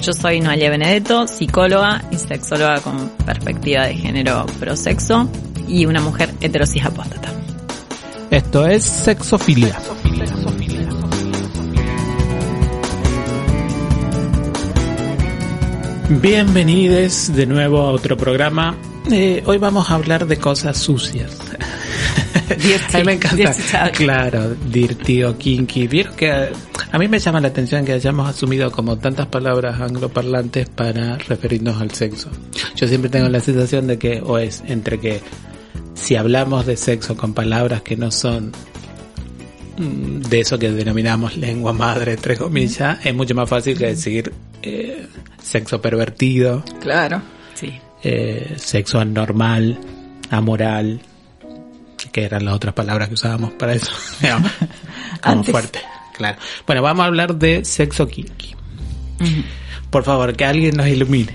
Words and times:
Yo 0.00 0.12
soy 0.12 0.40
Noelia 0.40 0.70
Benedetto, 0.70 1.26
psicóloga 1.26 2.04
y 2.10 2.16
sexóloga 2.16 2.80
con 2.80 3.08
perspectiva 3.26 3.86
de 3.86 3.94
género 3.94 4.46
prosexo 4.60 5.28
y 5.66 5.86
una 5.86 6.00
mujer 6.00 6.32
heterosis 6.40 6.84
apóstata. 6.84 7.32
Esto 8.30 8.66
es 8.66 8.84
Sexofilia. 8.84 9.76
Bienvenidos 16.08 17.34
de 17.34 17.46
nuevo 17.46 17.80
a 17.80 17.90
otro 17.90 18.16
programa. 18.16 18.76
Eh, 19.10 19.42
hoy 19.46 19.58
vamos 19.58 19.90
a 19.90 19.94
hablar 19.94 20.26
de 20.26 20.38
cosas 20.38 20.78
sucias. 20.78 21.36
a 22.94 22.98
mí 22.98 23.04
me 23.04 23.12
encanta. 23.14 23.90
Claro, 23.92 24.54
dirty 24.54 25.24
o 25.24 25.36
kinky. 25.36 25.88
Vieron 25.88 26.14
que 26.14 26.50
a 26.90 26.98
mí 26.98 27.08
me 27.08 27.18
llama 27.18 27.40
la 27.40 27.48
atención 27.48 27.84
que 27.84 27.92
hayamos 27.92 28.28
asumido 28.28 28.70
como 28.70 28.98
tantas 28.98 29.26
palabras 29.26 29.80
angloparlantes 29.80 30.68
para 30.68 31.18
referirnos 31.18 31.80
al 31.80 31.90
sexo. 31.90 32.30
Yo 32.76 32.86
siempre 32.88 33.10
tengo 33.10 33.28
la 33.28 33.40
sensación 33.40 33.86
de 33.86 33.98
que 33.98 34.20
o 34.20 34.38
es 34.38 34.62
entre 34.66 34.98
que 34.98 35.20
si 35.94 36.16
hablamos 36.16 36.64
de 36.66 36.76
sexo 36.76 37.16
con 37.16 37.34
palabras 37.34 37.82
que 37.82 37.96
no 37.96 38.10
son 38.10 38.52
mm, 39.76 40.20
de 40.20 40.40
eso 40.40 40.58
que 40.58 40.70
denominamos 40.70 41.36
lengua 41.36 41.72
madre, 41.72 42.12
entre 42.14 42.36
comillas, 42.36 43.04
es 43.04 43.14
mucho 43.14 43.34
más 43.34 43.48
fácil 43.48 43.76
que 43.76 43.86
decir 43.88 44.32
eh, 44.62 45.06
sexo 45.42 45.80
pervertido. 45.80 46.64
Claro. 46.80 47.20
Sí. 47.54 47.78
Eh, 48.02 48.54
sexo 48.56 49.00
anormal, 49.00 49.78
amoral, 50.30 51.00
que 52.12 52.24
eran 52.24 52.44
las 52.44 52.54
otras 52.54 52.74
palabras 52.74 53.08
que 53.08 53.14
usábamos 53.14 53.52
para 53.52 53.74
eso. 53.74 53.92
Como 55.22 55.44
fuerte, 55.44 55.80
claro. 56.18 56.36
Bueno, 56.66 56.82
vamos 56.82 57.04
a 57.04 57.06
hablar 57.06 57.34
de 57.36 57.64
sexo 57.64 58.06
kinky. 58.06 58.54
Por 59.90 60.04
favor, 60.04 60.36
que 60.36 60.44
alguien 60.44 60.76
nos 60.76 60.86
ilumine. 60.86 61.32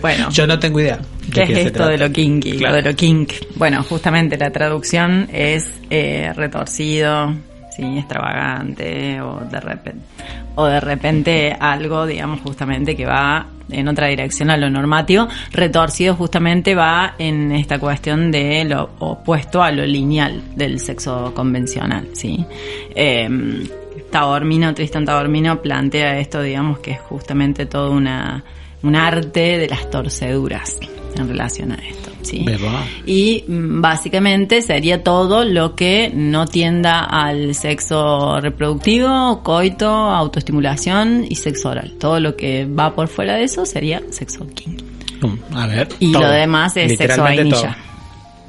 Bueno, 0.00 0.28
Yo 0.30 0.46
no 0.46 0.58
tengo 0.58 0.80
idea. 0.80 1.00
¿qué 1.32 1.42
es 1.42 1.50
esto 1.50 1.72
trata. 1.72 1.90
de 1.90 1.98
lo 1.98 2.12
kinky? 2.12 2.52
Claro. 2.58 2.76
Lo 2.76 2.82
de 2.82 2.90
lo 2.90 2.96
kink. 2.96 3.32
Bueno, 3.56 3.82
justamente 3.82 4.36
la 4.36 4.50
traducción 4.50 5.28
es 5.32 5.66
eh, 5.90 6.32
retorcido, 6.36 7.34
sí, 7.74 7.82
extravagante 7.98 9.20
o 9.20 9.40
de 9.40 9.60
repente 9.60 10.04
o 10.54 10.66
de 10.66 10.80
repente 10.80 11.56
algo, 11.58 12.06
digamos, 12.06 12.40
justamente 12.40 12.94
que 12.94 13.06
va 13.06 13.46
en 13.70 13.88
otra 13.88 14.08
dirección 14.08 14.50
a 14.50 14.56
lo 14.56 14.70
normativo. 14.70 15.28
Retorcido 15.52 16.14
justamente 16.14 16.74
va 16.74 17.14
en 17.18 17.52
esta 17.52 17.78
cuestión 17.78 18.30
de 18.30 18.64
lo 18.64 18.90
opuesto 18.98 19.62
a 19.62 19.70
lo 19.70 19.84
lineal 19.84 20.42
del 20.56 20.80
sexo 20.80 21.32
convencional, 21.34 22.08
sí. 22.12 22.44
Eh, 22.94 23.28
Taormino, 24.10 24.72
Tristan 24.74 25.04
Taormino 25.04 25.60
plantea 25.60 26.18
esto, 26.20 26.40
digamos, 26.40 26.78
que 26.78 26.92
es 26.92 27.00
justamente 27.00 27.66
todo 27.66 27.90
una, 27.90 28.44
un 28.84 28.94
arte 28.94 29.58
de 29.58 29.68
las 29.68 29.90
torceduras 29.90 30.78
en 31.16 31.28
relación 31.28 31.72
a 31.72 31.74
esto, 31.76 32.03
sí. 32.24 32.42
¿Verdad? 32.44 32.80
Y 33.06 33.44
mm, 33.46 33.80
básicamente 33.80 34.60
sería 34.62 35.02
todo 35.04 35.44
lo 35.44 35.74
que 35.76 36.10
no 36.14 36.46
tienda 36.46 37.00
al 37.04 37.54
sexo 37.54 38.40
reproductivo, 38.40 39.42
coito, 39.42 39.88
autoestimulación 39.88 41.26
y 41.28 41.34
sexo 41.36 41.68
oral. 41.70 41.92
Todo 41.98 42.20
lo 42.20 42.36
que 42.36 42.66
va 42.66 42.94
por 42.94 43.08
fuera 43.08 43.36
de 43.36 43.44
eso 43.44 43.64
sería 43.66 44.02
sexo 44.10 44.46
kinky. 44.54 44.84
Mm, 45.22 45.56
A 45.56 45.66
ver. 45.66 45.88
Y 46.00 46.12
todo. 46.12 46.22
lo 46.22 46.30
demás 46.30 46.76
es 46.76 46.96
sexo 46.98 47.22
vainilla. 47.22 47.76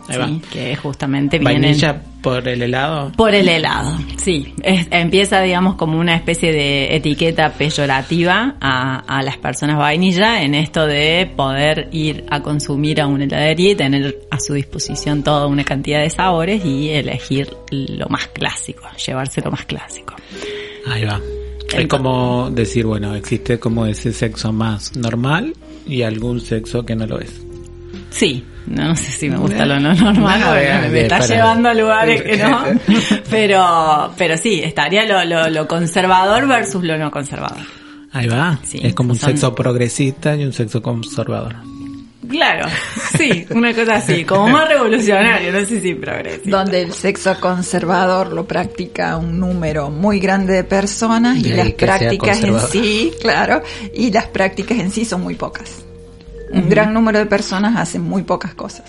Ahí 0.08 0.16
Sí, 0.16 0.20
va. 0.20 0.30
que 0.52 0.76
justamente 0.76 1.40
viene 1.40 1.54
Vainilla 1.62 2.02
por 2.26 2.48
el 2.48 2.62
helado. 2.64 3.12
por 3.16 3.34
el 3.34 3.48
helado. 3.48 3.98
Sí, 4.18 4.54
Es- 4.64 4.88
empieza 4.92 5.42
digamos 5.42 5.76
como 5.76 6.00
una 6.00 6.16
especie 6.16 6.52
de 6.52 6.96
etiqueta 6.96 7.54
peyorativa 7.54 8.56
a, 8.60 9.00
a 9.08 9.22
las 9.24 9.38
personas 9.38 9.78
vainilla 9.78 10.42
en 10.42 10.56
esto 10.56 10.86
de 10.88 11.32
poder 11.36 11.88
ir 11.92 12.26
a 12.30 12.42
consumir 12.42 13.00
a 13.02 13.08
una 13.08 13.24
heladería 13.26 13.72
y 13.72 13.76
tener 13.76 14.20
a 14.32 14.40
su 14.40 14.54
disposición 14.54 15.24
toda 15.24 15.48
una 15.48 15.64
cantidad 15.64 16.02
de 16.02 16.10
sabores 16.10 16.66
y 16.66 16.90
elegir 16.90 17.48
lo 17.72 18.08
más 18.10 18.28
clásico, 18.28 18.84
llevarse 19.06 19.42
lo 19.42 19.52
más 19.52 19.66
clásico. 19.66 20.16
Ahí 20.88 21.06
va. 21.06 21.20
Es 21.74 21.88
como 21.88 22.50
decir, 22.52 22.86
bueno, 22.86 23.16
existe 23.16 23.60
como 23.60 23.86
ese 23.86 24.14
sexo 24.14 24.52
más 24.54 24.96
normal 24.96 25.54
y 25.88 26.02
algún 26.04 26.40
sexo 26.42 26.86
que 26.86 26.96
no 26.96 27.06
lo 27.06 27.20
es. 27.20 27.42
Sí, 28.12 28.44
no, 28.68 28.84
no 28.90 28.96
sé 28.96 29.12
si 29.12 29.30
me 29.30 29.38
gusta 29.38 29.66
lo 29.66 29.80
no 29.80 29.94
normal, 29.94 30.40
No, 30.40 30.90
me 30.92 31.02
está 31.02 31.20
para- 31.20 31.28
llevando 31.36 31.70
a 31.70 31.74
lugares 31.74 32.22
que 32.24 32.38
no, 32.38 32.64
pero, 33.30 34.12
pero 34.18 34.38
sí, 34.38 34.62
estaría 34.64 35.06
lo, 35.06 35.24
lo, 35.26 35.50
lo 35.50 35.68
conservador 35.68 36.48
versus 36.48 36.84
lo 36.84 36.98
no 36.98 37.12
conservador. 37.12 37.62
Ahí 38.12 38.28
va. 38.28 38.58
Sí, 38.64 38.80
es 38.82 38.94
como 38.94 39.12
un 39.12 39.18
son- 39.20 39.32
sexo 39.32 39.54
progresista 39.54 40.36
y 40.36 40.46
un 40.46 40.54
sexo 40.54 40.82
conservador. 40.82 41.56
Claro, 42.28 42.68
sí, 43.20 43.46
una 43.52 43.72
cosa 43.76 43.96
así, 43.98 44.24
como 44.24 44.48
más 44.48 44.68
revolucionario, 44.68 45.52
no 45.52 45.60
sé 45.64 45.80
si 45.80 45.94
progresivo. 45.94 46.58
Donde 46.58 46.82
el 46.82 46.92
sexo 46.92 47.40
conservador 47.40 48.34
lo 48.34 48.48
practica 48.48 49.16
un 49.18 49.40
número 49.40 49.92
muy 49.92 50.20
grande 50.20 50.54
de 50.54 50.64
personas 50.64 51.38
y 51.38 51.50
las 51.50 51.72
prácticas 51.74 52.44
en 52.44 52.60
sí, 52.62 53.12
claro, 53.22 53.62
y 53.94 54.10
las 54.12 54.26
prácticas 54.26 54.80
en 54.80 54.90
sí 54.90 55.06
son 55.06 55.22
muy 55.22 55.36
pocas. 55.36 55.85
Un 56.52 56.70
gran 56.70 56.94
número 56.94 57.20
de 57.20 57.26
personas 57.26 57.76
hacen 57.78 58.02
muy 58.04 58.24
pocas 58.24 58.54
cosas. 58.54 58.84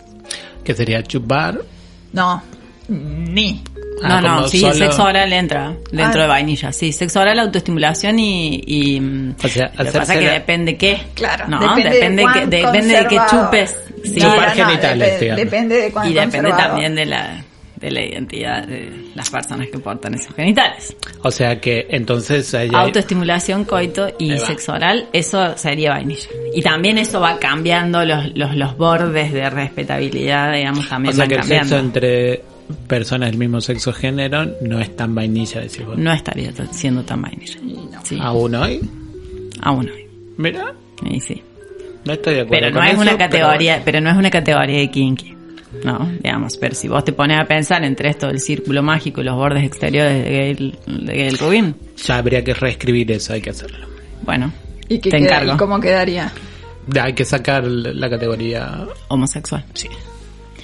Que 0.65 0.75
sería 0.75 1.03
chupar. 1.03 1.61
No, 2.13 2.43
ni. 2.89 3.63
Ah, 4.03 4.21
No, 4.21 4.41
no, 4.43 4.49
sí, 4.49 4.61
solo- 4.61 4.75
sexo 4.75 5.05
oral 5.05 5.33
entra 5.33 5.75
dentro 5.91 6.21
Ah. 6.21 6.25
de 6.25 6.29
vainilla, 6.29 6.71
sí, 6.73 6.93
sexo 6.93 7.21
oral, 7.21 7.39
autoestimulación 7.39 8.19
y... 8.19 8.63
y 8.67 9.01
mm, 9.01 9.35
O 9.43 9.49
sea, 9.49 9.73
lo 9.79 9.85
que 9.87 9.91
pasa 9.99 10.15
es 10.15 10.21
que 10.21 10.31
depende 10.31 10.77
qué. 10.77 11.01
Claro, 11.15 11.47
no, 11.49 11.61
depende 11.61 11.91
depende, 11.91 12.23
de 12.23 12.33
que, 12.33 12.47
depende 12.47 12.95
de 12.97 13.07
que 13.07 13.19
chupes. 13.31 13.77
Sí, 14.05 14.15
Chupar 14.21 14.55
no, 14.57 14.65
no, 14.65 14.69
genitales, 14.71 15.21
digamos. 15.21 15.45
Depende 15.45 15.75
de 15.77 15.93
y 16.09 16.13
depende 16.13 16.51
también 16.51 16.95
de 16.95 17.07
la, 17.07 17.43
de 17.77 17.91
la 17.91 18.03
identidad 18.05 18.67
de 18.67 18.91
las 19.15 19.29
personas 19.31 19.69
que 19.69 19.79
portan 19.79 20.15
esos 20.15 20.35
genitales. 20.35 20.97
O 21.23 21.31
sea 21.31 21.61
que 21.61 21.87
entonces 21.91 22.53
hay- 22.55 22.71
Autoestimulación, 22.73 23.65
coito 23.65 24.09
y 24.19 24.37
sexo 24.39 24.73
oral, 24.73 25.09
eso 25.13 25.57
sería 25.57 25.91
vainilla. 25.91 26.29
Y 26.55 26.63
también 26.63 26.99
eso 26.99 27.21
va 27.21 27.39
cambiando 27.39 28.05
los, 28.05 28.35
los, 28.37 28.55
los 28.57 28.77
bordes 28.77 29.33
de 29.33 29.49
respetabilidad, 29.51 30.53
digamos, 30.55 30.87
o 30.87 30.89
también 30.89 31.15
sea 31.15 31.23
van 31.23 31.29
que 31.29 31.35
el 31.35 31.41
cambiando. 31.41 31.69
sexo 31.69 31.85
entre 31.85 32.43
personas 32.89 33.31
del 33.31 33.39
mismo 33.39 33.61
sexo 33.61 33.93
género 33.93 34.45
no 34.63 34.81
es 34.81 34.97
tan 34.97 35.15
vainilla, 35.15 35.61
decís 35.61 35.85
vos. 35.87 35.97
No 35.99 36.13
estaría 36.13 36.51
siendo 36.73 37.03
tan 37.05 37.23
vainilla. 37.23 37.59
Sí, 38.03 38.19
Aún 38.21 38.55
hoy. 38.55 38.81
aún 39.63 39.89
hoy. 39.89 40.07
Mira, 40.39 40.73
Y 41.09 41.21
sí. 41.21 41.43
no 42.05 42.13
estoy 42.15 42.35
de 42.35 42.41
acuerdo 42.41 42.61
Pero 42.63 42.71
no 42.75 42.77
con 42.81 42.87
es 42.87 42.93
eso, 42.95 43.03
una 43.03 43.11
pero 43.13 43.31
categoría, 43.31 43.83
pero 43.85 44.01
no 44.01 44.11
es 44.11 44.17
una 44.17 44.31
categoría 44.31 44.79
de 44.79 44.91
kinky. 44.91 45.36
No, 45.85 46.11
digamos, 46.23 46.57
pero 46.57 46.75
si 46.75 46.89
vos 46.89 47.05
te 47.05 47.13
pones 47.13 47.39
a 47.41 47.45
pensar 47.45 47.85
entre 47.85 48.09
esto 48.11 48.27
del 48.29 48.41
círculo 48.41 48.83
mágico 48.83 49.21
y 49.21 49.25
los 49.25 49.35
bordes 49.37 49.65
exteriores 49.65 50.25
de 50.25 50.31
Gail, 50.31 50.79
de 50.87 51.15
Gail 51.15 51.39
Rubin, 51.39 51.75
Ya 52.05 52.19
habría 52.19 52.43
que 52.43 52.55
reescribir 52.55 53.13
eso, 53.13 53.33
hay 53.35 53.41
que 53.41 53.51
hacerlo. 53.51 53.87
bueno, 54.23 54.53
¿Y, 54.89 54.99
qué 54.99 55.11
te 55.11 55.19
queda- 55.19 55.27
encargo. 55.27 55.55
¿Y 55.55 55.57
cómo 55.57 55.81
quedaría? 55.81 56.33
Hay 57.01 57.13
que 57.15 57.25
sacar 57.25 57.65
la 57.67 58.09
categoría. 58.09 58.87
Homosexual. 59.09 59.65
Sí. 59.75 59.89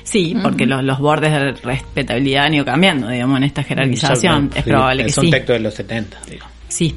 Sí, 0.04 0.36
porque 0.42 0.66
los, 0.66 0.82
los 0.84 0.98
bordes 0.98 1.32
de 1.32 1.52
respetabilidad 1.52 2.46
han 2.46 2.54
ido 2.54 2.64
cambiando, 2.64 3.08
digamos, 3.08 3.36
en 3.38 3.44
esta 3.44 3.62
jerarquización. 3.62 4.50
Yo- 4.50 4.56
es 4.58 4.64
sí, 4.64 4.70
probable 4.70 5.04
que 5.04 5.10
es 5.10 5.18
un 5.18 5.24
sí. 5.24 5.30
texto 5.30 5.52
de 5.52 5.60
los 5.60 5.74
70, 5.74 6.18
digo. 6.30 6.46
Sí, 6.68 6.94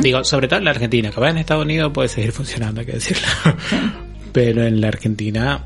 Digo, 0.00 0.24
sobre 0.24 0.48
todo 0.48 0.58
en 0.60 0.64
la 0.64 0.70
Argentina, 0.70 1.10
capaz 1.10 1.28
en 1.30 1.38
Estados 1.38 1.62
Unidos 1.64 1.90
puede 1.92 2.08
seguir 2.08 2.32
funcionando, 2.32 2.80
hay 2.80 2.86
que 2.86 2.92
decirlo. 2.92 3.26
Pero 4.32 4.64
en 4.64 4.80
la 4.80 4.88
Argentina 4.88 5.64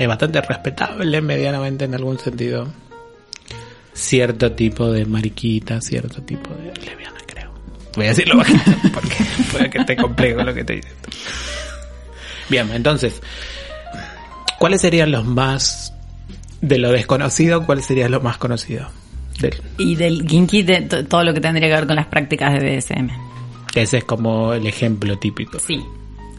es 0.00 0.08
bastante 0.08 0.40
respetable 0.40 1.20
medianamente 1.20 1.84
en 1.84 1.94
algún 1.94 2.18
sentido. 2.18 2.66
Cierto 3.92 4.52
tipo 4.52 4.90
de 4.90 5.04
mariquita, 5.04 5.80
cierto 5.80 6.22
tipo 6.22 6.50
de 6.54 6.72
lesbiana, 6.80 7.18
creo. 7.26 7.52
Voy 7.96 8.06
a 8.06 8.08
decirlo 8.10 8.38
bajito 8.38 8.70
porque 8.94 9.16
puede 9.52 9.70
que 9.70 9.78
esté 9.78 9.96
complejo 9.96 10.42
lo 10.42 10.54
que 10.54 10.64
te 10.64 10.74
diciendo. 10.76 11.08
Bien, 12.48 12.70
entonces, 12.72 13.20
¿cuáles 14.58 14.80
serían 14.80 15.10
los 15.10 15.24
más 15.26 15.92
de 16.60 16.78
lo 16.78 16.90
desconocido? 16.92 17.66
¿Cuál 17.66 17.82
sería 17.82 18.08
lo 18.08 18.20
más 18.20 18.38
conocido? 18.38 18.88
Del, 19.40 19.60
y 19.78 19.94
del 19.96 20.24
kinky 20.26 20.62
de 20.62 20.82
to- 20.82 21.04
todo 21.06 21.24
lo 21.24 21.32
que 21.34 21.40
tendría 21.40 21.68
que 21.68 21.74
ver 21.74 21.86
con 21.86 21.96
las 21.96 22.06
prácticas 22.06 22.52
de 22.54 22.60
BDSM. 22.76 23.08
ese 23.74 23.98
es 23.98 24.04
como 24.04 24.52
el 24.52 24.66
ejemplo 24.66 25.18
típico. 25.18 25.58
Sí. 25.58 25.82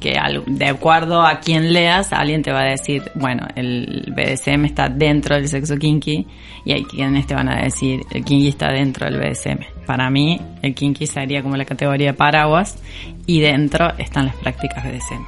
Que 0.02 0.20
de 0.48 0.66
acuerdo 0.66 1.22
a 1.22 1.40
quien 1.40 1.72
leas, 1.72 2.12
alguien 2.12 2.42
te 2.42 2.52
va 2.52 2.62
a 2.62 2.72
decir, 2.72 3.04
bueno, 3.16 3.48
el 3.56 4.12
BDSM 4.14 4.66
está 4.66 4.90
dentro 4.90 5.36
del 5.36 5.48
sexo 5.48 5.78
kinky 5.78 6.28
y 6.66 6.74
hay 6.74 6.84
quienes 6.84 7.28
te 7.28 7.36
van 7.36 7.48
a 7.48 7.62
decir, 7.62 8.02
el 8.12 8.26
kinky 8.26 8.50
está 8.50 8.72
dentro 8.72 9.06
del 9.06 9.20
BDSM. 9.20 9.86
Para 9.86 10.10
mí, 10.10 10.42
el 10.62 10.74
kinky 10.74 11.06
sería 11.06 11.42
como 11.42 11.56
la 11.56 11.66
categoría 11.66 12.08
de 12.08 12.14
paraguas 12.14 12.80
y 13.26 13.40
dentro 13.40 13.94
están 13.98 14.26
las 14.26 14.36
prácticas 14.36 14.84
BDSM. 14.84 15.24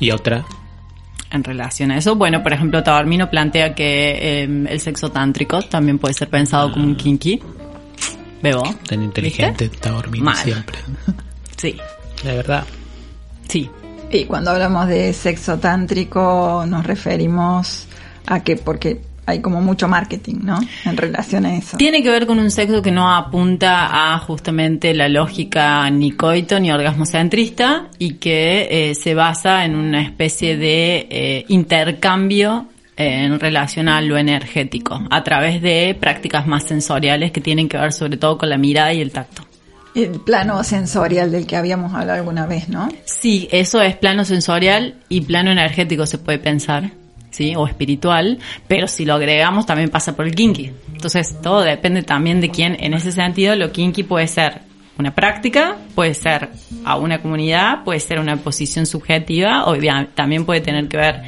¿Y 0.00 0.10
otra? 0.10 0.44
En 1.30 1.44
relación 1.44 1.92
a 1.92 1.98
eso, 1.98 2.16
bueno, 2.16 2.42
por 2.42 2.52
ejemplo, 2.52 2.82
Tabarmino 2.82 3.30
plantea 3.30 3.72
que 3.72 4.42
em, 4.42 4.66
el 4.66 4.80
sexo 4.80 5.10
tántrico 5.10 5.62
también 5.62 5.98
puede 5.98 6.12
ser 6.12 6.28
pensado 6.28 6.72
como 6.72 6.84
un 6.84 6.96
kinky. 6.96 7.40
Bebo. 8.42 8.64
Tan 8.86 9.02
inteligente 9.02 9.68
Tabarmino 9.68 10.34
siempre. 10.34 10.78
Sí. 11.56 11.76
De 12.24 12.36
verdad. 12.36 12.66
Sí. 13.50 13.68
Y 14.10 14.24
cuando 14.24 14.50
hablamos 14.50 14.88
de 14.88 15.12
sexo 15.12 15.58
tántrico 15.58 16.64
nos 16.66 16.84
referimos 16.86 17.86
a 18.26 18.40
que 18.40 18.56
porque 18.56 19.00
hay 19.26 19.40
como 19.40 19.60
mucho 19.60 19.88
marketing, 19.88 20.38
¿no? 20.42 20.58
En 20.84 20.96
relación 20.96 21.46
a 21.46 21.56
eso. 21.56 21.76
Tiene 21.76 22.02
que 22.02 22.10
ver 22.10 22.26
con 22.26 22.38
un 22.38 22.50
sexo 22.50 22.82
que 22.82 22.90
no 22.90 23.14
apunta 23.14 24.14
a 24.14 24.18
justamente 24.18 24.92
la 24.94 25.08
lógica 25.08 25.88
ni 25.90 26.12
coito 26.12 26.58
ni 26.58 26.70
orgasmo 26.72 27.06
centrista 27.06 27.88
y 27.98 28.14
que 28.14 28.68
eh, 28.70 28.94
se 28.94 29.14
basa 29.14 29.64
en 29.64 29.76
una 29.76 30.02
especie 30.02 30.56
de 30.56 31.06
eh, 31.10 31.44
intercambio 31.48 32.66
eh, 32.96 33.24
en 33.24 33.38
relación 33.38 33.88
a 33.88 34.00
lo 34.00 34.18
energético, 34.18 35.00
a 35.10 35.22
través 35.22 35.62
de 35.62 35.96
prácticas 35.98 36.46
más 36.46 36.64
sensoriales 36.64 37.30
que 37.30 37.40
tienen 37.40 37.68
que 37.68 37.78
ver 37.78 37.92
sobre 37.92 38.16
todo 38.16 38.36
con 38.36 38.48
la 38.48 38.58
mirada 38.58 38.92
y 38.92 39.00
el 39.00 39.12
tacto. 39.12 39.49
El 39.94 40.20
plano 40.20 40.62
sensorial 40.62 41.32
del 41.32 41.46
que 41.46 41.56
habíamos 41.56 41.92
hablado 41.94 42.18
alguna 42.18 42.46
vez, 42.46 42.68
¿no? 42.68 42.88
Sí, 43.04 43.48
eso 43.50 43.82
es 43.82 43.96
plano 43.96 44.24
sensorial 44.24 44.94
y 45.08 45.22
plano 45.22 45.50
energético 45.50 46.06
se 46.06 46.18
puede 46.18 46.38
pensar, 46.38 46.92
¿sí? 47.30 47.54
O 47.56 47.66
espiritual, 47.66 48.38
pero 48.68 48.86
si 48.86 49.04
lo 49.04 49.14
agregamos 49.14 49.66
también 49.66 49.90
pasa 49.90 50.14
por 50.14 50.26
el 50.26 50.34
kinky. 50.34 50.70
Entonces 50.92 51.40
todo 51.42 51.62
depende 51.62 52.02
también 52.02 52.40
de 52.40 52.50
quién, 52.50 52.76
en 52.78 52.94
ese 52.94 53.10
sentido, 53.10 53.56
lo 53.56 53.72
kinky 53.72 54.04
puede 54.04 54.28
ser 54.28 54.60
una 55.00 55.14
práctica, 55.14 55.76
puede 55.94 56.14
ser 56.14 56.50
a 56.84 56.96
una 56.96 57.20
comunidad, 57.20 57.82
puede 57.84 58.00
ser 58.00 58.20
una 58.20 58.36
posición 58.36 58.86
subjetiva, 58.86 59.64
o 59.66 59.76
también 60.14 60.44
puede 60.44 60.60
tener 60.60 60.88
que 60.88 60.98
ver, 60.98 61.22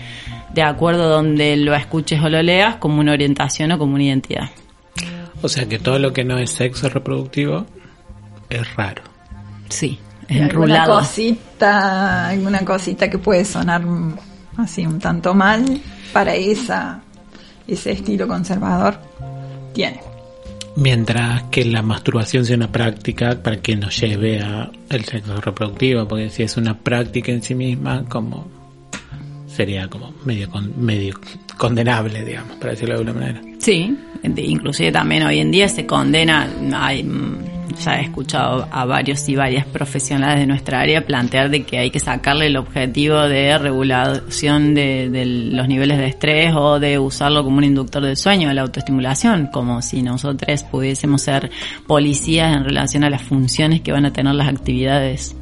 de 0.53 0.63
acuerdo 0.63 1.09
donde 1.09 1.57
lo 1.57 1.75
escuches 1.75 2.23
o 2.23 2.29
lo 2.29 2.43
leas, 2.43 2.77
como 2.77 3.01
una 3.01 3.13
orientación 3.13 3.73
o 3.73 3.79
como 3.79 3.95
una 3.95 4.05
identidad. 4.05 4.51
O 5.41 5.49
sea 5.49 5.67
que 5.69 5.79
todo 5.79 5.99
lo 5.99 6.13
que 6.13 6.23
no 6.23 6.39
es 6.39 6.51
sexo 6.51 6.89
reproductivo 6.89 7.67
es 8.57 8.77
raro. 8.77 9.03
Sí, 9.69 9.99
Alguna 10.41 10.87
cosita, 10.87 12.29
alguna 12.29 12.65
cosita 12.65 13.11
que 13.11 13.19
puede 13.19 13.45
sonar 13.45 13.83
así 14.57 14.87
un 14.87 14.99
tanto 14.99 15.35
mal 15.35 15.81
para 16.13 16.35
esa 16.35 17.03
ese 17.67 17.93
estilo 17.93 18.27
conservador 18.27 18.99
tiene. 19.73 20.01
Mientras 20.75 21.45
que 21.45 21.65
la 21.65 21.83
masturbación 21.83 22.45
sea 22.45 22.57
una 22.57 22.73
práctica 22.73 23.43
para 23.43 23.59
que 23.59 23.77
nos 23.77 23.99
lleve 24.01 24.41
a 24.41 24.71
el 24.89 25.05
sexo 25.05 25.41
reproductivo, 25.41 26.09
porque 26.09 26.31
si 26.31 26.43
es 26.43 26.57
una 26.57 26.79
práctica 26.79 27.31
en 27.31 27.43
sí 27.43 27.55
misma, 27.55 28.05
como 28.09 28.49
sería 29.47 29.89
como 29.89 30.15
medio 30.25 30.49
medio 30.77 31.15
condenable, 31.59 32.25
digamos, 32.25 32.57
para 32.57 32.71
decirlo 32.71 32.95
de 32.95 33.01
alguna 33.01 33.21
manera. 33.21 33.43
Sí, 33.59 33.97
inclusive 34.23 34.91
también 34.91 35.25
hoy 35.25 35.41
en 35.41 35.51
día 35.51 35.69
se 35.69 35.85
condena, 35.87 36.49
hay 36.75 37.03
ya 37.79 37.99
he 37.99 38.03
escuchado 38.03 38.67
a 38.71 38.85
varios 38.85 39.29
y 39.29 39.37
varias 39.37 39.67
profesionales 39.67 40.41
de 40.41 40.47
nuestra 40.47 40.81
área 40.81 41.07
plantear 41.07 41.51
de 41.51 41.65
que 41.65 41.79
hay 41.79 41.91
que 41.91 42.01
sacarle 42.01 42.47
el 42.47 42.57
objetivo 42.57 43.21
de 43.23 43.57
regulación 43.59 44.75
de, 44.75 45.51
los 45.53 45.69
niveles 45.69 45.99
de 45.99 46.07
estrés 46.07 46.55
o 46.55 46.79
de 46.79 46.99
usarlo 46.99 47.45
como 47.45 47.59
un 47.59 47.65
inductor 47.65 48.03
del 48.03 48.17
sueño, 48.17 48.49
de 48.49 48.55
la 48.55 48.63
autoestimulación, 48.63 49.49
como 49.53 49.83
si 49.83 50.03
nosotros 50.03 50.65
pudiésemos 50.65 51.23
ser 51.23 51.51
policías 51.87 52.57
en 52.57 52.65
relación 52.65 53.05
a 53.05 53.11
las 53.11 53.23
funciones 53.23 53.81
que 53.81 53.93
van 53.93 54.07
a 54.07 54.13
tener 54.13 54.35
las 54.35 54.49
actividades 54.49 55.37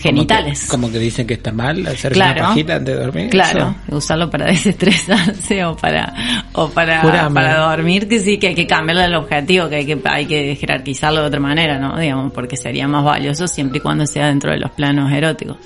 genitales. 0.00 0.66
Como 0.70 0.90
que, 0.90 0.98
dicen 0.98 1.26
que 1.26 1.34
está 1.34 1.52
mal 1.52 1.86
hacer 1.86 2.14
una 2.14 2.34
pajita 2.34 2.76
antes 2.76 2.96
de 2.96 3.04
dormir. 3.04 3.30
Claro, 3.30 3.74
usarlo 3.88 4.30
para 4.30 4.46
desestresarse 4.50 5.64
o 5.64 5.76
para 5.76 6.14
o 6.52 6.68
para, 6.70 7.28
para 7.30 7.58
dormir, 7.58 8.08
que 8.08 8.20
sí 8.20 8.38
que 8.38 8.48
hay 8.48 8.54
que 8.54 8.66
cambiarle 8.66 9.04
el 9.04 9.14
objetivo, 9.14 9.68
que 9.68 9.76
hay 9.76 9.86
que 9.86 10.00
hay 10.04 10.26
que 10.26 10.56
jerarquizarlo 10.56 11.20
de 11.20 11.26
otra 11.26 11.40
manera, 11.40 11.78
¿no? 11.78 11.98
Digamos, 11.98 12.32
porque 12.32 12.56
sería 12.56 12.86
más 12.88 13.04
valioso 13.04 13.46
siempre 13.46 13.78
y 13.78 13.80
cuando 13.80 14.06
sea 14.06 14.26
dentro 14.26 14.52
de 14.52 14.58
los 14.58 14.70
planos 14.72 15.12
eróticos. 15.12 15.56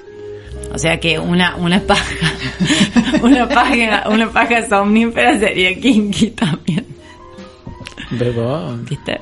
O 0.75 0.79
sea 0.79 0.99
que 0.99 1.19
una 1.19 1.57
una 1.57 1.81
paja 1.81 2.15
una 3.23 3.49
paja 3.49 4.09
una 4.09 4.31
paja 4.31 4.67
somnífera 4.69 5.39
sería 5.39 5.75
kinky 5.79 6.31
también. 6.31 6.87
Bebo. 8.11 8.77
¿Viste? 8.89 9.21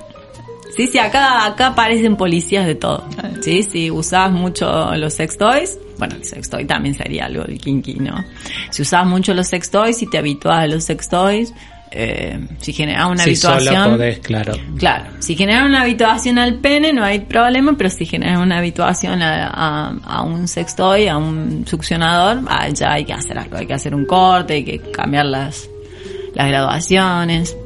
Sí, 0.76 0.86
sí, 0.86 0.98
acá, 0.98 1.46
acá 1.46 1.68
aparecen 1.68 2.16
policías 2.16 2.66
de 2.66 2.74
todo. 2.74 3.04
Sí, 3.42 3.62
si 3.62 3.90
usabas 3.90 4.32
mucho 4.32 4.94
los 4.96 5.14
sex 5.14 5.36
toys, 5.36 5.78
bueno, 5.98 6.16
el 6.16 6.24
sex 6.24 6.48
toy 6.48 6.64
también 6.64 6.94
sería 6.94 7.26
algo 7.26 7.44
de 7.44 7.58
kinky, 7.58 7.94
¿no? 7.94 8.24
Si 8.70 8.82
usabas 8.82 9.06
mucho 9.06 9.34
los 9.34 9.48
sex 9.48 9.70
toys 9.70 10.00
y 10.02 10.06
te 10.06 10.18
habituabas 10.18 10.64
a 10.64 10.66
los 10.66 10.84
sex 10.84 11.08
toys, 11.08 11.52
eh, 11.92 12.38
si 12.60 12.72
generaba 12.72 13.10
una 13.10 13.24
habituación. 13.24 13.98
claro. 14.22 14.52
Claro, 14.78 15.10
si 15.18 15.34
generaba 15.34 15.66
una 15.66 15.82
habituación 15.82 16.38
al 16.38 16.54
pene 16.54 16.92
no 16.92 17.02
hay 17.04 17.20
problema, 17.20 17.74
pero 17.76 17.90
si 17.90 18.06
genera 18.06 18.38
una 18.38 18.58
habituación 18.58 19.22
a, 19.22 19.88
a, 19.88 20.22
un 20.22 20.46
sextoy, 20.46 21.08
a 21.08 21.16
un 21.16 21.66
succionador, 21.66 22.42
ah, 22.48 22.68
ya 22.68 22.92
hay 22.92 23.04
que 23.04 23.12
hacer 23.12 23.36
algo, 23.36 23.56
hay 23.56 23.66
que 23.66 23.74
hacer 23.74 23.94
un 23.94 24.06
corte, 24.06 24.54
hay 24.54 24.64
que 24.64 24.78
cambiar 24.92 25.26
las, 25.26 25.68
las 26.34 26.46
graduaciones. 26.46 27.56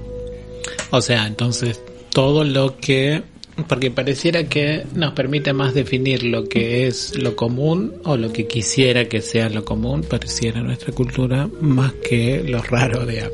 O 0.91 1.03
sea, 1.03 1.27
entonces 1.27 1.84
todo 2.15 2.45
lo 2.45 2.79
que 2.79 3.23
porque 3.69 3.91
pareciera 3.91 4.45
que 4.45 4.85
nos 4.95 5.13
permite 5.13 5.53
más 5.53 5.75
definir 5.75 6.25
lo 6.25 6.49
que 6.49 6.87
es 6.87 7.17
lo 7.17 7.37
común 7.37 7.93
o 8.05 8.17
lo 8.17 8.33
que 8.33 8.47
quisiera 8.47 9.05
que 9.05 9.21
sea 9.21 9.49
lo 9.49 9.65
común, 9.65 10.03
pareciera 10.03 10.61
nuestra 10.61 10.93
cultura, 10.93 11.49
más 11.61 11.93
que 11.93 12.43
lo 12.43 12.63
raro, 12.63 13.05
de 13.07 13.31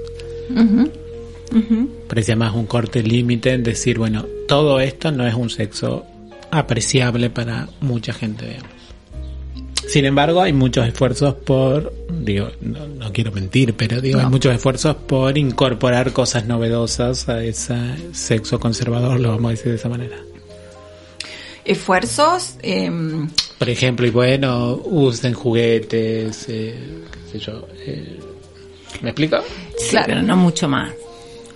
Uh 0.51 0.89
Parecía 2.07 2.37
más 2.37 2.55
un 2.55 2.67
corte 2.67 3.03
límite 3.03 3.53
en 3.53 3.65
decir, 3.65 3.99
bueno, 3.99 4.25
todo 4.47 4.79
esto 4.79 5.11
no 5.11 5.27
es 5.27 5.35
un 5.35 5.51
sexo 5.51 6.05
apreciable 6.51 7.29
para 7.29 7.69
mucha 7.81 8.13
gente, 8.13 8.47
digamos. 8.47 8.80
Sin 9.91 10.05
embargo, 10.05 10.41
hay 10.41 10.53
muchos 10.53 10.87
esfuerzos 10.87 11.35
por, 11.35 11.93
digo, 12.09 12.49
no, 12.61 13.13
quiero 13.13 13.33
mentir, 13.33 13.75
pero 13.75 14.01
digo, 14.01 14.21
hay 14.21 14.27
muchos 14.27 14.55
esfuerzos 14.55 14.95
por 14.95 15.37
incorporar 15.37 16.13
cosas 16.13 16.47
novedosas 16.47 17.29
a 17.29 17.43
ese 17.43 17.75
sexo 18.13 18.61
conservador, 18.61 19.19
lo 19.19 19.31
vamos 19.31 19.49
a 19.49 19.51
decir 19.51 19.73
de 19.73 19.79
esa 19.79 19.89
manera. 19.89 20.17
Esfuerzos, 21.65 22.55
em, 22.63 23.29
por 23.59 23.69
ejemplo, 23.69 24.07
y 24.07 24.11
bueno, 24.11 24.81
usen 24.85 25.35
juguetes, 25.35 26.49
eh, 26.49 26.79
qué 27.11 27.33
sé 27.33 27.39
yo. 27.41 27.67
Eh, 27.85 28.21
¿Me 29.03 29.11
explico? 29.11 29.39
Sí, 29.77 29.97
pero 30.07 30.23
no 30.23 30.37
mucho 30.37 30.69
más 30.69 30.93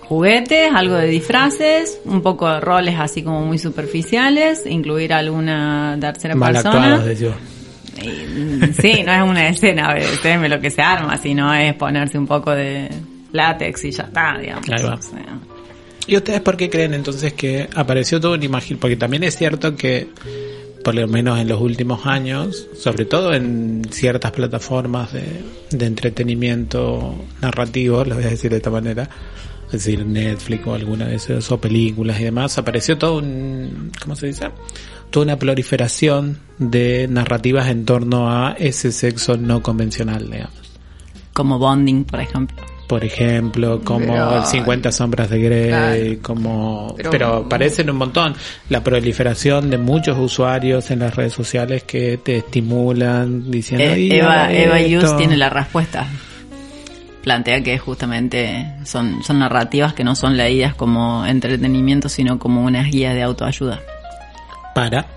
juguetes, 0.09 0.71
algo 0.73 0.95
de 0.95 1.07
disfraces, 1.07 1.99
un 2.03 2.21
poco 2.21 2.49
de 2.49 2.59
roles 2.59 2.95
así 2.99 3.23
como 3.23 3.45
muy 3.45 3.57
superficiales, 3.57 4.65
incluir 4.65 5.13
alguna 5.13 5.97
tercera 5.99 6.35
Mal 6.35 6.53
persona. 6.53 6.95
Actuados, 6.95 7.35
sí, 8.01 9.03
no 9.05 9.13
es 9.13 9.21
una 9.23 9.49
escena 9.49 9.93
BDSM 9.93 10.45
lo 10.49 10.59
que 10.59 10.69
se 10.69 10.81
arma, 10.81 11.17
sino 11.17 11.53
es 11.53 11.73
ponerse 11.75 12.17
un 12.17 12.27
poco 12.27 12.51
de 12.51 12.89
látex 13.31 13.85
y 13.85 13.91
ya 13.91 14.03
está, 14.03 14.37
digamos. 14.39 14.67
¿Y 16.07 16.15
ustedes 16.17 16.41
por 16.41 16.55
qué 16.55 16.69
creen 16.69 16.93
entonces 16.93 17.33
que 17.33 17.67
apareció 17.75 18.19
todo 18.19 18.33
un 18.33 18.43
imagen? 18.43 18.77
Porque 18.77 18.95
también 18.95 19.23
es 19.23 19.35
cierto 19.37 19.75
que, 19.75 20.07
por 20.83 20.93
lo 20.93 21.07
menos 21.07 21.39
en 21.39 21.47
los 21.47 21.59
últimos 21.59 22.05
años, 22.05 22.67
sobre 22.77 23.05
todo 23.05 23.33
en 23.33 23.81
ciertas 23.89 24.31
plataformas 24.31 25.13
de, 25.13 25.23
de 25.71 25.85
entretenimiento 25.85 27.15
narrativo, 27.41 28.03
lo 28.05 28.15
voy 28.15 28.25
a 28.25 28.29
decir 28.29 28.51
de 28.51 28.57
esta 28.57 28.69
manera, 28.69 29.09
es 29.67 29.71
decir, 29.71 30.05
Netflix 30.05 30.67
o 30.67 30.73
alguna 30.73 31.07
de 31.07 31.15
esas, 31.15 31.51
o 31.51 31.59
películas 31.59 32.19
y 32.19 32.25
demás, 32.25 32.57
apareció 32.57 32.97
todo 32.97 33.17
un, 33.17 33.91
¿cómo 34.01 34.15
se 34.15 34.27
dice? 34.27 34.49
toda 35.09 35.25
una 35.25 35.37
proliferación 35.37 36.39
de 36.57 37.07
narrativas 37.09 37.69
en 37.69 37.85
torno 37.85 38.29
a 38.29 38.55
ese 38.59 38.91
sexo 38.91 39.37
no 39.37 39.61
convencional, 39.61 40.29
digamos. 40.29 40.55
Como 41.33 41.59
bonding, 41.59 42.03
por 42.03 42.19
ejemplo. 42.19 42.57
Por 42.87 43.03
ejemplo, 43.03 43.81
como 43.81 44.35
el 44.35 44.45
50 44.45 44.91
sombras 44.91 45.29
de 45.29 45.39
Grey, 45.39 46.17
como... 46.17 46.95
Pero, 47.09 47.47
parecen 47.49 47.89
un 47.89 47.95
montón. 47.95 48.35
La 48.69 48.83
proliferación 48.83 49.69
de 49.69 49.77
muchos 49.77 50.19
usuarios 50.19 50.91
en 50.91 50.99
las 50.99 51.15
redes 51.15 51.33
sociales 51.33 51.83
que 51.83 52.17
te 52.17 52.37
estimulan 52.37 53.49
diciendo... 53.49 53.85
Eh, 53.85 54.17
Eva, 54.17 54.53
Eva 54.53 54.81
Yus 54.81 55.17
tiene 55.17 55.35
la 55.35 55.49
respuesta 55.49 56.07
plantea 57.25 57.63
que 57.63 57.77
justamente 57.79 58.75
son, 58.85 59.23
son 59.23 59.39
narrativas 59.39 59.95
que 59.95 60.03
no 60.03 60.15
son 60.15 60.37
leídas 60.37 60.75
como 60.75 61.25
entretenimiento, 61.25 62.07
sino 62.07 62.37
como 62.37 62.63
unas 62.63 62.91
guías 62.91 63.15
de 63.15 63.23
autoayuda 63.23 63.81
para 64.75 65.07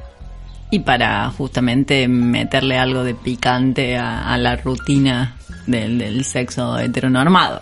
Y 0.71 0.79
para 0.79 1.29
justamente 1.31 2.09
meterle 2.09 2.79
algo 2.79 3.05
de 3.05 3.15
picante 3.15 3.99
a, 3.99 4.39
la 4.39 4.57
rutina 4.57 5.37
del, 5.67 6.25
sexo 6.25 6.79
heteronormado. 6.79 7.61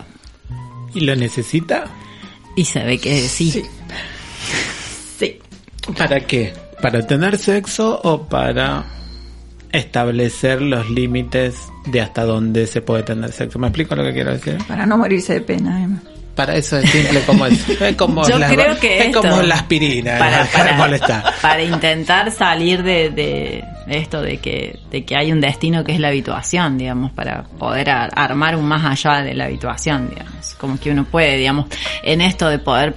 ¿Y 0.93 1.01
lo 1.01 1.15
necesita? 1.15 1.85
Y 2.55 2.63
se 2.63 2.83
ve 2.83 2.99
que 2.99 3.27
sí. 3.27 3.51
Sí. 3.51 3.65
sí. 5.19 5.39
¿Para 5.97 6.21
qué? 6.21 6.53
¿Para 6.81 7.05
tener 7.05 7.37
sexo 7.37 7.99
o 8.03 8.23
para 8.23 8.85
establecer 9.71 10.61
los 10.61 10.89
límites 10.89 11.69
de 11.85 12.01
hasta 12.01 12.23
dónde 12.23 12.67
se 12.67 12.81
puede 12.81 13.03
tener 13.03 13.31
sexo? 13.31 13.59
¿Me 13.59 13.67
explico 13.67 13.95
lo 13.95 14.03
que 14.03 14.13
quiero 14.13 14.31
decir? 14.31 14.57
Para 14.67 14.85
no 14.85 14.97
morirse 14.97 15.33
de 15.33 15.41
pena, 15.41 15.83
Emma 15.83 16.01
para 16.37 16.55
eso 16.55 16.77
es 16.77 16.89
simple 16.89 17.19
como 17.21 17.45
eso. 17.47 17.73
Es 17.87 17.95
como, 17.95 18.23
la, 18.23 18.47
creo 18.47 18.79
que 18.79 18.99
es 18.99 19.15
como 19.15 19.41
la 19.41 19.55
aspirina. 19.55 20.17
Para, 20.19 20.45
para, 21.41 21.63
intentar 21.63 22.31
salir 22.31 22.83
de, 22.83 23.63
esto 23.87 24.21
de 24.21 24.37
que, 24.37 24.79
de 24.91 25.03
que 25.03 25.17
hay 25.17 25.31
un 25.31 25.41
destino 25.41 25.83
que 25.83 25.93
es 25.93 25.99
la 25.99 26.09
habituación, 26.09 26.77
digamos, 26.77 27.11
para 27.11 27.43
poder 27.43 27.89
armar 27.89 28.55
un 28.55 28.65
más 28.65 28.85
allá 28.85 29.23
de 29.23 29.33
la 29.33 29.45
habituación, 29.45 30.09
digamos. 30.09 30.53
Como 30.55 30.79
que 30.79 30.91
uno 30.91 31.05
puede, 31.05 31.37
digamos, 31.37 31.65
en 32.03 32.21
esto 32.21 32.47
de 32.49 32.59
poder 32.59 32.95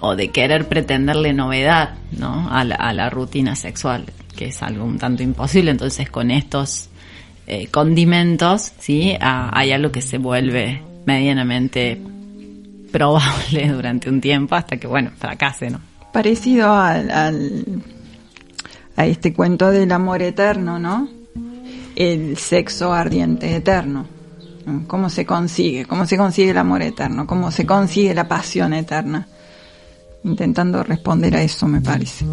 o 0.00 0.16
de 0.16 0.30
querer 0.30 0.66
pretenderle 0.66 1.32
novedad, 1.32 1.94
¿no? 2.10 2.48
A 2.50 2.64
la, 2.64 2.74
a 2.74 2.92
la 2.92 3.08
rutina 3.08 3.54
sexual, 3.54 4.04
que 4.36 4.46
es 4.46 4.62
algo 4.62 4.84
un 4.84 4.98
tanto 4.98 5.22
imposible. 5.22 5.70
Entonces, 5.70 6.10
con 6.10 6.30
estos 6.30 6.88
eh, 7.46 7.66
condimentos, 7.68 8.72
¿sí? 8.78 9.16
hay 9.20 9.72
algo 9.72 9.90
que 9.90 10.02
se 10.02 10.18
vuelve 10.18 10.82
medianamente 11.06 12.00
probable 12.92 13.68
durante 13.72 14.08
un 14.08 14.20
tiempo 14.20 14.54
hasta 14.54 14.76
que, 14.76 14.86
bueno, 14.86 15.10
fracase, 15.18 15.70
¿no? 15.70 15.80
Parecido 16.12 16.72
al, 16.72 17.82
a 18.96 19.06
este 19.06 19.32
cuento 19.32 19.70
del 19.70 19.92
amor 19.92 20.22
eterno, 20.22 20.78
¿no? 20.78 21.08
El 21.94 22.36
sexo 22.36 22.92
ardiente 22.92 23.54
eterno. 23.54 24.06
¿Cómo 24.86 25.08
se 25.08 25.24
consigue? 25.24 25.86
¿Cómo 25.86 26.06
se 26.06 26.16
consigue 26.16 26.50
el 26.50 26.58
amor 26.58 26.82
eterno? 26.82 27.26
¿Cómo 27.26 27.50
se 27.50 27.66
consigue 27.66 28.14
la 28.14 28.28
pasión 28.28 28.72
eterna? 28.74 29.26
Intentando 30.22 30.82
responder 30.82 31.34
a 31.34 31.42
eso, 31.42 31.66
me 31.66 31.80
parece. 31.80 32.24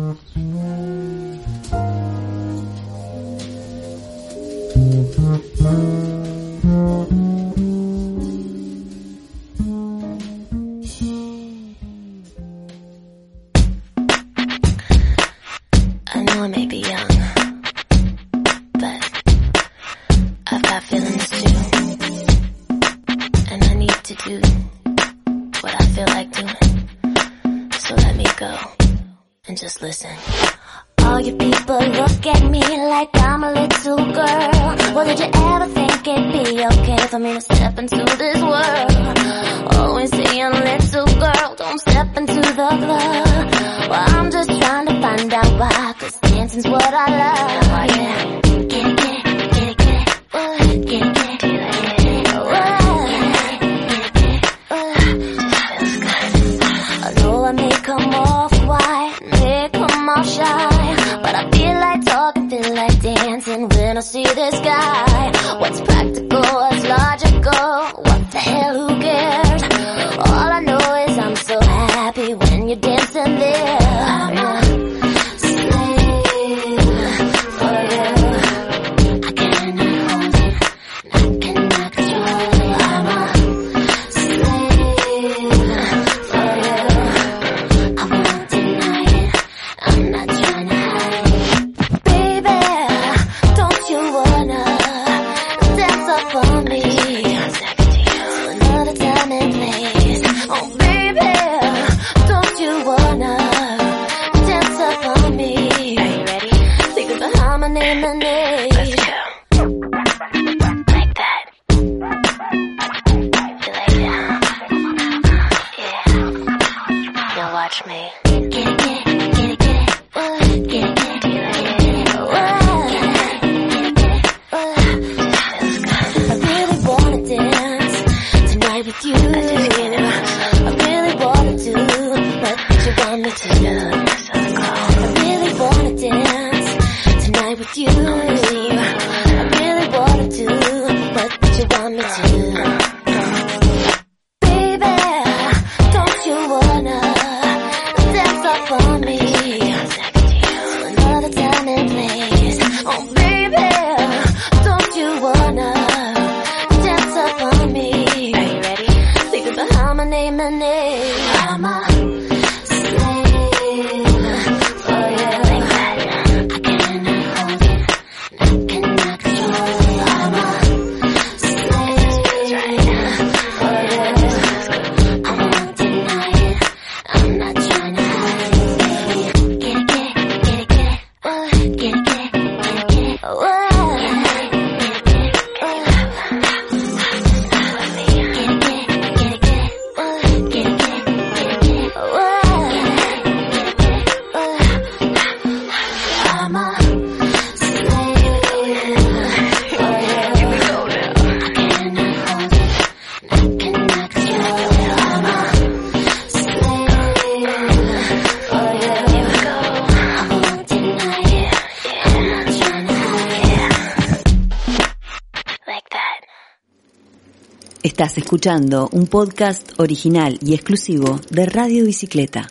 Estás 218.17 218.33
escuchando 218.33 218.89
un 218.93 219.05
podcast 219.05 219.79
original 219.79 220.39
y 220.41 220.55
exclusivo 220.55 221.21
de 221.29 221.45
Radio 221.45 221.85
Bicicleta. 221.85 222.49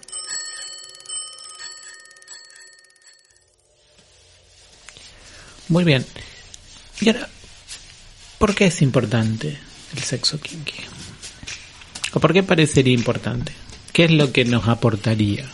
Muy 5.69 5.83
bien. 5.83 6.07
Y 7.01 7.09
ahora, 7.09 7.29
¿por 8.39 8.55
qué 8.55 8.67
es 8.67 8.81
importante 8.81 9.59
el 9.93 10.03
sexo 10.05 10.39
kinky? 10.39 10.85
¿O 12.15 12.21
por 12.21 12.33
qué 12.33 12.45
parecería 12.45 12.95
importante? 12.95 13.53
¿Qué 13.93 14.05
es 14.05 14.13
lo 14.13 14.31
que 14.31 14.45
nos 14.45 14.69
aportaría? 14.69 15.51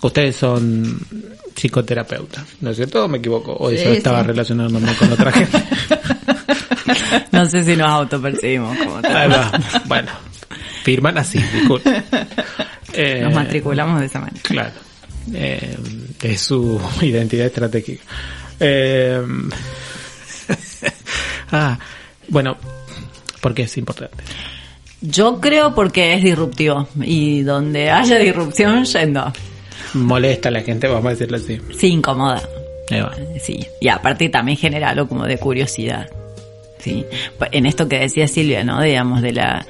Ustedes 0.00 0.34
son 0.34 0.98
psicoterapeutas, 1.54 2.46
¿no 2.62 2.70
es 2.70 2.76
cierto? 2.76 3.04
¿O 3.04 3.08
me 3.08 3.18
equivoco? 3.18 3.54
¿O 3.58 3.70
yo 3.70 3.92
estaba 3.92 4.22
relacionándome 4.22 4.96
con 4.96 5.12
otra 5.12 5.30
gente? 5.30 5.62
no 7.32 7.46
sé 7.46 7.64
si 7.64 7.76
nos 7.76 7.88
autopercibimos 7.88 8.76
como 8.78 9.00
tal. 9.02 9.50
Bueno, 9.86 10.10
firman 10.82 11.18
así, 11.18 11.38
disculpe. 11.38 12.02
nos 13.22 13.34
matriculamos 13.34 14.00
de 14.00 14.06
esa 14.06 14.20
manera. 14.20 14.40
Claro. 14.42 14.72
Eh, 15.32 15.76
es 16.22 16.40
su 16.40 16.80
identidad 17.00 17.46
estratégica. 17.46 18.02
Eh, 18.60 19.22
ah, 21.52 21.78
bueno, 22.28 22.56
¿por 23.40 23.54
qué 23.54 23.62
es 23.62 23.76
importante? 23.76 24.22
Yo 25.00 25.40
creo 25.40 25.74
porque 25.74 26.14
es 26.14 26.22
disruptivo 26.22 26.88
y 27.02 27.42
donde 27.42 27.90
haya 27.90 28.18
disrupción, 28.18 28.84
yendo. 28.84 29.32
Molesta 29.94 30.48
a 30.48 30.52
la 30.52 30.62
gente, 30.62 30.88
vamos 30.88 31.06
a 31.06 31.10
decirlo 31.10 31.36
así. 31.36 31.60
Sí, 31.76 31.88
incomoda. 31.88 32.42
Sí, 33.40 33.66
y 33.80 33.88
aparte 33.88 34.28
también 34.28 34.58
genera 34.58 34.90
algo 34.90 35.08
como 35.08 35.26
de 35.26 35.38
curiosidad. 35.38 36.08
Sí, 36.84 37.06
en 37.50 37.64
esto 37.64 37.88
que 37.88 37.98
decía 37.98 38.28
Silvia, 38.28 38.62
¿no? 38.62 38.82
Digamos, 38.82 39.22
de 39.22 39.32
la, 39.32 39.64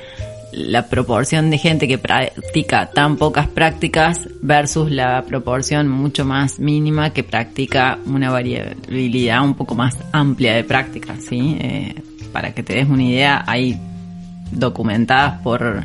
la 0.51 0.89
proporción 0.89 1.49
de 1.49 1.59
gente 1.59 1.87
que 1.87 1.97
practica 1.97 2.91
tan 2.91 3.17
pocas 3.19 3.47
prácticas 3.47 4.29
versus 4.43 4.91
la 4.91 5.23
proporción 5.23 5.87
mucho 5.87 6.25
más 6.25 6.59
mínima 6.59 7.11
que 7.11 7.23
practica 7.23 8.01
una 8.07 8.33
variabilidad 8.33 9.45
un 9.45 9.55
poco 9.55 9.77
más 9.77 9.97
amplia 10.11 10.57
de 10.57 10.65
prácticas, 10.65 11.23
¿sí? 11.23 11.57
Eh, 11.61 11.95
para 12.33 12.53
que 12.53 12.65
te 12.65 12.75
des 12.75 12.89
una 12.89 13.05
idea, 13.05 13.45
hay 13.47 13.79
documentadas 14.51 15.41
por 15.43 15.85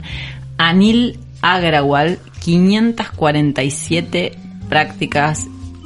Anil 0.58 1.20
Agrawal 1.44 2.18
547 2.40 4.36
prácticas 4.68 5.46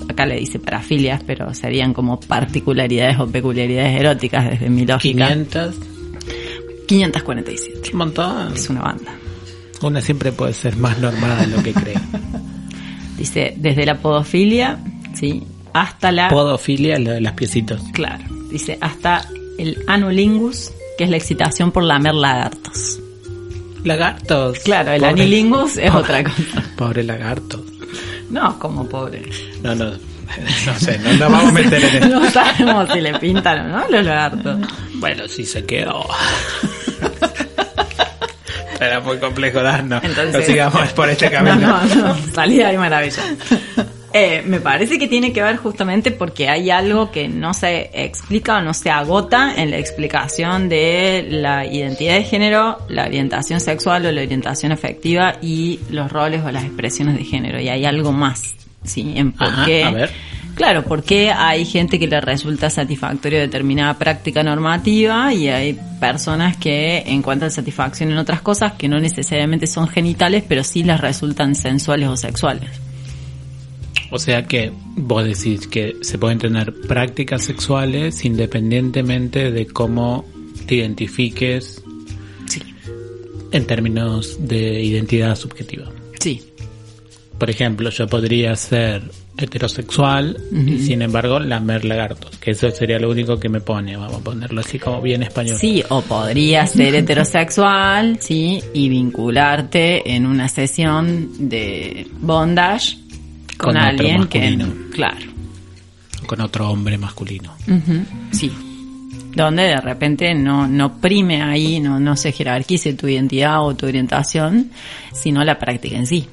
acá 0.09 0.25
le 0.25 0.39
dice 0.39 0.59
parafilias, 0.59 1.23
pero 1.25 1.53
serían 1.53 1.93
como 1.93 2.19
particularidades 2.19 3.19
o 3.19 3.27
peculiaridades 3.27 3.99
eróticas 3.99 4.49
desde 4.49 4.69
mi 4.69 4.85
lógica. 4.85 5.27
500 5.27 5.75
547. 6.87 7.91
Un 7.91 7.97
montón. 7.97 8.53
Es 8.53 8.69
una 8.69 8.81
banda. 8.81 9.15
Una 9.81 10.01
siempre 10.01 10.31
puede 10.31 10.53
ser 10.53 10.75
más 10.77 10.97
normal 10.99 11.39
de 11.39 11.55
lo 11.55 11.63
que 11.63 11.73
cree. 11.73 11.95
Dice, 13.17 13.53
desde 13.57 13.85
la 13.85 13.99
podofilia, 13.99 14.79
sí, 15.13 15.43
hasta 15.73 16.11
la... 16.11 16.29
Podofilia, 16.29 16.99
lo 16.99 17.11
de 17.11 17.21
las 17.21 17.33
piecitos. 17.33 17.81
Claro. 17.93 18.23
Dice, 18.49 18.77
hasta 18.81 19.27
el 19.57 19.77
anulingus, 19.87 20.71
que 20.97 21.03
es 21.05 21.09
la 21.09 21.17
excitación 21.17 21.71
por 21.71 21.83
lamer 21.83 22.15
lagartos. 22.15 22.99
¿Lagartos? 23.83 24.59
Claro, 24.59 24.91
el 24.91 25.03
anilingus 25.03 25.77
es 25.77 25.93
otra 25.93 26.23
cosa. 26.23 26.63
Pobre 26.77 27.03
lagarto. 27.03 27.63
No, 28.33 28.57
como 28.57 28.89
pobre. 28.89 29.21
No, 29.61 29.75
no. 29.75 29.91
No 29.91 30.79
sé, 30.79 30.97
no 30.99 31.09
nos 31.11 31.19
vamos 31.31 31.49
a 31.49 31.51
meter 31.51 31.83
en 31.83 31.95
esto. 32.03 32.07
No 32.19 32.31
sabemos 32.31 32.89
si 32.91 32.99
le 33.01 33.19
pintan 33.19 33.71
o 33.71 33.77
no 33.77 33.87
los 33.89 34.03
lagartos. 34.03 34.57
Bueno, 34.95 35.27
si 35.27 35.45
se 35.45 35.63
quedó. 35.65 36.03
Era 38.79 38.99
muy 39.01 39.17
complejo 39.19 39.61
darnos. 39.61 40.03
Entonces, 40.03 40.33
no 40.33 40.41
sigamos 40.41 40.89
por 40.93 41.09
este 41.09 41.29
camino. 41.29 41.55
No, 41.55 41.83
no, 41.83 41.95
no. 42.07 42.17
Salida 42.33 42.69
ahí 42.69 42.77
maravilla. 42.77 43.21
Eh, 44.15 44.43
me 44.45 44.59
parece 44.59 44.99
que 44.99 45.07
tiene 45.07 45.33
que 45.33 45.41
ver 45.41 45.57
justamente 45.57 46.11
porque 46.11 46.47
hay 46.47 46.69
algo 46.69 47.09
que 47.09 47.27
no 47.27 47.55
se 47.55 47.89
explica 47.93 48.57
o 48.57 48.61
no 48.61 48.75
se 48.75 48.91
agota 48.91 49.55
en 49.55 49.71
la 49.71 49.79
explicación 49.79 50.69
de 50.69 51.25
la 51.31 51.65
identidad 51.65 52.13
de 52.13 52.23
género, 52.23 52.77
la 52.89 53.05
orientación 53.05 53.59
sexual 53.59 54.05
o 54.05 54.11
la 54.11 54.21
orientación 54.21 54.71
afectiva 54.71 55.37
y 55.41 55.79
los 55.89 56.11
roles 56.11 56.43
o 56.45 56.51
las 56.51 56.63
expresiones 56.63 57.17
de 57.17 57.23
género. 57.23 57.59
Y 57.59 57.69
hay 57.69 57.85
algo 57.85 58.11
más, 58.11 58.53
¿sí? 58.83 59.13
En 59.15 59.31
por 59.31 59.65
qué. 59.65 59.83
A 59.83 59.89
ver. 59.89 60.11
Claro, 60.53 60.83
porque 60.83 61.31
hay 61.31 61.65
gente 61.65 61.97
que 61.97 62.05
le 62.05 62.21
resulta 62.21 62.69
satisfactorio 62.69 63.39
determinada 63.39 63.97
práctica 63.97 64.43
normativa 64.43 65.33
y 65.33 65.47
hay 65.47 65.79
personas 65.99 66.57
que 66.57 66.99
encuentran 67.07 67.49
satisfacción 67.49 68.11
en 68.11 68.19
otras 68.19 68.41
cosas 68.41 68.73
que 68.73 68.87
no 68.87 68.99
necesariamente 68.99 69.65
son 69.65 69.87
genitales, 69.87 70.43
pero 70.47 70.63
sí 70.63 70.83
les 70.83 71.01
resultan 71.01 71.55
sensuales 71.55 72.09
o 72.09 72.15
sexuales. 72.15 72.82
O 74.13 74.19
sea 74.19 74.43
que 74.43 74.71
vos 74.95 75.25
decís 75.25 75.65
que 75.65 75.97
se 76.01 76.19
pueden 76.19 76.37
tener 76.37 76.71
prácticas 76.81 77.43
sexuales 77.43 78.23
independientemente 78.23 79.49
de 79.49 79.65
cómo 79.65 80.23
te 80.67 80.75
identifiques 80.75 81.83
sí. 82.47 82.61
en 83.51 83.65
términos 83.65 84.37
de 84.39 84.83
identidad 84.83 85.35
subjetiva. 85.35 85.91
Sí. 86.19 86.43
Por 87.39 87.49
ejemplo, 87.49 87.89
yo 87.89 88.05
podría 88.05 88.55
ser 88.55 89.01
heterosexual 89.35 90.37
y 90.51 90.77
sin 90.77 91.01
embargo 91.01 91.39
lamer 91.39 91.83
lagartos, 91.83 92.37
que 92.37 92.51
eso 92.51 92.69
sería 92.69 92.99
lo 92.99 93.09
único 93.09 93.39
que 93.39 93.49
me 93.49 93.61
pone, 93.61 93.97
vamos 93.97 94.17
a 94.17 94.23
ponerlo 94.23 94.61
así 94.61 94.77
como 94.77 95.01
bien 95.01 95.23
español. 95.23 95.57
Sí, 95.57 95.83
o 95.89 96.01
podría 96.01 96.67
ser 96.67 96.93
heterosexual, 96.93 98.19
sí, 98.21 98.61
y 98.75 98.89
vincularte 98.89 100.13
en 100.13 100.27
una 100.27 100.47
sesión 100.49 101.49
de 101.49 102.05
bondage 102.21 103.02
con, 103.57 103.77
alguien 103.77 104.27
que 104.27 104.57
claro. 104.91 105.31
Con 106.25 106.41
otro 106.41 106.69
hombre 106.69 106.97
masculino. 106.97 107.55
Sí. 108.31 108.51
Donde 109.35 109.63
de 109.63 109.81
repente 109.81 110.33
no 110.35 110.67
no 110.67 110.99
prime 110.99 111.41
ahí 111.41 111.79
no 111.79 111.99
no 111.99 112.15
se 112.15 112.31
jerarquice 112.31 112.93
tu 112.93 113.07
identidad 113.07 113.65
o 113.65 113.75
tu 113.75 113.87
orientación 113.87 114.69
sino 115.11 115.43
la 115.43 115.57
práctica 115.57 115.95
en 115.95 116.05
sí. 116.05 116.27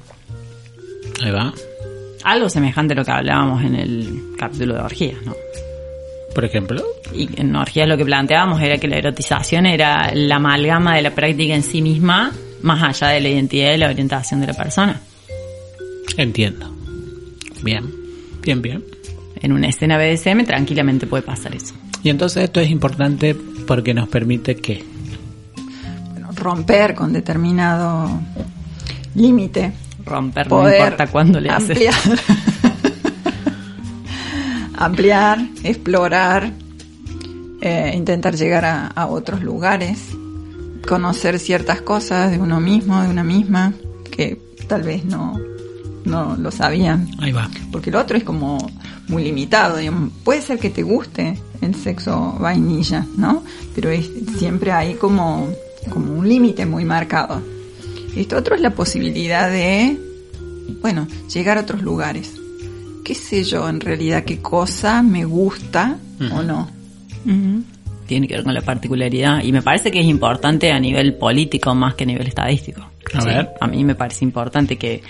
Ahí 1.23 1.31
va. 1.31 1.51
Algo 2.23 2.49
semejante 2.49 2.93
a 2.93 2.97
lo 2.97 3.03
que 3.03 3.11
hablábamos 3.11 3.63
en 3.63 3.75
el 3.75 4.23
capítulo 4.37 4.75
de 4.75 4.81
orgías 4.81 5.17
no 5.25 5.33
por 6.33 6.45
ejemplo. 6.45 6.81
Y 7.13 7.27
en 7.41 7.53
orgías 7.55 7.87
lo 7.87 7.97
que 7.97 8.05
planteábamos 8.05 8.61
era 8.61 8.77
que 8.77 8.87
la 8.87 8.97
erotización 8.97 9.65
era 9.65 10.11
la 10.13 10.37
amalgama 10.37 10.95
de 10.95 11.01
la 11.01 11.11
práctica 11.11 11.53
en 11.53 11.63
sí 11.63 11.81
misma 11.81 12.31
más 12.61 12.83
allá 12.83 13.13
de 13.13 13.21
la 13.21 13.29
identidad 13.29 13.73
y 13.73 13.77
la 13.77 13.89
orientación 13.89 14.39
de 14.39 14.47
la 14.47 14.53
persona. 14.53 15.01
Entiendo 16.15 16.80
Bien, 17.63 17.83
bien, 18.41 18.61
bien. 18.61 18.83
En 19.41 19.51
una 19.51 19.67
escena 19.67 19.97
BDSM 19.97 20.45
tranquilamente 20.45 21.07
puede 21.07 21.23
pasar 21.23 21.55
eso. 21.55 21.73
Y 22.03 22.09
entonces 22.09 22.43
esto 22.43 22.59
es 22.59 22.69
importante 22.69 23.35
porque 23.67 23.93
nos 23.93 24.07
permite 24.07 24.55
que 24.55 24.83
romper 26.35 26.95
con 26.95 27.13
determinado 27.13 28.09
límite. 29.15 29.73
Romper 30.03 30.49
no 30.49 30.69
importa 30.69 31.07
cuándo 31.07 31.39
le 31.39 31.51
ampliar, 31.51 31.93
ampliar, 34.75 35.39
explorar, 35.63 36.51
eh, 37.61 37.93
intentar 37.95 38.35
llegar 38.35 38.65
a 38.65 39.07
otros 39.07 39.43
lugares, 39.43 39.99
conocer 40.87 41.39
ciertas 41.39 41.81
cosas 41.81 42.31
de 42.31 42.39
uno 42.39 42.59
mismo, 42.59 43.01
de 43.01 43.09
una 43.09 43.23
misma, 43.23 43.73
que 44.11 44.41
tal 44.67 44.81
vez 44.81 45.05
no, 45.05 45.39
no 46.05 46.35
lo 46.37 46.51
sabían. 46.51 47.09
Ahí 47.19 47.31
va. 47.31 47.49
Porque 47.71 47.91
lo 47.91 47.99
otro 47.99 48.17
es 48.17 48.23
como 48.23 48.57
muy 49.07 49.23
limitado. 49.23 49.77
Puede 50.23 50.41
ser 50.41 50.59
que 50.59 50.69
te 50.69 50.83
guste 50.83 51.39
el 51.61 51.75
sexo 51.75 52.37
vainilla, 52.39 53.05
¿no? 53.17 53.43
Pero 53.75 53.89
es, 53.89 54.09
siempre 54.37 54.71
hay 54.71 54.95
como, 54.95 55.47
como 55.89 56.13
un 56.13 56.27
límite 56.27 56.65
muy 56.65 56.85
marcado. 56.85 57.41
Esto 58.15 58.37
otro 58.37 58.55
es 58.55 58.61
la 58.61 58.71
posibilidad 58.71 59.49
de, 59.49 59.97
bueno, 60.81 61.07
llegar 61.33 61.57
a 61.57 61.61
otros 61.61 61.81
lugares. 61.81 62.33
¿Qué 63.03 63.15
sé 63.15 63.43
yo 63.43 63.67
en 63.69 63.79
realidad 63.79 64.23
qué 64.25 64.39
cosa 64.39 65.01
me 65.01 65.25
gusta 65.25 65.97
o 66.33 66.43
no? 66.43 66.69
Tiene 68.05 68.27
que 68.27 68.35
ver 68.35 68.43
con 68.43 68.53
la 68.53 68.61
particularidad 68.61 69.43
y 69.43 69.51
me 69.51 69.61
parece 69.61 69.91
que 69.91 69.99
es 69.99 70.05
importante 70.05 70.71
a 70.71 70.79
nivel 70.79 71.15
político 71.15 71.73
más 71.73 71.95
que 71.95 72.03
a 72.03 72.07
nivel 72.07 72.27
estadístico. 72.27 72.90
A, 73.59 73.67
mí 73.67 73.83
me 73.83 73.95
parece 73.95 74.23
importante 74.23 74.77
que, 74.77 75.01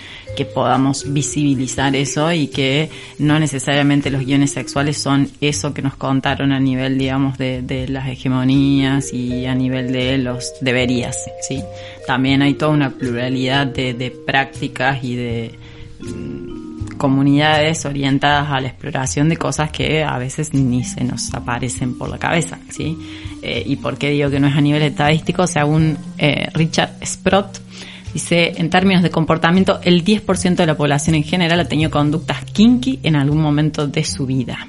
podamos 0.54 1.12
visibilizar 1.12 1.94
eso 1.94 2.32
y 2.32 2.48
que 2.48 2.90
no 3.18 3.38
necesariamente 3.38 4.10
los 4.10 4.24
guiones 4.26 4.50
sexuales 4.50 4.98
son 4.98 5.28
eso 5.40 5.72
que 5.72 5.82
nos 5.82 5.94
contaron 5.94 6.52
a 6.52 6.58
nivel, 6.58 6.98
digamos, 6.98 7.38
de, 7.38 7.86
las 7.88 8.08
hegemonías 8.08 9.12
y 9.12 9.46
a 9.46 9.54
nivel 9.54 9.92
de 9.92 10.18
los 10.18 10.52
deberías, 10.60 11.16
¿sí? 11.42 11.62
También 12.06 12.42
hay 12.42 12.54
toda 12.54 12.72
una 12.72 12.90
pluralidad 12.90 13.66
de, 13.66 14.12
prácticas 14.26 15.04
y 15.04 15.14
de 15.14 15.58
mm, 16.00 16.96
comunidades 16.96 17.84
orientadas 17.84 18.50
a 18.50 18.60
la 18.60 18.68
exploración 18.68 19.28
de 19.28 19.36
cosas 19.36 19.70
que 19.70 20.02
a 20.02 20.18
veces 20.18 20.54
ni 20.54 20.82
se 20.82 21.04
nos 21.04 21.32
aparecen 21.34 21.96
por 21.96 22.08
la 22.08 22.18
cabeza, 22.18 22.58
¿sí? 22.70 22.96
Eh, 23.42 23.62
¿Y 23.66 23.76
por 23.76 23.98
qué 23.98 24.10
digo 24.10 24.30
que 24.30 24.40
no 24.40 24.46
es 24.46 24.54
a 24.54 24.60
nivel 24.60 24.82
estadístico? 24.82 25.46
Según 25.46 25.98
eh, 26.18 26.48
Richard 26.54 26.94
Sprott, 27.04 27.58
Dice, 28.14 28.52
en 28.56 28.68
términos 28.68 29.02
de 29.02 29.10
comportamiento, 29.10 29.80
el 29.82 30.04
10% 30.04 30.56
de 30.56 30.66
la 30.66 30.76
población 30.76 31.16
en 31.16 31.24
general 31.24 31.60
ha 31.60 31.64
tenido 31.64 31.90
conductas 31.90 32.44
kinky 32.44 33.00
en 33.02 33.16
algún 33.16 33.40
momento 33.40 33.86
de 33.86 34.04
su 34.04 34.26
vida. 34.26 34.68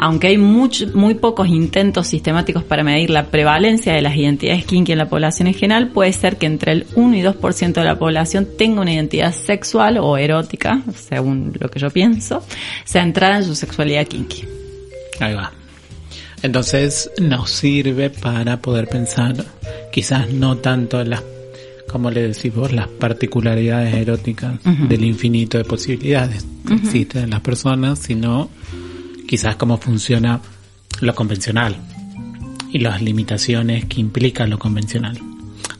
aunque 0.00 0.28
hay 0.28 0.38
muy 0.38 1.14
pocos 1.14 1.48
intentos 1.48 2.06
sistemáticos 2.06 2.62
para 2.62 2.84
medir 2.84 3.10
la 3.10 3.24
prevalencia 3.24 3.92
de 3.92 4.00
las 4.00 4.14
identidades 4.14 4.64
kinky 4.64 4.92
en 4.92 4.98
la 4.98 5.08
población 5.08 5.48
en 5.48 5.54
general, 5.54 5.88
puede 5.88 6.12
ser 6.12 6.36
que 6.36 6.46
entre 6.46 6.70
el 6.70 6.86
1 6.94 7.16
y 7.16 7.22
2% 7.22 7.72
de 7.72 7.84
la 7.84 7.98
población 7.98 8.46
tenga 8.56 8.82
una 8.82 8.92
identidad 8.92 9.34
sexual 9.34 9.98
o 9.98 10.16
erótica, 10.16 10.82
según 10.94 11.52
lo 11.58 11.68
que 11.68 11.80
yo 11.80 11.90
pienso, 11.90 12.44
centrada 12.84 13.38
en 13.38 13.44
su 13.44 13.56
sexualidad 13.56 14.06
kinky. 14.06 14.44
Ahí 15.18 15.34
va. 15.34 15.57
Entonces 16.42 17.10
nos 17.20 17.50
sirve 17.50 18.10
para 18.10 18.60
poder 18.60 18.88
pensar, 18.88 19.44
quizás 19.92 20.30
no 20.30 20.58
tanto 20.58 21.00
en 21.00 21.10
las, 21.10 21.22
como 21.90 22.10
le 22.10 22.28
decís 22.28 22.54
vos, 22.54 22.72
las 22.72 22.88
particularidades 22.88 23.94
eróticas 23.94 24.60
del 24.88 25.04
infinito 25.04 25.58
de 25.58 25.64
posibilidades 25.64 26.46
que 26.66 26.74
existen 26.74 27.24
en 27.24 27.30
las 27.30 27.40
personas, 27.40 27.98
sino 27.98 28.50
quizás 29.26 29.56
cómo 29.56 29.78
funciona 29.78 30.40
lo 31.00 31.14
convencional 31.14 31.76
y 32.72 32.78
las 32.78 33.02
limitaciones 33.02 33.86
que 33.86 34.00
implica 34.00 34.46
lo 34.46 34.58
convencional. 34.58 35.18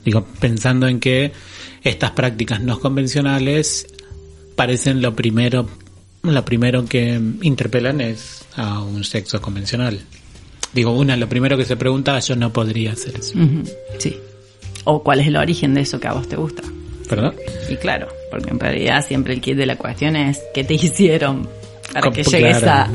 Digo, 0.04 0.26
pensando 0.40 0.88
en 0.88 1.00
que 1.00 1.32
estas 1.82 2.12
prácticas 2.12 2.60
no 2.60 2.80
convencionales 2.80 3.86
parecen 4.56 5.02
lo 5.02 5.14
primero, 5.14 5.68
lo 6.22 6.44
primero 6.44 6.84
que 6.86 7.20
interpelan 7.42 8.00
es 8.00 8.44
a 8.56 8.82
un 8.82 9.04
sexo 9.04 9.40
convencional. 9.40 10.00
Digo, 10.72 10.92
una, 10.92 11.16
lo 11.16 11.28
primero 11.28 11.56
que 11.56 11.64
se 11.64 11.76
pregunta, 11.76 12.18
yo 12.20 12.36
no 12.36 12.52
podría 12.52 12.92
hacer 12.92 13.16
eso. 13.16 13.38
Sí. 13.98 14.16
O 14.84 15.02
cuál 15.02 15.20
es 15.20 15.26
el 15.26 15.36
origen 15.36 15.74
de 15.74 15.82
eso 15.82 15.98
que 15.98 16.08
a 16.08 16.12
vos 16.12 16.28
te 16.28 16.36
gusta. 16.36 16.62
¿Perdón? 17.08 17.34
Y 17.68 17.76
claro, 17.76 18.08
porque 18.30 18.50
en 18.50 18.60
realidad 18.60 19.04
siempre 19.06 19.32
el 19.32 19.40
kit 19.40 19.56
de 19.56 19.66
la 19.66 19.76
cuestión 19.76 20.14
es 20.14 20.42
qué 20.52 20.64
te 20.64 20.74
hicieron 20.74 21.48
para 21.92 22.10
que 22.10 22.22
llegues 22.22 22.62
a, 22.64 22.88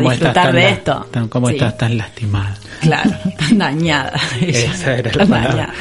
disfrutar 0.00 0.52
de 0.52 0.68
esto. 0.68 1.06
¿Cómo 1.28 1.48
estás 1.48 1.76
tan 1.78 1.96
lastimada? 1.96 2.56
Claro, 2.80 3.10
tan 3.38 3.58
dañada. 3.58 4.12
Esa 4.40 4.96
era 4.96 5.12
la 5.14 5.24
dañada. 5.24 5.74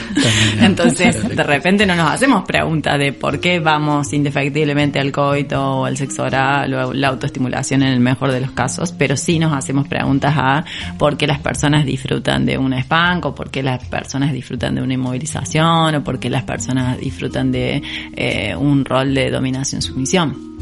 Entonces, 0.62 1.36
de 1.36 1.44
repente 1.44 1.86
no 1.86 1.96
nos 1.96 2.12
hacemos 2.12 2.46
preguntas 2.46 2.98
de 2.98 3.14
por 3.14 3.40
qué 3.40 3.60
vamos 3.60 4.14
indefectiblemente 4.14 5.00
al 5.00 5.12
coito 5.12 5.80
o 5.80 5.86
al 5.86 5.98
sexo 5.98 6.24
oral 6.24 6.74
o 6.74 6.94
la 6.94 7.10
autoestimulación 7.10 7.84
en 7.84 7.90
el 7.90 8.00
mejor 8.00 8.32
de 8.32 8.42
los 8.42 8.52
casos, 8.52 8.92
pero 8.92 9.18
sí 9.18 9.40
nos 9.40 9.54
hacemos 9.54 9.88
preguntas 9.88 10.34
a 10.38 10.64
por 10.98 11.18
qué 11.18 11.28
las 11.28 11.40
personas 11.40 11.86
disfrutan 11.86 12.46
de 12.46 12.58
un 12.58 12.74
spank 12.74 13.26
o 13.26 13.36
por 13.36 13.50
qué 13.50 13.64
las 13.64 13.84
personas 13.86 14.32
disfrutan 14.32 14.76
de 14.76 14.82
una 14.82 14.94
inmovilización 14.94 15.96
o 15.96 16.04
por 16.04 16.20
qué 16.20 16.30
las 16.30 16.44
personas 16.44 17.00
disfrutan 17.00 17.52
de 17.52 17.82
eh, 18.16 18.56
un 18.56 18.86
rol 18.86 19.14
de 19.14 19.30
dominación-sumisión 19.30 20.53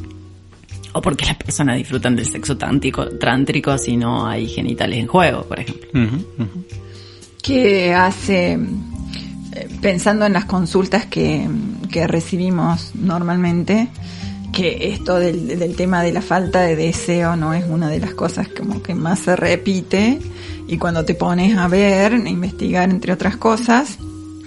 o 0.94 1.02
porque 1.02 1.26
las 1.26 1.38
personas 1.38 1.78
disfrutan 1.78 2.16
del 2.16 2.28
sexo 2.28 2.58
trántrico, 2.58 3.08
trántrico 3.18 3.78
si 3.78 3.98
no 3.98 4.28
hay 4.28 4.48
genitales 4.48 5.00
en 5.00 5.08
juego, 5.08 5.44
por 5.44 5.60
ejemplo. 5.60 5.90
¿Qué 7.42 7.94
hace, 7.94 8.54
eh, 8.54 9.70
pensando 9.82 10.26
en 10.26 10.34
las 10.34 10.46
consultas 10.46 11.06
que, 11.06 11.48
recibimos 12.08 12.92
normalmente, 12.96 13.88
que 14.54 14.92
esto 14.94 15.18
del, 15.18 15.48
del, 15.60 15.76
tema 15.76 16.04
de 16.04 16.12
la 16.12 16.22
falta 16.22 16.62
de 16.62 16.76
deseo 16.76 17.36
no 17.36 17.54
es 17.54 17.66
una 17.68 17.90
de 17.90 18.00
las 18.00 18.14
cosas 18.14 18.48
como 18.50 18.82
que 18.82 18.96
más 18.96 19.20
se 19.20 19.36
repite 19.36 20.20
y 20.68 20.78
cuando 20.78 21.04
te 21.04 21.16
pones 21.16 21.58
a 21.58 21.68
ver, 21.68 22.14
a 22.14 22.30
investigar 22.30 22.90
entre 22.90 23.14
otras 23.14 23.38
cosas, 23.38 23.98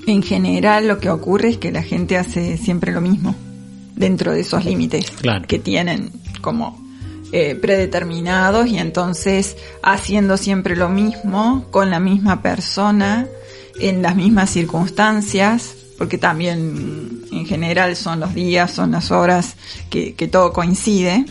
en 0.06 0.22
general 0.22 0.88
lo 0.88 0.98
que 0.98 1.10
ocurre 1.10 1.50
es 1.50 1.58
que 1.58 1.72
la 1.72 1.82
gente 1.82 2.16
hace 2.16 2.56
siempre 2.56 2.92
lo 2.92 3.00
mismo 3.00 3.34
dentro 3.94 4.32
de 4.32 4.40
esos 4.40 4.64
límites 4.64 5.12
que 5.46 5.58
tienen 5.58 6.10
como 6.44 6.78
eh, 7.32 7.54
predeterminados 7.56 8.66
y 8.66 8.76
entonces 8.76 9.56
haciendo 9.82 10.36
siempre 10.36 10.76
lo 10.76 10.90
mismo 10.90 11.64
con 11.70 11.90
la 11.90 11.98
misma 11.98 12.42
persona 12.42 13.26
en 13.80 14.02
las 14.02 14.14
mismas 14.14 14.50
circunstancias 14.50 15.74
porque 15.96 16.18
también 16.18 17.22
en 17.32 17.46
general 17.46 17.96
son 17.96 18.20
los 18.20 18.34
días, 18.34 18.70
son 18.70 18.92
las 18.92 19.10
horas 19.10 19.56
que, 19.88 20.12
todo 20.30 20.52
coincide 20.52 21.24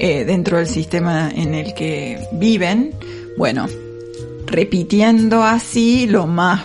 eh, 0.00 0.24
dentro 0.24 0.56
del 0.56 0.66
sistema 0.66 1.30
en 1.30 1.54
el 1.54 1.74
que 1.74 2.18
viven. 2.32 2.92
Bueno, 3.36 3.68
repitiendo 4.46 5.44
así, 5.44 6.06
lo 6.06 6.26
más 6.26 6.62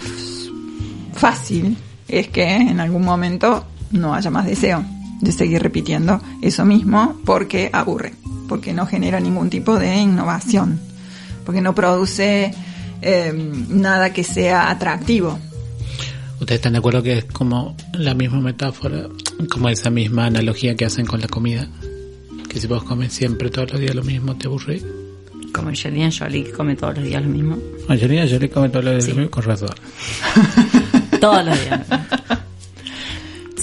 fácil 1.13 1.77
es 2.08 2.29
que 2.29 2.55
en 2.55 2.79
algún 2.79 3.03
momento 3.03 3.65
no 3.91 4.13
haya 4.13 4.29
más 4.29 4.45
deseo 4.45 4.84
de 5.21 5.32
seguir 5.32 5.62
repitiendo 5.62 6.21
eso 6.41 6.65
mismo 6.65 7.19
porque 7.25 7.69
aburre, 7.73 8.13
porque 8.47 8.73
no 8.73 8.86
genera 8.86 9.19
ningún 9.19 9.49
tipo 9.49 9.77
de 9.77 9.97
innovación, 9.97 10.79
porque 11.45 11.62
no 11.62 11.75
produce 11.75 12.53
em, 13.01 13.65
nada 13.82 14.13
que 14.13 14.23
sea 14.23 14.69
atractivo. 14.69 15.39
¿Ustedes 16.39 16.60
están 16.60 16.73
de 16.73 16.79
acuerdo 16.79 17.03
que 17.03 17.17
es 17.17 17.25
como 17.25 17.75
la 17.93 18.13
misma 18.13 18.39
metáfora, 18.39 19.10
como 19.49 19.67
esa 19.67 19.89
misma 19.89 20.27
analogía 20.27 20.75
que 20.75 20.86
hacen 20.86 21.05
con 21.05 21.19
la 21.19 21.27
comida? 21.27 21.67
Que 22.47 22.60
si 22.60 22.67
vos 22.67 22.84
comes 22.84 23.12
siempre 23.12 23.49
todos 23.49 23.73
los 23.73 23.82
días 23.82 23.93
lo 23.93 24.03
mismo, 24.03 24.36
te 24.38 24.47
aburre. 24.47 24.82
Como 25.53 25.69
Angelina 25.69 26.10
Jolie 26.17 26.45
que 26.45 26.51
come 26.51 26.75
todos 26.75 26.95
los 26.95 27.03
días 27.03 27.21
lo 27.21 27.29
mismo. 27.29 27.58
Angelina 27.89 28.25
Jolie 28.29 28.49
come 28.49 28.69
todos 28.69 28.86
los 28.86 28.93
días 28.93 29.10
lo 29.10 29.15
mismo, 29.15 29.32
con 29.32 29.43
razón. 29.43 29.75
todos 31.19 31.45
los 31.45 31.60
días. 31.60 31.86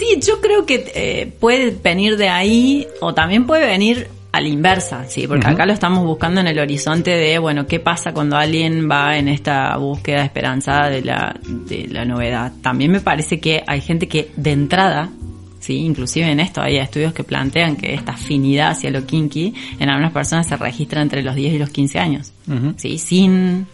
Sí, 0.07 0.21
yo 0.21 0.41
creo 0.41 0.67
que 0.67 0.91
eh, 0.95 1.33
puede 1.41 1.71
venir 1.71 2.17
de 2.17 2.29
ahí 2.29 2.87
o 3.01 3.15
también 3.15 3.47
puede 3.47 3.67
venir 3.67 4.09
a 4.33 4.41
la 4.41 4.49
inversa, 4.49 5.07
sí, 5.09 5.27
porque 5.27 5.47
acá 5.47 5.65
lo 5.65 5.73
estamos 5.73 6.05
buscando 6.05 6.43
en 6.43 6.47
el 6.47 6.59
horizonte 6.59 7.11
de, 7.13 7.39
bueno, 7.39 7.67
¿qué 7.67 7.81
pasa 7.81 8.13
cuando 8.13 8.37
alguien 8.37 8.87
va 8.91 9.17
en 9.17 9.29
esta 9.29 9.75
búsqueda 9.79 10.25
esperanzada 10.25 10.91
de 10.91 11.01
la, 11.01 11.35
de 11.43 11.89
la 11.89 12.05
novedad? 12.05 12.53
También 12.61 12.93
me 12.93 13.01
parece 13.01 13.41
que 13.41 13.65
hay 13.67 13.81
gente 13.81 14.09
que 14.09 14.31
de 14.37 14.53
entrada, 14.53 15.09
sí, 15.59 15.77
inclusive 15.77 16.31
en 16.31 16.41
esto 16.41 16.61
hay 16.61 16.77
estudios 16.77 17.15
que 17.15 17.25
plantean 17.25 17.77
que 17.77 17.95
esta 17.95 18.13
afinidad 18.13 18.73
hacia 18.73 18.91
lo 18.91 19.07
kinky 19.07 19.55
en 19.79 19.89
algunas 19.89 20.13
personas 20.13 20.47
se 20.47 20.57
registra 20.57 21.01
entre 21.01 21.23
los 21.23 21.35
10 21.35 21.55
y 21.55 21.59
los 21.59 21.71
15 21.71 21.99
años, 21.99 22.33
sí, 22.77 22.99
sin 22.99 23.67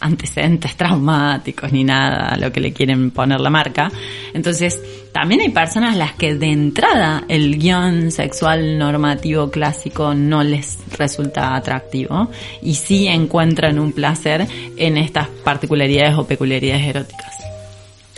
antecedentes 0.00 0.76
traumáticos 0.76 1.72
ni 1.72 1.84
nada 1.84 2.36
lo 2.36 2.50
que 2.52 2.60
le 2.60 2.72
quieren 2.72 3.10
poner 3.10 3.40
la 3.40 3.50
marca. 3.50 3.90
Entonces, 4.32 4.78
también 5.12 5.40
hay 5.40 5.50
personas 5.50 5.94
a 5.94 5.98
las 5.98 6.14
que 6.14 6.34
de 6.34 6.46
entrada 6.46 7.24
el 7.28 7.58
guion 7.58 8.10
sexual 8.10 8.78
normativo 8.78 9.50
clásico 9.50 10.14
no 10.14 10.42
les 10.42 10.78
resulta 10.96 11.54
atractivo 11.54 12.30
y 12.62 12.74
sí 12.74 13.06
encuentran 13.06 13.78
un 13.78 13.92
placer 13.92 14.46
en 14.76 14.96
estas 14.96 15.28
particularidades 15.44 16.16
o 16.16 16.26
peculiaridades 16.26 16.86
eróticas. 16.86 17.34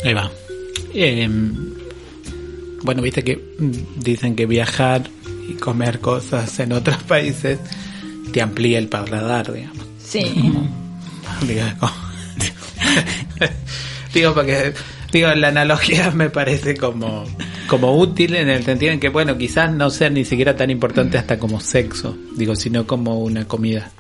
Ahí 0.05 0.15
va. 0.15 0.31
Em, 0.95 1.75
bueno, 2.83 3.03
viste 3.03 3.25
que 3.25 3.41
dicen 3.97 4.37
que 4.37 4.47
viajar 4.47 5.03
y 5.49 5.55
comer 5.55 6.01
cosas 6.01 6.59
en 6.61 6.73
otros 6.73 7.03
países 7.05 7.59
te 8.33 8.43
amplía 8.43 8.79
el 8.79 8.89
paladar, 8.89 9.53
digamos. 9.53 9.87
Sí. 9.99 10.53
digo, 14.15 14.35
porque 14.35 14.73
digo, 15.13 15.29
la 15.35 15.49
analogía 15.49 16.11
me 16.11 16.31
parece 16.31 16.77
como, 16.77 17.25
como 17.67 17.97
útil 17.97 18.37
en 18.37 18.49
el 18.49 18.65
sentido 18.65 18.93
en 18.93 19.01
que, 19.01 19.09
bueno, 19.09 19.37
quizás 19.37 19.73
no 19.73 19.91
sea 19.91 20.11
ni 20.11 20.25
siquiera 20.25 20.57
tan 20.57 20.71
importante 20.71 21.19
hasta 21.19 21.39
como 21.39 21.61
sexo, 21.61 22.17
digo, 22.37 22.57
sino 22.57 22.87
como 22.87 23.19
una 23.19 23.47
comida. 23.47 23.91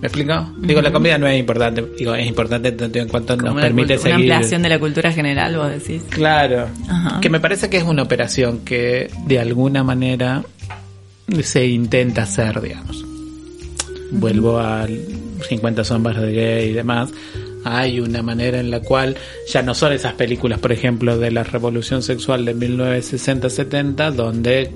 ¿Me 0.00 0.08
explico? 0.08 0.52
Digo, 0.58 0.82
la 0.82 0.92
comida 0.92 1.16
no 1.16 1.26
es 1.26 1.38
importante, 1.38 1.82
digo, 1.96 2.14
es 2.14 2.26
importante 2.26 2.72
tanto 2.72 2.98
en 2.98 3.08
cuanto 3.08 3.36
nos 3.36 3.54
permite 3.54 3.96
seguir. 3.96 4.16
Una 4.16 4.34
ampliación 4.34 4.62
de 4.62 4.68
la 4.68 4.78
cultura 4.78 5.12
general, 5.12 5.56
vos 5.56 5.70
decís. 5.70 6.02
Claro. 6.10 6.68
Que 7.22 7.30
me 7.30 7.40
parece 7.40 7.70
que 7.70 7.78
es 7.78 7.84
una 7.84 8.02
operación 8.02 8.60
que 8.66 9.10
de 9.26 9.38
alguna 9.38 9.82
manera 9.82 10.42
se 11.42 11.66
intenta 11.66 12.24
hacer, 12.24 12.60
digamos. 12.60 13.03
Vuelvo 14.10 14.58
al 14.58 15.00
50 15.48 15.84
sombras 15.84 16.20
de 16.20 16.32
gay 16.32 16.70
y 16.70 16.72
demás, 16.72 17.10
hay 17.64 18.00
una 18.00 18.22
manera 18.22 18.60
en 18.60 18.70
la 18.70 18.80
cual 18.80 19.16
ya 19.50 19.62
no 19.62 19.74
son 19.74 19.92
esas 19.92 20.12
películas, 20.12 20.58
por 20.58 20.70
ejemplo, 20.70 21.18
de 21.18 21.30
la 21.30 21.42
revolución 21.42 22.02
sexual 22.02 22.44
de 22.44 22.54
1960-70, 22.54 24.12
donde 24.12 24.70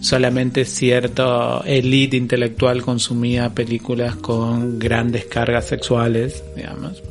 solamente 0.00 0.64
cierto 0.64 1.62
elite 1.64 2.16
intelectual 2.16 2.82
consumía 2.82 3.54
películas 3.54 4.16
con 4.16 4.78
grandes 4.78 5.26
cargas 5.26 5.66
sexuales, 5.66 6.42
digamos, 6.56 7.02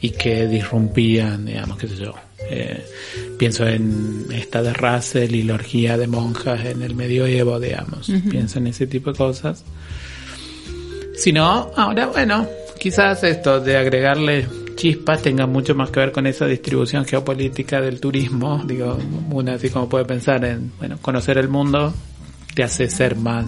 y 0.00 0.10
que 0.10 0.46
disrumpían, 0.46 1.46
digamos, 1.46 1.78
qué 1.78 1.88
sé 1.88 1.96
yo. 1.96 2.14
Eh, 2.50 2.84
pienso 3.38 3.66
en 3.66 4.26
esta 4.32 4.62
de 4.62 4.72
Russell 4.72 5.34
y 5.34 5.42
la 5.44 5.54
orgía 5.54 5.96
de 5.96 6.06
monjas 6.06 6.64
en 6.66 6.82
el 6.82 6.94
medioevo, 6.94 7.58
digamos. 7.58 8.10
Pienso 8.30 8.58
en 8.58 8.66
ese 8.66 8.86
tipo 8.86 9.12
de 9.12 9.18
cosas. 9.18 9.64
Si 11.16 11.32
no, 11.32 11.70
ahora, 11.74 12.06
bueno, 12.06 12.46
quizás 12.78 13.24
esto 13.24 13.60
de 13.60 13.76
agregarle 13.76 14.46
chispas 14.76 15.22
tenga 15.22 15.46
mucho 15.46 15.74
más 15.74 15.90
que 15.90 16.00
ver 16.00 16.12
con 16.12 16.26
esa 16.26 16.46
distribución 16.46 17.04
geopolítica 17.04 17.80
del 17.80 17.98
turismo. 17.98 18.62
Digo, 18.66 18.98
una 19.30 19.54
así 19.54 19.70
como 19.70 19.88
puede 19.88 20.04
pensar 20.04 20.44
en, 20.44 20.72
bueno, 20.78 20.98
conocer 21.00 21.38
el 21.38 21.48
mundo 21.48 21.92
te 22.54 22.62
hace 22.62 22.88
ser 22.88 23.16
más 23.16 23.46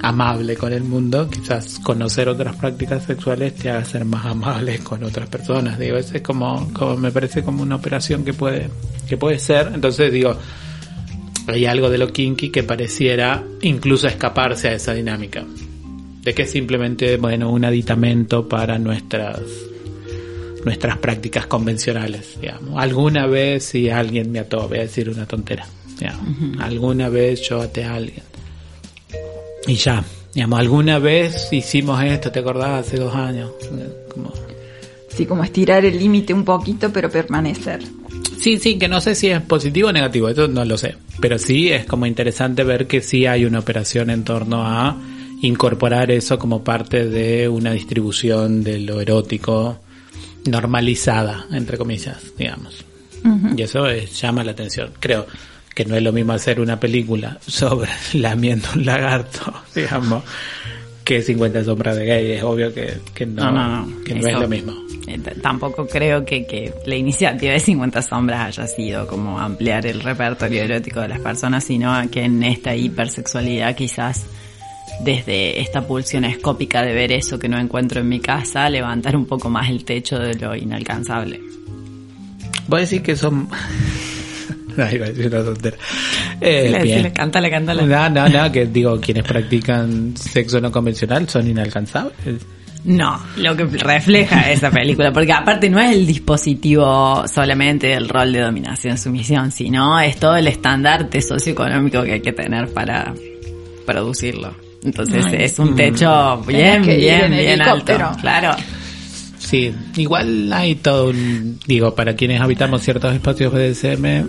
amable 0.00 0.56
con 0.56 0.72
el 0.72 0.84
mundo, 0.84 1.28
quizás 1.28 1.80
conocer 1.80 2.28
otras 2.28 2.54
prácticas 2.56 3.04
sexuales 3.04 3.54
te 3.54 3.70
haga 3.70 3.84
ser 3.84 4.04
más 4.04 4.24
amable 4.26 4.78
con 4.78 5.02
otras 5.02 5.28
personas. 5.28 5.78
Digo, 5.78 5.96
es 5.96 6.12
como, 6.22 6.72
como 6.72 6.96
me 6.96 7.10
parece 7.10 7.42
como 7.42 7.62
una 7.62 7.76
operación 7.76 8.24
que 8.24 8.32
puede, 8.32 8.68
que 9.08 9.16
puede 9.16 9.38
ser. 9.38 9.72
Entonces 9.74 10.12
digo, 10.12 10.36
hay 11.48 11.66
algo 11.66 11.90
de 11.90 11.98
lo 11.98 12.12
kinky 12.12 12.50
que 12.50 12.62
pareciera 12.62 13.42
incluso 13.62 14.06
escaparse 14.06 14.68
a 14.68 14.74
esa 14.74 14.94
dinámica. 14.94 15.44
De 16.26 16.34
que 16.34 16.42
es 16.42 16.50
simplemente, 16.50 17.18
bueno, 17.18 17.52
un 17.52 17.64
aditamento 17.64 18.48
para 18.48 18.80
nuestras 18.80 19.40
nuestras 20.64 20.98
prácticas 20.98 21.46
convencionales, 21.46 22.40
digamos. 22.40 22.76
Alguna 22.76 23.28
vez 23.28 23.66
si 23.66 23.88
alguien 23.88 24.32
me 24.32 24.40
ató, 24.40 24.66
voy 24.68 24.78
a 24.78 24.80
decir 24.80 25.08
una 25.08 25.24
tontera, 25.24 25.68
Alguna 26.58 27.08
vez 27.08 27.48
yo 27.48 27.62
até 27.62 27.84
a 27.84 27.94
alguien. 27.94 28.24
Y 29.68 29.76
ya, 29.76 30.02
digamos, 30.34 30.58
alguna 30.58 30.98
vez 30.98 31.46
hicimos 31.52 32.02
esto, 32.02 32.32
¿te 32.32 32.40
acordás? 32.40 32.88
Hace 32.88 32.96
dos 32.96 33.14
años. 33.14 33.52
Como... 34.12 34.32
Sí, 35.08 35.26
como 35.26 35.44
estirar 35.44 35.84
el 35.84 35.96
límite 35.96 36.34
un 36.34 36.44
poquito, 36.44 36.92
pero 36.92 37.08
permanecer. 37.08 37.84
Sí, 38.36 38.58
sí, 38.58 38.76
que 38.78 38.88
no 38.88 39.00
sé 39.00 39.14
si 39.14 39.28
es 39.28 39.40
positivo 39.42 39.90
o 39.90 39.92
negativo, 39.92 40.28
eso 40.28 40.48
no 40.48 40.64
lo 40.64 40.76
sé. 40.76 40.96
Pero 41.20 41.38
sí 41.38 41.68
es 41.68 41.86
como 41.86 42.04
interesante 42.04 42.64
ver 42.64 42.88
que 42.88 43.00
sí 43.00 43.26
hay 43.26 43.44
una 43.44 43.60
operación 43.60 44.10
en 44.10 44.24
torno 44.24 44.66
a 44.66 44.96
incorporar 45.46 46.10
eso 46.10 46.38
como 46.38 46.62
parte 46.62 47.08
de 47.08 47.48
una 47.48 47.72
distribución 47.72 48.62
de 48.62 48.80
lo 48.80 49.00
erótico 49.00 49.78
normalizada, 50.46 51.46
entre 51.52 51.78
comillas, 51.78 52.32
digamos. 52.36 52.84
Y 53.56 53.62
eso 53.62 53.90
llama 53.90 54.44
la 54.44 54.52
atención. 54.52 54.92
Creo 55.00 55.26
que 55.74 55.84
no 55.84 55.96
es 55.96 56.02
lo 56.02 56.12
mismo 56.12 56.32
hacer 56.32 56.60
una 56.60 56.78
película 56.78 57.38
sobre 57.44 57.90
lamiendo 58.14 58.68
un 58.74 58.86
lagarto, 58.86 59.52
digamos, 59.74 60.22
que 61.02 61.22
50 61.22 61.64
sombras 61.64 61.96
de 61.96 62.06
gay. 62.06 62.32
Es 62.32 62.42
obvio 62.44 62.72
que, 62.72 63.00
no, 63.26 63.88
que 64.04 64.14
no 64.14 64.28
es 64.28 64.38
lo 64.38 64.48
mismo. 64.48 64.72
Eh, 65.08 65.18
tampoco 65.42 65.86
creo 65.86 66.24
que, 66.24 66.46
que 66.46 66.72
la 66.86 66.94
iniciativa 66.94 67.52
de 67.52 67.60
50 67.60 68.00
sombras 68.02 68.46
haya 68.46 68.66
sido 68.68 69.06
como 69.08 69.40
ampliar 69.40 69.86
el 69.86 70.00
repertorio 70.00 70.62
erótico 70.62 71.00
de 71.00 71.08
las 71.08 71.20
personas, 71.20 71.64
sino 71.64 71.92
que 72.10 72.22
en 72.22 72.44
esta 72.44 72.76
hipersexualidad 72.76 73.74
quizás 73.74 74.26
desde 75.00 75.60
esta 75.60 75.86
pulsión 75.86 76.24
escópica 76.24 76.82
de 76.82 76.94
ver 76.94 77.12
eso 77.12 77.38
que 77.38 77.48
no 77.48 77.58
encuentro 77.58 78.00
en 78.00 78.08
mi 78.08 78.20
casa, 78.20 78.68
levantar 78.70 79.16
un 79.16 79.26
poco 79.26 79.50
más 79.50 79.68
el 79.68 79.84
techo 79.84 80.18
de 80.18 80.34
lo 80.34 80.54
inalcanzable. 80.54 81.40
Voy 82.68 82.78
a 82.78 82.80
decir 82.80 83.02
que 83.02 83.16
son... 83.16 83.48
no, 84.76 84.90
iba 84.90 85.06
a 85.06 85.08
decir 85.10 85.26
una 85.26 85.44
tontera. 85.44 85.76
Eh, 86.40 87.12
cántale, 87.14 87.50
cántale. 87.50 87.86
No, 87.86 88.10
no, 88.10 88.28
no, 88.28 88.52
que 88.52 88.66
digo, 88.66 89.00
quienes 89.00 89.24
practican 89.24 90.16
sexo 90.16 90.60
no 90.60 90.70
convencional 90.72 91.28
son 91.28 91.48
inalcanzables. 91.48 92.44
No, 92.84 93.18
lo 93.38 93.56
que 93.56 93.64
refleja 93.64 94.50
esa 94.52 94.70
película, 94.70 95.12
porque 95.12 95.32
aparte 95.32 95.68
no 95.68 95.80
es 95.80 95.90
el 95.90 96.06
dispositivo 96.06 97.26
solamente 97.26 97.88
del 97.88 98.08
rol 98.08 98.32
de 98.32 98.40
dominación-sumisión, 98.40 99.50
sino 99.50 99.98
es 99.98 100.20
todo 100.20 100.36
el 100.36 100.46
estandarte 100.46 101.20
socioeconómico 101.20 102.04
que 102.04 102.12
hay 102.12 102.20
que 102.20 102.32
tener 102.32 102.72
para 102.72 103.12
producirlo. 103.84 104.65
Entonces 104.82 105.24
es 105.32 105.58
un 105.58 105.74
techo 105.74 106.42
bien, 106.46 106.82
bien, 106.82 107.30
bien 107.30 107.62
alto. 107.62 107.94
Claro. 108.20 108.56
Sí, 109.38 109.72
igual 109.96 110.52
hay 110.52 110.74
todo 110.74 111.10
un, 111.10 111.60
digo, 111.66 111.94
para 111.94 112.16
quienes 112.16 112.40
habitamos 112.40 112.82
ciertos 112.82 113.14
espacios 113.14 113.52
BDSM, 113.52 114.26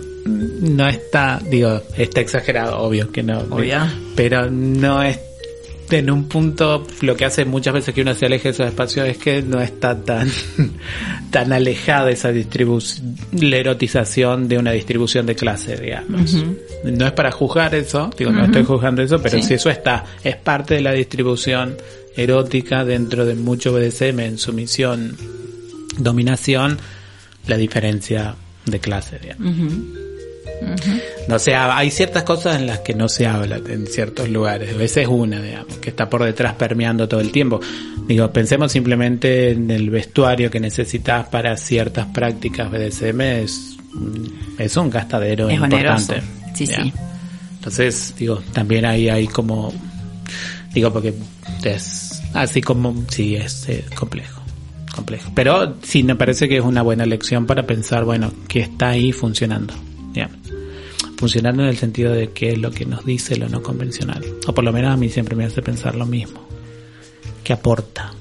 no 0.76 0.86
está, 0.86 1.40
digo, 1.50 1.82
está 1.96 2.20
exagerado, 2.20 2.78
obvio 2.78 3.10
que 3.10 3.24
no. 3.24 3.40
Obvio. 3.50 3.80
Pero 4.14 4.48
no 4.48 5.02
es 5.02 5.18
en 5.90 6.10
un 6.10 6.28
punto 6.28 6.86
lo 7.00 7.16
que 7.16 7.24
hace 7.24 7.44
muchas 7.44 7.74
veces 7.74 7.94
que 7.94 8.02
uno 8.02 8.14
se 8.14 8.26
aleje 8.26 8.48
de 8.48 8.50
esos 8.50 8.66
espacios 8.66 9.08
es 9.08 9.18
que 9.18 9.42
no 9.42 9.60
está 9.60 9.96
tan 10.02 10.30
tan 11.30 11.52
alejada 11.52 12.10
esa 12.10 12.30
distribución 12.30 13.16
la 13.32 13.56
erotización 13.56 14.48
de 14.48 14.58
una 14.58 14.72
distribución 14.72 15.26
de 15.26 15.34
clase 15.34 15.76
digamos. 15.76 16.36
No 16.84 17.06
es 17.06 17.12
para 17.12 17.30
juzgar 17.30 17.74
eso 17.74 18.10
digo 18.16 18.30
no 18.30 18.44
estoy 18.44 18.64
juzgando 18.64 19.02
eso 19.02 19.20
pero 19.22 19.40
si 19.42 19.54
eso 19.54 19.70
está 19.70 20.04
es 20.22 20.36
parte 20.36 20.74
de 20.74 20.82
la 20.82 20.92
distribución 20.92 21.76
erótica 22.16 22.84
dentro 22.84 23.24
de 23.24 23.34
mucho 23.34 23.72
BDSM 23.72 24.20
en 24.20 24.38
sumisión 24.38 25.16
dominación 25.98 26.78
la 27.46 27.56
diferencia 27.56 28.34
de 28.66 28.78
clase 28.80 29.18
digamos 29.18 30.07
no 31.28 31.38
sé, 31.38 31.54
hay 31.54 31.90
ciertas 31.90 32.22
cosas 32.22 32.56
en 32.56 32.66
las 32.66 32.80
que 32.80 32.94
no 32.94 33.08
se 33.08 33.26
habla 33.26 33.56
en 33.56 33.86
ciertos 33.86 34.28
lugares. 34.28 34.74
A 34.74 34.76
veces 34.76 35.06
una, 35.06 35.40
digamos, 35.40 35.78
que 35.78 35.90
está 35.90 36.08
por 36.08 36.24
detrás 36.24 36.54
permeando 36.54 37.08
todo 37.08 37.20
el 37.20 37.30
tiempo. 37.30 37.60
Digo, 38.06 38.30
pensemos 38.32 38.72
simplemente 38.72 39.50
en 39.50 39.70
el 39.70 39.90
vestuario 39.90 40.50
que 40.50 40.60
necesitas 40.60 41.28
para 41.28 41.56
ciertas 41.56 42.06
prácticas 42.06 42.70
BDSM. 42.70 43.20
Es, 43.20 43.76
es 44.58 44.76
un 44.76 44.90
gastadero 44.90 45.50
importante. 45.50 46.22
Sí, 46.54 46.66
sí. 46.66 46.92
Entonces, 47.56 48.14
digo, 48.16 48.42
también 48.52 48.86
ahí 48.86 49.08
hay 49.08 49.26
como, 49.26 49.72
digo, 50.72 50.92
porque 50.92 51.14
es 51.64 52.22
así 52.32 52.62
como, 52.62 53.04
sí, 53.08 53.36
es 53.36 53.68
eh, 53.68 53.84
complejo 53.94 54.42
complejo. 54.94 55.30
Pero 55.32 55.76
sí 55.82 56.02
me 56.02 56.16
parece 56.16 56.48
que 56.48 56.56
es 56.56 56.64
una 56.64 56.82
buena 56.82 57.06
lección 57.06 57.46
para 57.46 57.64
pensar, 57.64 58.04
bueno, 58.04 58.32
que 58.48 58.58
está 58.60 58.88
ahí 58.88 59.12
funcionando 59.12 59.72
funcionando 61.16 61.62
en 61.64 61.68
el 61.68 61.76
sentido 61.76 62.12
de 62.12 62.30
qué 62.30 62.52
es 62.52 62.58
lo 62.58 62.70
que 62.70 62.86
nos 62.86 63.04
dice 63.04 63.36
lo 63.36 63.48
no 63.48 63.62
convencional. 63.62 64.24
O 64.46 64.54
por 64.54 64.64
lo 64.64 64.72
menos 64.72 64.92
a 64.92 64.96
mí 64.96 65.08
siempre 65.08 65.34
me 65.34 65.44
hace 65.44 65.62
pensar 65.62 65.94
lo 65.94 66.06
mismo. 66.06 66.46
¿Qué 67.42 67.52
aporta? 67.52 68.12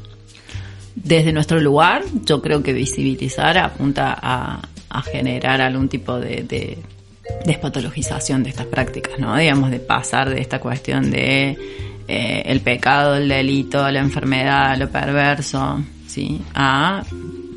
Desde 0.95 1.31
nuestro 1.31 1.59
lugar, 1.59 2.03
yo 2.25 2.41
creo 2.41 2.63
que 2.63 2.73
visibilizar 2.73 3.57
apunta 3.57 4.17
a, 4.19 4.61
generar 5.11 5.61
algún 5.61 5.89
tipo 5.89 6.19
de, 6.19 6.41
de 6.41 6.79
despatologización 7.45 8.41
de 8.41 8.49
estas 8.49 8.65
prácticas, 8.65 9.19
¿no? 9.19 9.37
Digamos, 9.37 9.69
de 9.69 9.79
pasar 9.79 10.27
de 10.27 10.41
esta 10.41 10.59
cuestión 10.59 11.11
de 11.11 11.55
eh, 12.07 12.43
el 12.45 12.61
pecado, 12.61 13.15
el 13.15 13.27
delito, 13.27 13.89
la 13.91 13.99
enfermedad, 13.99 14.75
lo 14.77 14.89
perverso, 14.89 15.83
¿sí? 16.07 16.41
A 16.55 17.03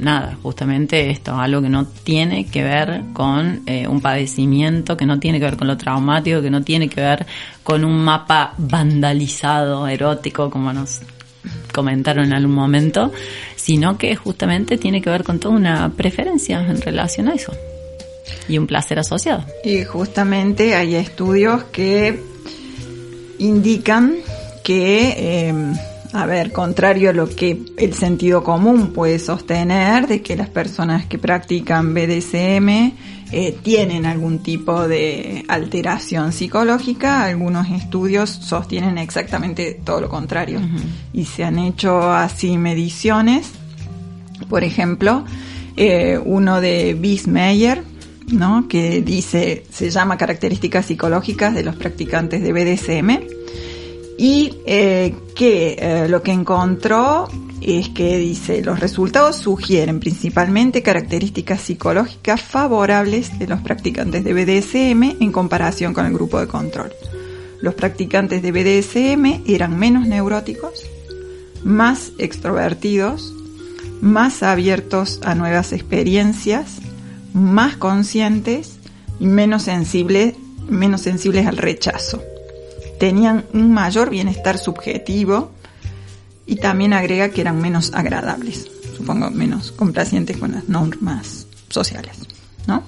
nada, 0.01 0.37
justamente 0.43 1.11
esto, 1.11 1.37
algo 1.37 1.63
que 1.63 1.69
no 1.69 1.87
tiene 1.87 2.47
que 2.47 2.63
ver 2.63 3.03
con 3.13 3.63
eh, 3.67 3.87
un 3.87 4.01
padecimiento, 4.01 4.97
que 4.97 5.07
no 5.07 5.21
tiene 5.21 5.39
que 5.39 5.45
ver 5.45 5.57
con 5.57 5.69
lo 5.69 5.77
traumático, 5.77 6.43
que 6.43 6.51
no 6.51 6.63
tiene 6.63 6.89
que 6.89 7.01
ver 7.01 7.27
con 7.63 7.85
un 7.85 8.03
mapa 8.03 8.55
vandalizado, 8.59 9.87
erótico, 9.87 10.51
como 10.51 10.73
nos 10.73 11.01
comentaron 11.73 12.27
en 12.27 12.33
algún 12.33 12.55
momento, 12.55 13.13
sino 13.57 13.97
que 13.97 14.17
justamente 14.17 14.79
tiene 14.79 15.01
que 15.01 15.11
ver 15.11 15.25
con 15.25 15.39
toda 15.39 15.55
una 15.55 15.91
preferencia 15.91 16.61
en 16.61 16.81
relación 16.81 17.29
a 17.29 17.35
eso 17.35 17.53
y 18.49 18.59
un 18.59 18.67
placer 18.67 18.99
asociado. 18.99 19.45
Y 19.65 19.85
justamente 19.85 20.75
hay 20.75 20.95
estudios 20.95 21.65
que 21.65 22.23
indican 23.39 24.17
que 24.63 25.15
eh, 25.17 25.55
a 26.13 26.27
ver, 26.27 26.53
contrario 26.53 27.11
a 27.11 27.13
lo 27.13 27.29
que 27.29 27.61
el 27.77 27.95
sentido 27.95 28.43
común 28.43 28.93
puede 28.93 29.19
sostener, 29.19 30.09
de 30.09 30.23
que 30.23 30.37
las 30.37 30.49
personas 30.49 31.07
que 31.07 31.19
practican 31.19 31.95
BDSM 31.95 32.69
eh, 33.33 33.57
tienen 33.63 34.07
algún 34.07 34.41
tipo 34.41 34.89
de 34.89 35.45
alteración 35.47 36.33
psicológica, 36.33 37.23
algunos 37.23 37.71
estudios 37.71 38.31
sostienen 38.31 38.99
exactamente 38.99 39.81
todo 39.85 40.01
lo 40.01 40.09
contrario. 40.09 40.61
Y 41.13 41.27
se 41.27 41.45
han 41.45 41.61
hecho 41.61 42.13
así 42.13 42.59
mediciones, 42.59 43.53
por 44.49 44.65
ejemplo, 44.65 45.25
eh, 45.77 46.19
uno 46.25 46.61
de 46.61 46.95
Bismeyer, 46.95 47.85
¿no? 48.33 48.67
que 48.69 49.01
dice, 49.01 49.65
se 49.71 49.91
llama 49.91 50.17
características 50.17 50.87
psicológicas 50.87 51.55
de 51.55 51.63
los 51.63 51.77
practicantes 51.77 52.43
de 52.43 52.53
BDSM 52.53 53.41
y 54.21 54.59
eh, 54.67 55.15
que 55.35 55.77
eh, 55.79 56.07
lo 56.07 56.23
que 56.23 56.31
encontró 56.31 57.27
es 57.63 57.89
que 57.89 58.19
dice, 58.19 58.61
los 58.61 58.79
resultados 58.79 59.37
sugieren 59.37 59.99
principalmente 59.99 60.83
características 60.83 61.63
psicológicas 61.63 62.43
favorables 62.43 63.39
de 63.39 63.47
los 63.47 63.63
practicantes 63.63 64.23
de 64.23 64.35
BDSM 64.35 65.23
en 65.23 65.33
comparación 65.33 65.95
con 65.95 66.05
el 66.05 66.13
grupo 66.13 66.39
de 66.39 66.49
control. 66.49 66.93
Los 67.63 67.73
practicantes 67.73 68.43
de 68.43 68.53
BDSM 68.53 69.43
eran 69.47 69.79
menos 69.79 70.07
neuróticos, 70.07 70.85
más 71.65 72.13
extrovertidos, 72.19 73.33
más 74.03 74.43
abiertos 74.43 75.21
a 75.25 75.35
nuevas 75.35 75.73
experiencias, 75.73 76.83
más 77.33 77.79
conscientes 77.79 78.81
y 79.19 79.25
menos 79.25 79.63
sensibles, 79.63 80.35
menos 80.69 81.01
sensibles 81.01 81.47
al 81.47 81.57
rechazo 81.57 82.23
tenían 83.01 83.47
un 83.55 83.73
mayor 83.73 84.11
bienestar 84.11 84.59
subjetivo 84.59 85.51
y 86.45 86.57
también 86.57 86.93
agrega 86.93 87.31
que 87.31 87.41
eran 87.41 87.59
menos 87.59 87.93
agradables, 87.95 88.71
supongo 88.95 89.31
menos 89.31 89.73
complacientes 89.73 90.37
con 90.37 90.53
las 90.53 90.69
normas 90.69 91.47
sociales, 91.71 92.19
¿no? 92.67 92.83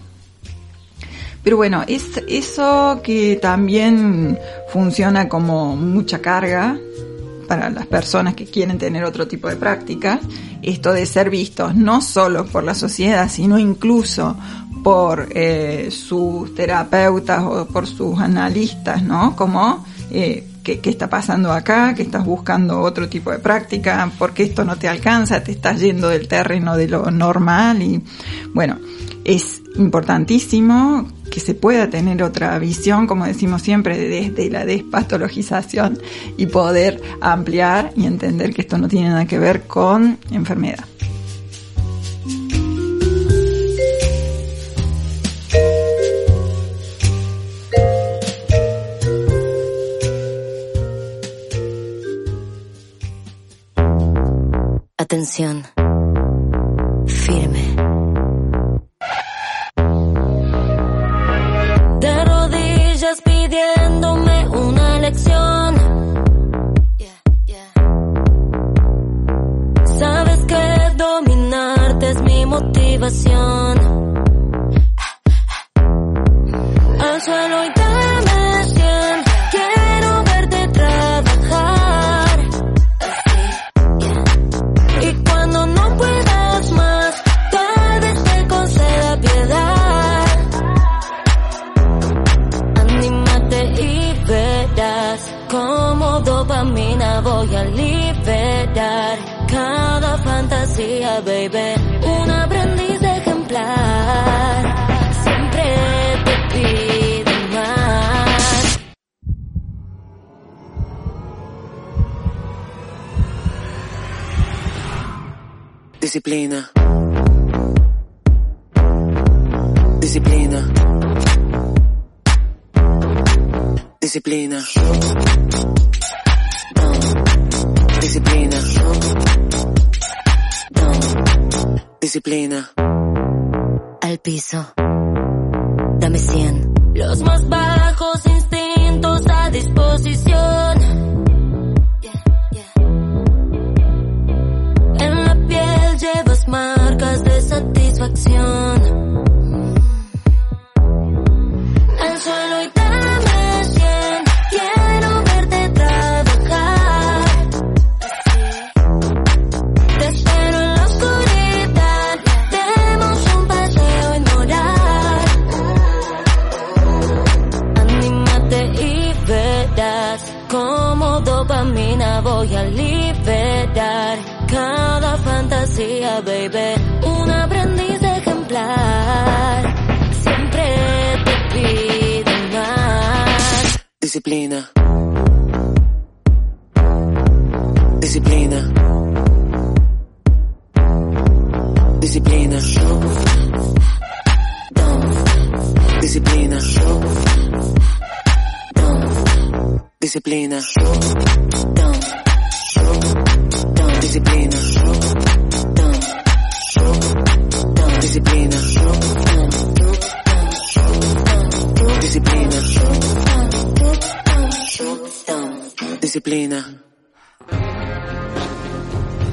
Pero 1.42 1.56
bueno, 1.56 1.82
es 1.88 2.04
eso 2.28 3.00
que 3.02 3.36
también 3.40 4.38
funciona 4.68 5.30
como 5.30 5.76
mucha 5.76 6.20
carga 6.20 6.78
para 7.48 7.70
las 7.70 7.86
personas 7.86 8.34
que 8.34 8.44
quieren 8.44 8.76
tener 8.76 9.04
otro 9.04 9.26
tipo 9.26 9.48
de 9.48 9.56
prácticas, 9.56 10.20
esto 10.60 10.92
de 10.92 11.06
ser 11.06 11.30
vistos 11.30 11.74
no 11.74 12.02
solo 12.02 12.44
por 12.44 12.64
la 12.64 12.74
sociedad, 12.74 13.30
sino 13.30 13.58
incluso 13.58 14.36
por 14.84 15.28
eh, 15.30 15.88
sus 15.90 16.54
terapeutas 16.54 17.42
o 17.42 17.66
por 17.66 17.86
sus 17.86 18.18
analistas, 18.18 19.02
¿no? 19.02 19.34
Como 19.34 19.84
eh, 20.14 20.46
¿qué, 20.62 20.80
está 20.84 21.08
pasando 21.08 21.52
acá, 21.52 21.94
que 21.94 22.02
estás 22.02 22.24
buscando 22.24 22.80
otro 22.80 23.08
tipo 23.08 23.30
de 23.30 23.38
práctica, 23.38 24.10
porque 24.18 24.42
esto 24.42 24.64
no 24.64 24.76
te 24.76 24.88
alcanza, 24.88 25.42
te 25.42 25.52
estás 25.52 25.80
yendo 25.80 26.08
del 26.08 26.28
terreno 26.28 26.76
de 26.76 26.88
lo 26.88 27.10
normal 27.10 27.82
y 27.82 28.02
bueno, 28.52 28.78
es 29.24 29.62
importantísimo 29.76 31.08
que 31.30 31.40
se 31.40 31.54
pueda 31.54 31.88
tener 31.88 32.22
otra 32.22 32.58
visión, 32.58 33.06
como 33.06 33.24
decimos 33.24 33.62
siempre, 33.62 33.96
desde 33.96 34.50
la 34.50 34.66
despatologización 34.66 35.98
y 36.36 36.46
poder 36.46 37.00
ampliar 37.22 37.92
y 37.96 38.04
entender 38.04 38.52
que 38.52 38.62
esto 38.62 38.76
no 38.76 38.88
tiene 38.88 39.08
nada 39.08 39.24
que 39.24 39.38
ver 39.38 39.62
con 39.62 40.18
enfermedad. 40.30 40.84
Atención. 55.12 55.62
Firme. 57.06 58.01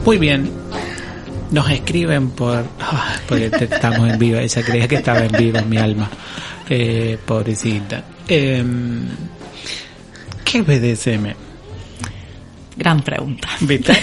Muy 0.10 0.18
bien. 0.18 0.50
Nos 1.52 1.70
escriben 1.70 2.32
por... 2.32 2.66
Ah, 2.82 3.16
porque 3.28 3.46
estamos 3.46 4.10
en 4.10 4.18
vivo. 4.18 4.40
Ella 4.40 4.64
creía 4.64 4.88
que 4.88 4.96
estaba 4.96 5.20
en 5.20 5.32
vivo 5.32 5.60
en 5.60 5.70
mi 5.70 5.78
alma. 5.78 6.10
Eh, 6.68 7.16
pobrecita. 7.24 8.04
Em, 8.28 9.08
¿Qué 10.44 10.58
es 10.58 10.66
BDSM? 10.66 11.28
Gran 12.76 13.04
pregunta. 13.04 13.50
¿Viste? 13.60 13.94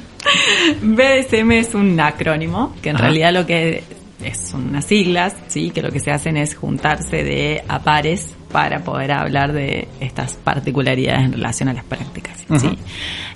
BDSM 0.80 1.52
es 1.52 1.74
un 1.74 2.00
acrónimo, 2.00 2.74
que 2.80 2.88
en 2.88 2.96
realidad 2.96 3.34
lo 3.34 3.44
que 3.44 3.84
es, 4.24 4.38
son 4.38 4.70
unas 4.70 4.86
siglas, 4.86 5.36
¿sí? 5.48 5.68
que 5.70 5.82
lo 5.82 5.90
que 5.90 6.00
se 6.00 6.12
hacen 6.12 6.38
es 6.38 6.54
juntarse 6.54 7.22
de 7.22 7.62
a 7.68 7.80
pares 7.80 8.34
para 8.50 8.82
poder 8.82 9.12
hablar 9.12 9.52
de 9.52 9.86
estas 10.00 10.32
particularidades 10.36 11.26
en 11.26 11.32
relación 11.34 11.68
a 11.68 11.74
las 11.74 11.84
prácticas. 11.84 12.38
¿sí? 12.58 12.78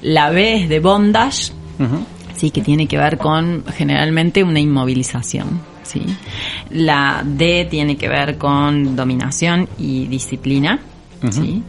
La 0.00 0.30
B 0.30 0.62
es 0.62 0.68
de 0.70 0.80
bondage, 0.80 1.52
sí, 2.36 2.50
que 2.50 2.62
tiene 2.62 2.86
que 2.86 2.98
ver 2.98 3.18
con 3.18 3.64
generalmente 3.76 4.42
una 4.42 4.60
inmovilización. 4.60 5.60
¿sí? 5.82 6.02
La 6.70 7.22
D 7.24 7.66
tiene 7.70 7.96
que 7.96 8.08
ver 8.08 8.38
con 8.38 8.96
dominación 8.96 9.68
y 9.78 10.06
disciplina. 10.06 10.80
¿sí? 11.30 11.62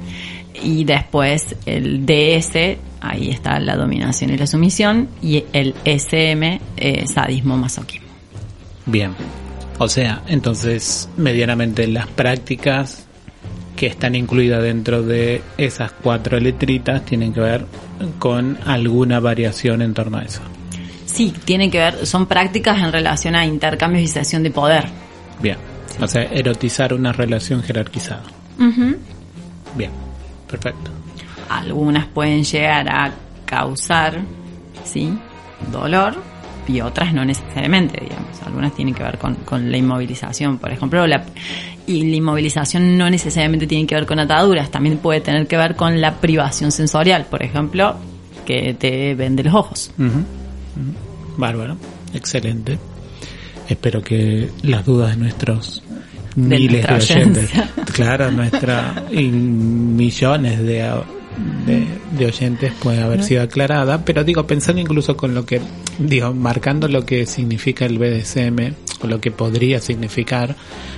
Y 0.64 0.84
después 0.84 1.56
el 1.66 2.06
DS 2.06 2.78
ahí 3.02 3.30
está 3.30 3.60
la 3.60 3.76
dominación 3.76 4.32
y 4.32 4.38
la 4.38 4.48
sumisión, 4.48 5.10
y 5.22 5.44
el 5.52 5.76
SM, 5.84 6.62
eh, 6.78 7.08
sadismo, 7.08 7.58
masoquismo. 7.58 8.08
Bien, 8.86 9.14
o 9.80 9.88
sea, 9.88 10.22
entonces 10.28 11.10
medianamente 11.18 11.88
las 11.88 12.08
prácticas 12.08 13.08
que 13.82 13.88
están 13.88 14.14
incluidas 14.14 14.62
dentro 14.62 15.02
de 15.02 15.42
esas 15.58 15.92
cuatro 15.92 16.40
letritas 16.40 17.04
tienen 17.04 17.34
que 17.34 17.40
ver 17.40 17.66
con 18.20 18.60
alguna 18.64 19.20
variación 19.20 19.82
en 19.82 19.96
torno 19.96 20.20
a 20.20 20.22
eso. 20.22 20.42
Sí, 21.08 21.34
tienen 21.46 21.72
que 21.72 21.80
ver, 21.80 22.06
son 22.06 22.28
prácticas 22.28 22.78
en 22.78 22.92
relación 22.92 23.36
a 23.36 23.44
intercambios 23.44 24.04
y 24.04 24.08
sesión 24.08 24.44
de 24.44 24.52
poder. 24.52 24.86
Bien, 25.42 25.58
o 26.00 26.08
sea, 26.08 26.22
erotizar 26.26 26.94
una 26.94 27.12
relación 27.12 27.64
jerarquizada. 27.64 28.22
Bien, 29.76 29.90
perfecto 30.48 30.92
algunas 31.52 32.06
pueden 32.06 32.44
llegar 32.44 32.88
a 32.88 33.12
causar, 33.46 34.22
¿sí? 34.86 35.18
Dolor 35.72 36.16
y 36.68 36.80
otras 36.82 37.14
no 37.14 37.26
necesariamente, 37.26 38.00
digamos. 38.02 38.42
Algunas 38.46 38.74
tienen 38.74 38.94
que 38.94 39.04
ver 39.04 39.18
con, 39.18 39.36
con 39.36 39.70
la 39.70 39.78
inmovilización, 39.78 40.58
por 40.60 40.72
ejemplo, 40.72 41.06
la, 41.08 41.26
y 41.88 42.04
la 42.10 42.16
inmovilización 42.16 42.98
no 42.98 43.10
necesariamente 43.10 43.68
tiene 43.68 43.88
que 43.88 43.96
ver 43.96 44.06
con 44.06 44.20
ataduras, 44.20 44.72
también 44.72 44.98
puede 44.98 45.22
tener 45.22 45.48
que 45.48 45.58
ver 45.58 45.76
con 45.76 46.00
la 46.02 46.20
privación 46.20 46.72
sensorial, 46.72 47.26
por 47.30 47.44
ejemplo, 47.44 47.96
que 48.46 48.74
te 48.74 49.16
vende 49.16 49.44
los 49.44 49.54
ojos. 49.54 49.92
Bárbaro, 51.38 51.78
excelente. 52.14 52.78
Espero 53.70 54.02
que 54.02 54.50
las 54.64 54.86
dudas 54.86 55.12
de 55.12 55.18
nuestros 55.18 55.84
miles 56.36 56.86
de 56.86 56.94
oyentes, 56.94 57.52
claro, 57.94 58.32
nuestra 58.32 59.06
y 59.12 59.24
millones 59.28 60.60
de 60.60 60.82
de, 61.66 62.26
oyentes 62.26 62.74
puede 62.82 63.02
haber 63.02 63.24
sido 63.24 63.44
aclarada, 63.44 64.04
pero 64.04 64.24
digo, 64.24 64.46
pensando 64.46 64.82
incluso 64.82 65.16
con 65.16 65.34
lo 65.34 65.46
que, 65.46 65.62
digo, 66.08 66.34
marcando 66.34 66.88
lo 66.88 67.06
que 67.06 67.26
significa 67.26 67.86
el 67.86 67.98
BDSM, 67.98 68.74
o 69.02 69.08
lo 69.08 69.20
que 69.20 69.32
podría 69.32 69.80
significar, 69.80 70.56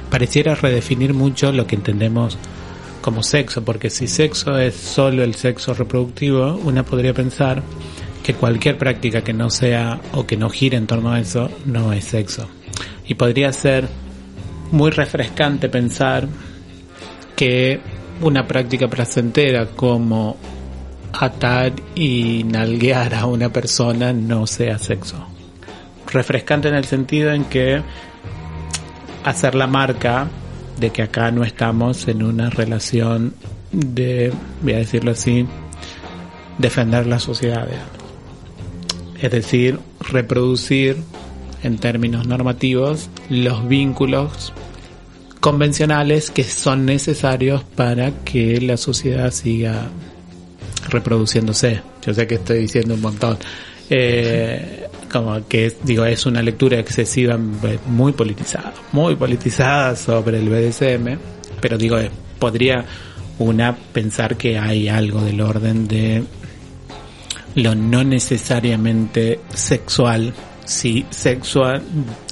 pareciera 0.10 0.56
redefinir 0.56 1.14
mucho 1.14 1.51
lo 1.51 1.68
que 1.68 1.76
entendemos 1.76 2.38
como 3.01 3.22
sexo, 3.22 3.64
porque 3.64 3.89
si 3.89 4.08
sexo 4.08 4.58
es 4.58 4.76
solo 4.76 5.24
el 5.24 5.36
sexo 5.36 5.74
reproductivo, 5.74 6.56
una 6.64 6.84
podría 6.84 7.14
pensar 7.14 7.62
que 8.24 8.34
cualquier 8.34 8.78
práctica 8.78 9.22
que 9.22 9.34
no 9.34 9.49
sea 9.49 9.99
o 10.14 10.26
que 10.26 10.38
no 10.38 10.49
gire 10.49 10.78
en 10.78 10.88
torno 10.88 11.12
a 11.12 11.20
eso 11.20 11.49
no 11.66 11.91
es 11.91 12.06
sexo. 12.06 12.47
Y 13.06 13.16
podría 13.16 13.51
ser 13.51 13.89
muy 14.72 14.91
refrescante 14.91 15.68
pensar 15.68 16.28
que 17.36 17.82
una 18.22 18.47
práctica 18.47 18.88
placentera 18.88 19.68
como 19.68 20.38
atar 21.14 21.74
y 21.95 22.43
nalguear 22.43 23.14
a 23.14 23.26
una 23.26 23.49
persona 23.49 24.14
no 24.14 24.47
sea 24.47 24.78
sexo. 24.80 25.28
Refrescante 26.11 26.68
en 26.68 26.76
el 26.76 26.86
sentido 26.86 27.32
en 27.32 27.45
que 27.45 27.82
hacer 29.24 29.55
la 29.55 29.68
marca 29.68 30.28
de 30.80 30.89
que 30.89 31.03
acá 31.03 31.32
no 31.32 31.43
estamos 31.43 32.07
en 32.07 32.24
una 32.24 32.49
relación 32.49 33.34
de, 33.72 34.34
voy 34.61 34.74
a 34.74 34.78
decirlo 34.78 35.11
así, 35.11 35.45
defender 36.57 37.07
la 37.07 37.20
sociedad. 37.20 37.68
Es 39.22 39.32
decir, 39.32 39.80
reproducir 39.99 40.97
en 41.64 41.78
términos 41.78 42.28
normativos 42.28 43.09
los 43.30 43.68
vínculos 43.68 44.53
convencionales 45.39 46.32
que 46.32 46.43
son 46.43 46.86
necesarios 46.86 47.64
para 47.64 48.11
que 48.24 48.59
la 48.61 48.78
sociedad 48.78 49.32
siga 49.32 49.89
reproduciéndose. 50.94 51.82
Yo 52.06 52.14
sé 52.14 52.28
que 52.28 52.36
estoy 52.36 52.60
diciendo 52.60 52.94
un 52.94 53.02
montón. 53.02 53.38
Eh, 53.89 54.88
como 55.12 55.46
que 55.48 55.76
digo 55.84 56.06
es 56.06 56.26
una 56.26 56.41
lectura 56.41 56.80
excesiva 56.80 57.38
muy 57.38 58.14
politizada 58.14 58.74
muy 58.94 59.18
politizada 59.18 59.98
sobre 59.98 60.39
el 60.39 60.48
BDSM 60.48 61.18
pero 61.60 61.78
digo 61.78 62.00
eh, 62.00 62.10
podría 62.39 62.86
una 63.39 63.76
pensar 63.76 64.38
que 64.38 64.58
hay 64.58 64.88
algo 64.88 65.22
del 65.22 65.41
orden 65.41 65.86
de 65.89 66.24
lo 67.56 67.76
no 67.76 68.06
necesariamente 68.06 69.41
sexual 69.54 70.34
si 70.66 71.06
sexual, 71.10 71.82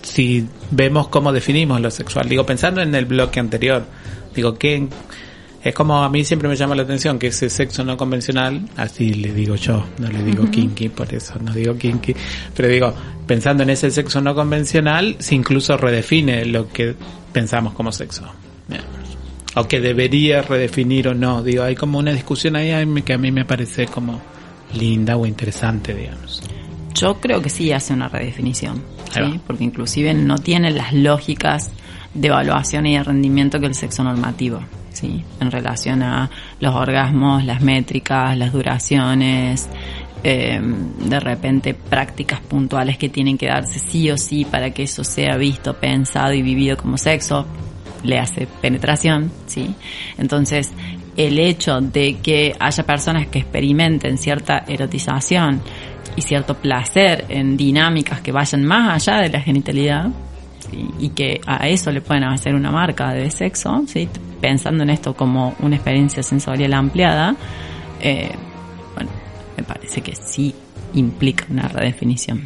si 0.01 0.47
vemos 0.72 1.07
cómo 1.09 1.34
definimos 1.34 1.82
lo 1.82 1.91
sexual. 1.91 2.30
Digo, 2.30 2.45
pensando 2.45 2.82
en 2.82 2.93
el 2.95 3.05
bloque 3.05 3.39
anterior, 3.39 3.86
digo 4.36 4.57
que 4.57 4.88
es 5.64 5.76
como 5.76 6.03
a 6.03 6.09
mí 6.09 6.26
siempre 6.26 6.49
me 6.49 6.55
llama 6.55 6.76
la 6.76 6.84
atención 6.84 7.20
que 7.20 7.28
ese 7.28 7.49
sexo 7.49 7.84
no 7.84 7.95
convencional, 7.95 8.68
así 8.78 9.14
le 9.14 9.32
digo 9.34 9.55
yo, 9.55 9.86
no 9.99 10.07
le 10.07 10.24
digo 10.24 10.49
kinky, 10.49 10.89
por 10.89 11.14
eso 11.14 11.36
no 11.39 11.53
digo 11.53 11.76
kinky, 11.76 12.16
pero 12.55 12.68
digo, 12.68 12.93
pensando 13.28 13.64
en 13.64 13.70
ese 13.70 13.91
sexo 13.91 14.22
no 14.22 14.34
convencional, 14.34 15.18
se 15.20 15.36
incluso 15.36 15.78
redefine 15.78 16.45
lo 16.45 16.68
que 16.70 16.95
pensamos 17.32 17.74
como 17.74 17.91
sexo. 17.91 18.24
O 19.53 19.68
que 19.68 19.82
debería 19.82 20.41
redefinir 20.41 21.09
o 21.09 21.14
no. 21.14 21.43
Digo, 21.43 21.64
hay 21.64 21.76
como 21.76 21.99
una 21.99 22.14
discusión 22.14 22.55
ahí 22.55 22.72
que 23.03 23.14
a 23.14 23.18
mí 23.18 23.34
me 23.34 23.43
parece 23.43 23.86
como 23.86 24.22
linda 24.74 25.18
o 25.18 25.26
interesante, 25.26 25.93
digamos. 25.93 26.41
Yo 26.93 27.20
creo 27.20 27.41
que 27.41 27.49
sí 27.49 27.72
hace 27.72 27.93
una 27.93 28.07
redefinición, 28.07 28.82
¿sí? 29.14 29.41
porque 29.45 29.66
inclusive 29.66 30.14
no 30.14 30.38
tiene 30.38 30.72
las 30.72 30.93
lógicas 30.93 31.72
de 32.14 32.30
evaluación 32.30 32.86
y 32.86 32.97
de 32.97 33.03
rendimiento 33.03 33.59
que 33.59 33.66
el 33.66 33.76
sexo 33.76 34.03
normativo, 34.03 34.62
¿sí? 35.02 35.24
en 35.39 35.52
relación 35.52 36.04
a 36.04 36.30
los 36.60 36.76
orgasmos, 36.76 37.43
las 37.43 37.62
métricas, 37.62 38.38
las 38.38 38.54
duraciones, 38.54 39.68
em, 40.24 40.93
de 41.10 41.20
repente 41.20 41.74
prácticas 41.74 42.39
puntuales 42.41 42.97
que 42.97 43.10
tienen 43.10 43.38
que 43.38 43.47
darse 43.47 43.80
sí 43.80 44.12
o 44.12 44.18
sí 44.18 44.45
para 44.45 44.70
que 44.70 44.84
eso 44.84 45.04
sea 45.04 45.36
visto, 45.38 45.74
pensado 45.74 46.34
y 46.34 46.43
vivido 46.43 46.78
como 46.78 46.97
sexo, 46.97 47.47
le 48.04 48.20
hace 48.20 48.47
penetración, 48.62 49.32
¿sí? 49.47 49.76
Entonces, 50.18 50.72
el 51.18 51.39
hecho 51.39 51.82
de 51.82 52.18
que 52.18 52.56
haya 52.60 52.84
personas 52.84 53.28
que 53.28 53.39
experimenten 53.39 54.18
cierta 54.18 54.64
erotización 54.68 55.62
y 56.16 56.22
cierto 56.22 56.56
placer 56.56 57.26
en 57.30 57.58
dinámicas 57.58 58.22
que 58.22 58.32
vayan 58.32 58.64
más 58.66 59.08
allá 59.08 59.22
de 59.22 59.30
la 59.30 59.41
genitalidad 59.41 60.10
y 60.72 61.09
que 61.09 61.41
a 61.45 61.67
eso 61.67 61.91
le 61.91 62.01
pueden 62.01 62.24
hacer 62.24 62.55
una 62.55 62.72
marca 62.72 63.13
de 63.13 63.30
sexo, 63.32 63.84
¿sí? 63.88 64.07
pensando 64.39 64.84
en 64.84 64.89
esto 64.89 65.15
como 65.15 65.55
una 65.59 65.76
experiencia 65.76 66.24
sensorial 66.24 66.74
ampliada, 66.74 67.36
eh, 68.01 68.32
bueno, 68.95 69.09
me 69.57 69.63
parece 69.63 70.01
que 70.01 70.15
sí 70.15 70.53
implica 70.93 71.45
una 71.49 71.67
redefinición. 71.67 72.43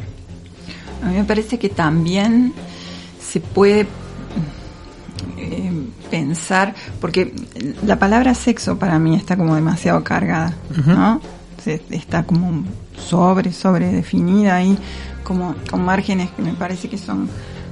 A 1.02 1.08
mí 1.08 1.16
me 1.16 1.24
parece 1.24 1.58
que 1.58 1.68
también 1.68 2.52
se 3.20 3.40
puede 3.40 3.86
eh, 5.38 5.72
pensar, 6.10 6.74
porque 7.00 7.32
la 7.84 7.98
palabra 7.98 8.34
sexo 8.34 8.78
para 8.78 8.98
mí 8.98 9.16
está 9.16 9.36
como 9.36 9.54
demasiado 9.54 10.02
cargada, 10.04 10.54
¿no? 10.86 11.20
está 11.90 12.22
como 12.24 12.64
sobre, 12.96 13.52
sobre 13.52 13.92
definida 13.92 14.56
ahí, 14.56 14.78
como 15.24 15.54
con 15.68 15.84
márgenes 15.84 16.30
que 16.30 16.42
me 16.42 16.52
parece 16.52 16.88
que 16.88 16.98
son 16.98 17.28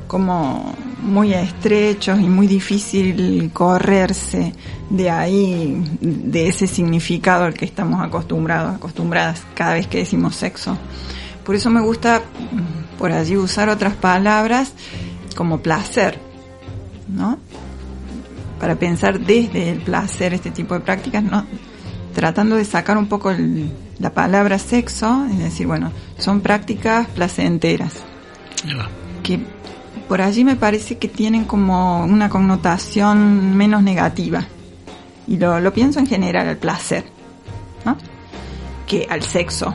como 0.07 0.75
muy 1.03 1.35
estrechos 1.35 2.21
y 2.21 2.29
muy 2.29 2.47
difícil 2.47 3.51
correrse 3.53 4.53
de 4.91 5.11
ahí, 5.11 5.83
de 6.01 6.49
ese 6.49 6.67
significado 6.67 7.45
al 7.45 7.55
que 7.55 7.65
estamos 7.65 8.03
acostumbrados, 8.03 8.77
acostumbradas 8.77 9.43
cada 9.55 9.75
vez 9.75 9.87
que 9.87 9.99
decimos 9.99 10.37
sexo. 10.37 10.77
Por 11.45 11.55
eso 11.55 11.71
me 11.71 11.81
gusta 11.81 12.23
por 12.99 13.13
allí 13.13 13.37
usar 13.37 13.69
otras 13.69 13.95
palabras 13.95 14.73
como 15.37 15.61
placer, 15.61 16.19
¿no? 17.09 17.39
Para 18.61 18.77
pensar 18.77 19.21
desde 19.21 19.71
el 19.71 19.81
placer 19.81 20.33
este 20.33 20.51
tipo 20.51 20.75
de 20.75 20.81
prácticas, 20.81 21.23
¿no? 21.23 21.45
tratando 22.15 22.57
de 22.57 22.65
sacar 22.65 22.97
un 22.97 23.09
poco 23.09 23.33
la 23.99 24.15
palabra 24.15 24.59
sexo, 24.59 25.27
es 25.31 25.39
decir, 25.39 25.67
bueno, 25.67 25.93
son 26.17 26.41
prácticas 26.41 27.07
placenteras. 27.09 28.03
Que 29.23 29.41
por 30.09 30.21
allí 30.21 30.45
me 30.45 30.57
parece 30.57 30.99
que 30.99 31.09
tienen 31.09 31.45
como 31.45 32.05
una 32.05 32.29
connotación 32.29 33.57
menos 33.57 33.83
negativa. 33.83 34.45
Y 35.27 35.39
lo, 35.39 35.61
lo 35.61 35.73
pienso 35.73 36.01
en 36.01 36.07
general 36.07 36.49
al 36.49 36.59
placer, 36.59 37.05
¿no? 37.85 37.97
Que 38.87 39.07
al 39.09 39.23
sexo. 39.23 39.75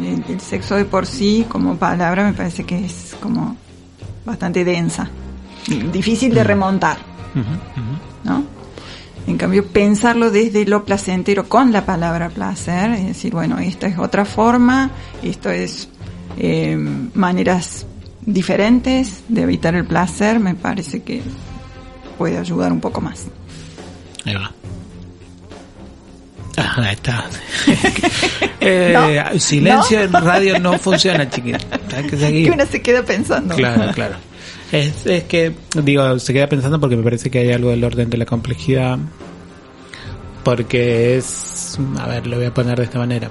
El, 0.00 0.40
sexo 0.40 0.76
de 0.76 0.84
por 0.84 1.06
sí 1.06 1.44
como 1.48 1.76
palabra 1.76 2.24
me 2.24 2.32
parece 2.32 2.64
que 2.64 2.84
es 2.84 3.16
como 3.20 3.56
bastante 4.24 4.64
densa, 4.64 5.10
difícil 5.92 6.32
de 6.34 6.44
remontar, 6.44 6.98
¿no? 8.22 8.44
En 9.26 9.36
cambio, 9.36 9.66
pensarlo 9.66 10.30
desde 10.30 10.64
lo 10.66 10.84
placentero 10.84 11.48
con 11.48 11.72
la 11.72 11.84
palabra 11.84 12.30
placer, 12.30 12.92
es 12.92 13.06
decir, 13.08 13.32
bueno, 13.32 13.58
esta 13.58 13.88
es 13.88 13.98
otra 13.98 14.24
forma, 14.24 14.90
esto 15.22 15.50
es 15.50 15.88
eh, 16.38 16.76
maneras 17.14 17.87
diferentes 18.28 19.22
de 19.28 19.42
evitar 19.42 19.74
el 19.74 19.86
placer, 19.86 20.38
me 20.38 20.54
parece 20.54 21.02
que 21.02 21.22
puede 22.18 22.36
ayudar 22.36 22.72
un 22.72 22.80
poco 22.80 23.00
más. 23.00 23.26
Ahí 24.24 24.34
va. 24.34 24.52
Ah, 26.58 26.74
ahí 26.76 26.94
está. 26.94 27.24
eh, 28.60 29.24
Silencio 29.38 30.02
en 30.02 30.12
radio 30.12 30.58
no 30.58 30.78
funciona, 30.78 31.28
chiquita. 31.30 31.58
Que. 31.88 32.44
Que 32.44 32.50
uno 32.52 32.66
se 32.66 32.82
queda 32.82 33.02
pensando. 33.02 33.54
Claro, 33.54 33.92
claro. 33.94 34.16
Es, 34.72 35.06
es 35.06 35.24
que, 35.24 35.54
digo, 35.82 36.18
se 36.18 36.34
queda 36.34 36.48
pensando 36.48 36.78
porque 36.78 36.96
me 36.96 37.02
parece 37.02 37.30
que 37.30 37.38
hay 37.38 37.52
algo 37.52 37.70
del 37.70 37.82
orden 37.84 38.10
de 38.10 38.18
la 38.18 38.26
complejidad. 38.26 38.98
Porque 40.44 41.16
es, 41.16 41.78
a 41.98 42.08
ver, 42.08 42.26
lo 42.26 42.36
voy 42.36 42.46
a 42.46 42.54
poner 42.54 42.76
de 42.76 42.84
esta 42.84 42.98
manera. 42.98 43.30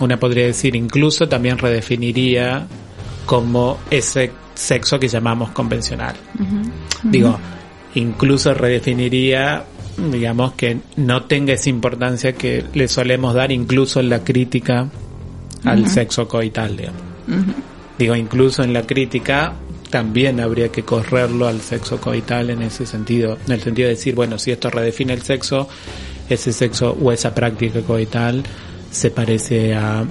Una 0.00 0.18
podría 0.18 0.46
decir, 0.46 0.74
incluso 0.74 1.28
también 1.28 1.58
redefiniría 1.58 2.66
como 3.26 3.78
ese 3.90 4.32
sexo 4.54 4.98
que 4.98 5.08
llamamos 5.08 5.50
convencional. 5.50 6.14
Digo, 7.02 7.38
incluso 7.94 8.54
redefiniría, 8.54 9.64
digamos, 9.96 10.52
que 10.52 10.78
no 10.96 11.24
tenga 11.24 11.54
esa 11.54 11.70
importancia 11.70 12.32
que 12.32 12.64
le 12.74 12.88
solemos 12.88 13.34
dar 13.34 13.52
incluso 13.52 14.00
en 14.00 14.08
la 14.08 14.24
crítica 14.24 14.88
al 15.64 15.88
sexo 15.88 16.28
coital, 16.28 16.76
digamos. 16.76 17.02
Digo, 17.98 18.16
incluso 18.16 18.62
en 18.62 18.72
la 18.72 18.82
crítica 18.82 19.54
también 19.90 20.40
habría 20.40 20.70
que 20.70 20.82
correrlo 20.82 21.46
al 21.46 21.60
sexo 21.60 22.00
coital 22.00 22.50
en 22.50 22.62
ese 22.62 22.86
sentido, 22.86 23.36
en 23.46 23.52
el 23.52 23.60
sentido 23.60 23.88
de 23.88 23.94
decir, 23.94 24.14
bueno, 24.14 24.38
si 24.38 24.50
esto 24.50 24.70
redefine 24.70 25.12
el 25.12 25.22
sexo, 25.22 25.68
ese 26.28 26.52
sexo 26.52 26.96
o 27.00 27.12
esa 27.12 27.34
práctica 27.34 27.80
coital 27.82 28.42
se 28.90 29.10
parece 29.10 29.74
a 29.74 30.04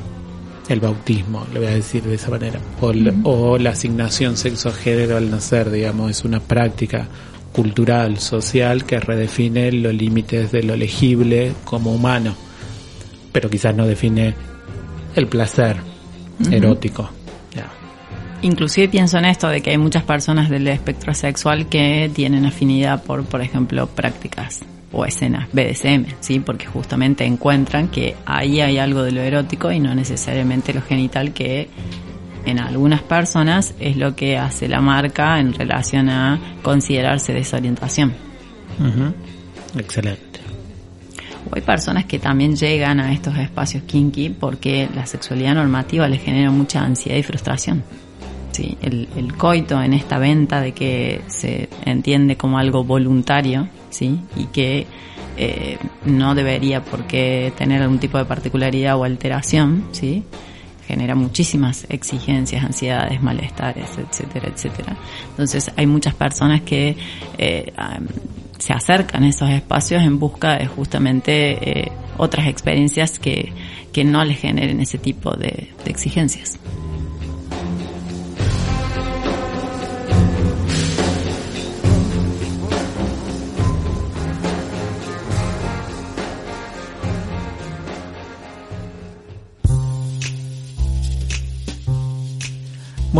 el 0.74 0.80
bautismo, 0.80 1.45
le 1.53 1.59
voy 1.59 1.67
a 1.69 1.76
decir 1.76 2.03
de 2.03 2.15
esa 2.15 2.30
manera, 2.30 2.59
o, 2.80 2.93
o 3.24 3.57
la 3.57 3.72
asignación 3.72 4.38
sexo-género 4.38 5.17
al 5.17 5.30
nacer, 5.30 5.69
digamos, 5.69 6.11
es 6.11 6.24
una 6.24 6.39
práctica 6.39 7.07
cultural, 7.51 8.17
social, 8.19 8.86
que 8.86 8.99
redefine 8.99 9.72
los 9.72 9.93
límites 9.93 10.51
de 10.51 10.63
lo 10.63 10.76
legible 10.76 11.53
como 11.65 11.93
humano, 11.93 12.36
pero 13.32 13.49
quizás 13.49 13.76
no 13.76 13.86
define 13.86 14.34
el 15.15 15.28
placer 15.28 15.78
erótico. 16.49 17.09
Inclusive 18.43 18.88
pienso 18.88 19.19
en 19.19 19.26
esto 19.26 19.49
de 19.49 19.61
que 19.61 19.69
hay 19.69 19.78
muchas 19.78 20.03
personas 20.03 20.49
del 20.49 20.67
espectro 20.67 21.13
sexual 21.13 21.67
que 21.67 22.09
tienen 22.11 22.45
afinidad 22.45 23.03
por, 23.03 23.24
por 23.24 23.41
ejemplo, 23.41 23.86
prácticas 23.86 24.61
o 24.92 25.06
escenas 25.06 25.48
BDSM, 25.52 26.06
¿sí? 26.20 26.39
Porque 26.39 26.66
justamente 26.66 27.26
encuentran 27.26 27.88
que 27.88 28.16
ahí 28.26 28.62
hay 28.62 28.78
algo 28.78 29.04
de 29.04 29.12
lo 29.12 29.22
erótico 29.22 29.72
y 29.72 29.80
no 29.80 29.96
necesariamente 29.96 30.74
lo 30.74 30.82
genital 30.82 31.34
que 31.34 31.70
en 32.46 32.60
algunas 32.60 33.02
personas 33.02 33.74
es 33.80 33.98
lo 33.98 34.16
que 34.16 34.38
hace 34.38 34.68
la 34.68 34.82
marca 34.82 35.39
en 35.39 35.54
relación 35.54 36.10
a 36.10 36.39
considerarse 36.62 37.34
desorientación. 37.34 38.14
Excelente. 39.78 40.39
O 41.50 41.56
hay 41.56 41.62
personas 41.62 42.06
que 42.06 42.20
también 42.20 42.56
llegan 42.56 43.00
a 43.00 43.14
estos 43.14 43.38
espacios 43.38 43.84
kinky 43.84 44.30
porque 44.30 44.89
la 44.94 45.06
sexualidad 45.06 45.56
normativa 45.56 46.08
les 46.08 46.22
genera 46.22 46.52
mucha 46.52 46.82
ansiedad 46.82 47.18
y 47.18 47.24
frustración. 47.24 47.84
Sí, 48.52 48.78
el, 48.82 49.08
el 49.16 49.34
coito 49.36 49.82
en 49.82 49.94
esta 49.94 50.18
venta 50.18 50.60
de 50.60 50.74
que 50.74 51.22
se 51.28 51.70
entiende 51.86 52.36
como 52.36 52.58
algo 52.58 52.84
voluntario, 52.84 53.70
sí, 53.92 54.20
y 54.36 54.46
que 54.46 54.88
eh, 55.38 55.78
no 56.06 56.36
debería 56.36 56.84
por 56.84 57.06
qué 57.06 57.54
tener 57.56 57.82
algún 57.82 58.00
tipo 58.00 58.18
de 58.18 58.26
particularidad 58.26 58.98
o 58.98 59.04
alteración, 59.04 59.86
sí, 59.92 60.24
genera 60.88 61.16
muchísimas 61.16 61.86
exigencias, 61.89 62.64
ansiedades, 62.64 63.22
malestares, 63.22 63.89
etcétera, 63.98 64.50
etcétera. 64.54 64.98
Entonces 65.30 65.72
hay 65.78 65.86
muchas 65.86 66.14
personas 66.16 66.62
que 66.62 66.98
eh, 67.38 67.72
se 68.58 68.74
acercan 68.74 69.24
a 69.24 69.30
esos 69.30 69.50
espacios 69.50 70.04
en 70.04 70.20
busca 70.20 70.58
de 70.58 70.68
justamente 70.68 71.86
eh, 71.86 71.92
otras 72.18 72.48
experiencias 72.48 73.20
que, 73.20 73.54
que 73.94 74.04
no 74.04 74.24
les 74.26 74.39
generen 74.39 74.82
ese 74.82 74.98
tipo 74.98 75.32
de, 75.32 75.70
de 75.84 75.92
exigencias. 75.92 76.60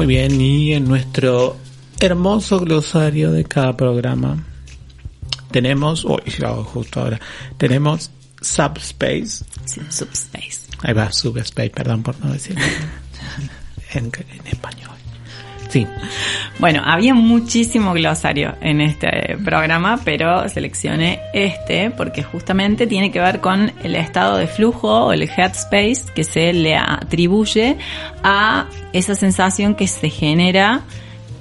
Bien, 0.06 0.40
y 0.40 0.74
en 0.74 0.88
nuestro 0.88 1.58
hermoso 2.00 2.60
glosario 2.60 3.32
de 3.32 3.44
cada 3.44 3.76
programa 3.76 4.42
tenemos, 5.52 6.06
uy, 6.06 6.22
justo 6.64 7.02
ahora, 7.02 7.20
tenemos 7.58 8.10
Subspace. 8.42 9.44
Sí, 9.66 9.82
subspace. 9.90 10.62
Ahí 10.82 10.94
va, 10.94 11.12
Subspace, 11.12 11.70
perdón 11.70 12.04
por 12.04 12.18
no 12.24 12.32
decirlo 12.32 12.64
en, 13.94 14.06
en 14.06 14.48
español. 14.48 15.01
Sí. 15.72 15.88
Bueno, 16.60 16.82
había 16.84 17.14
muchísimo 17.14 17.94
glosario 17.94 18.56
en 18.60 18.82
este 18.82 19.38
programa, 19.44 20.02
pero 20.04 20.50
seleccioné 20.50 21.22
este 21.34 21.92
porque 21.92 22.24
justamente 22.24 22.88
tiene 22.88 23.10
que 23.10 23.22
ver 23.22 23.40
con 23.40 23.72
el 23.82 23.96
estado 23.96 24.36
de 24.36 24.48
flujo 24.48 25.06
o 25.06 25.14
el 25.14 25.24
headspace 25.24 26.12
que 26.14 26.26
se 26.26 26.52
le 26.52 26.76
atribuye 26.76 27.78
a 28.22 28.66
esa 28.92 29.16
sensación 29.16 29.76
que 29.76 29.88
se 29.88 30.10
genera 30.10 30.82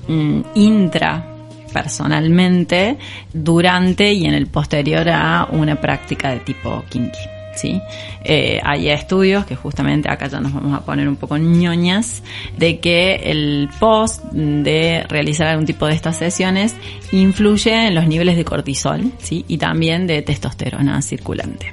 mm, 0.07 0.43
intra 0.55 1.26
personalmente 1.72 2.99
durante 3.33 4.12
y 4.12 4.26
en 4.26 4.35
el 4.35 4.47
posterior 4.47 5.09
a 5.09 5.49
una 5.51 5.81
práctica 5.81 6.31
de 6.31 6.39
tipo 6.39 6.85
kinky. 6.89 7.39
¿Sí? 7.55 7.80
Eh, 8.24 8.61
hay 8.62 8.88
estudios 8.88 9.44
que 9.46 9.57
justamente 9.57 10.11
acá 10.11 10.28
ya 10.28 10.40
nos 10.40 10.53
vamos 10.53 10.78
a 10.78 10.84
poner 10.84 11.09
un 11.09 11.16
poco 11.16 11.38
ñoñas 11.38 12.22
de 12.57 12.78
que 12.80 13.16
el 13.16 13.68
post 13.78 14.24
de 14.32 15.05
realizar 15.09 15.48
algún 15.48 15.66
tipo 15.66 15.86
de 15.86 15.94
estas 15.94 16.16
sesiones 16.16 16.76
influye 17.12 17.86
en 17.88 17.94
los 17.94 18.07
niveles 18.07 18.36
de 18.36 18.44
cortisol 18.44 19.12
¿sí? 19.18 19.44
y 19.48 19.59
también 19.59 20.07
de 20.07 20.22
testosterona 20.22 21.03
circulante. 21.03 21.72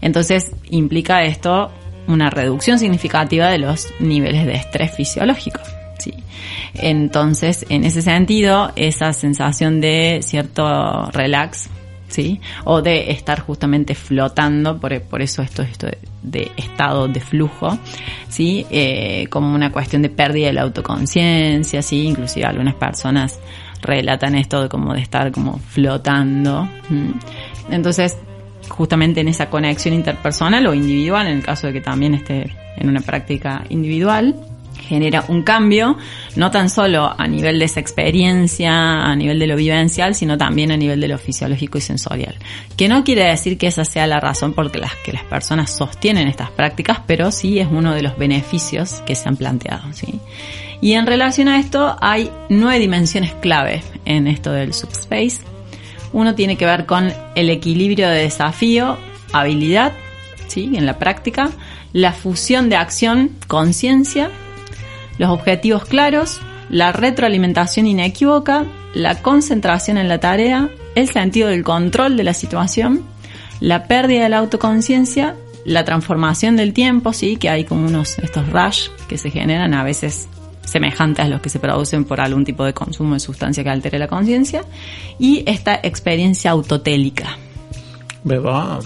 Entonces 0.00 0.52
implica 0.70 1.24
esto 1.24 1.70
una 2.06 2.30
reducción 2.30 2.78
significativa 2.78 3.48
de 3.48 3.58
los 3.58 3.88
niveles 4.00 4.46
de 4.46 4.54
estrés 4.54 4.94
fisiológico. 4.94 5.60
Sí. 5.98 6.14
Entonces, 6.74 7.66
en 7.68 7.84
ese 7.84 8.00
sentido, 8.02 8.72
esa 8.74 9.12
sensación 9.12 9.80
de 9.80 10.20
cierto 10.22 11.10
relax, 11.12 11.68
O 12.64 12.82
de 12.82 13.10
estar 13.10 13.40
justamente 13.40 13.94
flotando, 13.94 14.78
por, 14.78 15.00
por 15.02 15.22
eso 15.22 15.42
esto, 15.42 15.62
esto 15.62 15.88
de, 16.22 16.50
estado 16.56 17.08
de 17.08 17.20
flujo, 17.20 17.78
¿sí? 18.28 18.66
Eh, 18.70 19.26
como 19.30 19.54
una 19.54 19.72
cuestión 19.72 20.02
de 20.02 20.08
pérdida 20.08 20.48
de 20.48 20.52
la 20.52 20.62
autoconciencia, 20.62 21.82
¿sí? 21.82 22.06
Inclusive 22.06 22.46
algunas 22.46 22.74
personas 22.74 23.38
relatan 23.82 24.34
esto 24.34 24.62
de 24.62 24.68
como 24.68 24.94
de 24.94 25.00
estar 25.00 25.32
como 25.32 25.58
flotando. 25.58 26.68
Entonces, 27.70 28.16
justamente 28.68 29.20
en 29.20 29.28
esa 29.28 29.48
conexión 29.48 29.94
interpersonal 29.94 30.66
o 30.66 30.74
individual, 30.74 31.26
en 31.26 31.38
el 31.38 31.42
caso 31.42 31.66
de 31.68 31.74
que 31.74 31.80
también 31.80 32.14
esté 32.14 32.50
en 32.76 32.88
una 32.88 33.00
práctica 33.00 33.64
individual, 33.68 34.36
genera 34.90 35.24
un 35.28 35.44
cambio, 35.44 35.96
no 36.34 36.50
tan 36.50 36.68
solo 36.68 37.14
a 37.16 37.28
nivel 37.28 37.60
de 37.60 37.66
esa 37.66 37.78
experiencia, 37.78 39.04
a 39.04 39.14
nivel 39.14 39.38
de 39.38 39.46
lo 39.46 39.54
vivencial, 39.54 40.16
sino 40.16 40.36
también 40.36 40.72
a 40.72 40.76
nivel 40.76 41.00
de 41.00 41.06
lo 41.06 41.16
fisiológico 41.16 41.78
y 41.78 41.80
sensorial. 41.80 42.34
Que 42.76 42.88
no 42.88 43.04
quiere 43.04 43.22
decir 43.22 43.56
que 43.56 43.68
esa 43.68 43.84
sea 43.84 44.08
la 44.08 44.18
razón 44.18 44.52
por 44.52 44.76
la 44.76 44.90
que 45.04 45.12
las 45.12 45.22
personas 45.22 45.70
sostienen 45.70 46.26
estas 46.26 46.50
prácticas, 46.50 46.98
pero 47.06 47.30
sí 47.30 47.60
es 47.60 47.68
uno 47.70 47.94
de 47.94 48.02
los 48.02 48.18
beneficios 48.18 49.00
que 49.06 49.14
se 49.14 49.28
han 49.28 49.36
planteado, 49.36 49.92
¿sí? 49.92 50.18
Y 50.80 50.94
en 50.94 51.06
relación 51.06 51.46
a 51.46 51.60
esto 51.60 51.96
hay 52.00 52.32
nueve 52.48 52.80
dimensiones 52.80 53.32
clave 53.34 53.84
en 54.04 54.26
esto 54.26 54.50
del 54.50 54.74
subspace. 54.74 55.38
Uno 56.12 56.34
tiene 56.34 56.56
que 56.56 56.66
ver 56.66 56.84
con 56.84 57.12
el 57.36 57.48
equilibrio 57.48 58.08
de 58.08 58.22
desafío, 58.22 58.98
habilidad, 59.32 59.92
¿sí? 60.48 60.72
En 60.74 60.84
la 60.84 60.98
práctica, 60.98 61.50
la 61.92 62.12
fusión 62.12 62.68
de 62.68 62.76
acción, 62.76 63.30
conciencia, 63.46 64.30
los 65.20 65.28
objetivos 65.28 65.84
claros, 65.84 66.40
la 66.70 66.92
retroalimentación 66.92 67.86
inequívoca, 67.86 68.64
la 68.94 69.20
concentración 69.20 69.98
en 69.98 70.08
la 70.08 70.18
tarea, 70.18 70.70
el 70.94 71.10
sentido 71.10 71.50
del 71.50 71.62
control 71.62 72.16
de 72.16 72.24
la 72.24 72.32
situación, 72.32 73.02
la 73.60 73.84
pérdida 73.86 74.22
de 74.22 74.30
la 74.30 74.38
autoconciencia, 74.38 75.36
la 75.66 75.84
transformación 75.84 76.56
del 76.56 76.72
tiempo, 76.72 77.12
sí, 77.12 77.36
que 77.36 77.50
hay 77.50 77.64
como 77.64 77.86
unos 77.86 78.18
estos 78.18 78.48
rush 78.50 78.88
que 79.10 79.18
se 79.18 79.30
generan 79.30 79.74
a 79.74 79.84
veces 79.84 80.26
semejantes 80.64 81.26
a 81.26 81.28
los 81.28 81.42
que 81.42 81.50
se 81.50 81.58
producen 81.58 82.06
por 82.06 82.18
algún 82.22 82.46
tipo 82.46 82.64
de 82.64 82.72
consumo 82.72 83.12
de 83.12 83.20
sustancia 83.20 83.62
que 83.62 83.68
altere 83.68 83.98
la 83.98 84.08
conciencia, 84.08 84.64
y 85.18 85.42
esta 85.44 85.74
experiencia 85.82 86.50
autotélica. 86.52 87.36
Beba, 88.24 88.78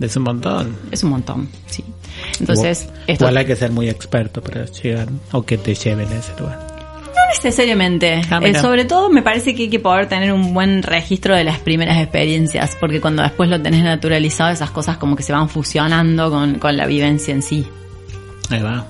es 0.00 0.16
un 0.16 0.24
montón. 0.24 0.76
Es 0.90 1.04
un 1.04 1.10
montón, 1.10 1.48
sí. 1.66 1.84
Entonces, 2.40 2.82
igual, 2.84 3.00
esto 3.06 3.24
igual 3.24 3.36
hay 3.38 3.44
que 3.46 3.56
ser 3.56 3.70
muy 3.72 3.88
experto 3.88 4.42
para 4.42 4.64
llegar 4.66 5.08
o 5.32 5.42
que 5.42 5.58
te 5.58 5.74
lleven 5.74 6.08
a 6.08 6.16
ese 6.18 6.32
lugar. 6.38 6.58
no 7.06 7.32
necesariamente. 7.34 8.20
Ah, 8.30 8.40
Eh, 8.42 8.54
sobre 8.54 8.84
todo 8.84 9.08
me 9.10 9.22
parece 9.22 9.54
que 9.54 9.62
hay 9.64 9.68
que 9.70 9.80
poder 9.80 10.06
tener 10.08 10.32
un 10.32 10.52
buen 10.54 10.82
registro 10.82 11.34
de 11.34 11.44
las 11.44 11.58
primeras 11.58 11.98
experiencias, 11.98 12.76
porque 12.78 13.00
cuando 13.00 13.22
después 13.22 13.48
lo 13.48 13.60
tenés 13.60 13.82
naturalizado, 13.82 14.50
esas 14.50 14.70
cosas 14.70 14.96
como 14.98 15.16
que 15.16 15.22
se 15.22 15.32
van 15.32 15.48
fusionando 15.48 16.30
con, 16.30 16.58
con 16.58 16.76
la 16.76 16.86
vivencia 16.86 17.32
en 17.34 17.42
sí. 17.42 17.66
Ahí 18.50 18.60
va. 18.62 18.86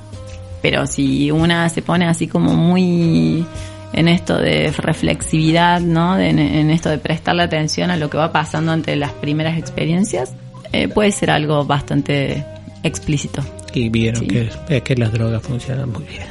Pero 0.62 0.86
si 0.86 1.30
una 1.30 1.68
se 1.68 1.82
pone 1.82 2.06
así 2.06 2.26
como 2.26 2.54
muy 2.54 3.46
en 3.92 4.08
esto 4.08 4.36
de 4.38 4.72
reflexividad, 4.76 5.80
¿no? 5.80 6.16
De- 6.16 6.28
en, 6.30 6.38
en 6.40 6.70
esto 6.70 6.88
de 6.90 6.98
prestarle 6.98 7.44
atención 7.44 7.90
a 7.90 7.96
lo 7.96 8.10
que 8.10 8.18
va 8.18 8.32
pasando 8.32 8.72
ante 8.72 8.96
las 8.96 9.12
primeras 9.12 9.56
experiencias, 9.58 10.32
eh, 10.72 10.88
puede 10.88 11.12
ser 11.12 11.30
algo 11.30 11.64
bastante 11.64 12.44
explícito. 12.86 13.44
Y 13.74 13.88
vieron 13.90 14.20
Sí. 14.22 14.26
que, 14.28 14.50
es 14.68 14.82
que 14.82 14.96
las 14.96 15.12
drogas 15.12 15.42
funcionan 15.42 15.90
muy 15.90 16.04
bien. 16.04 16.26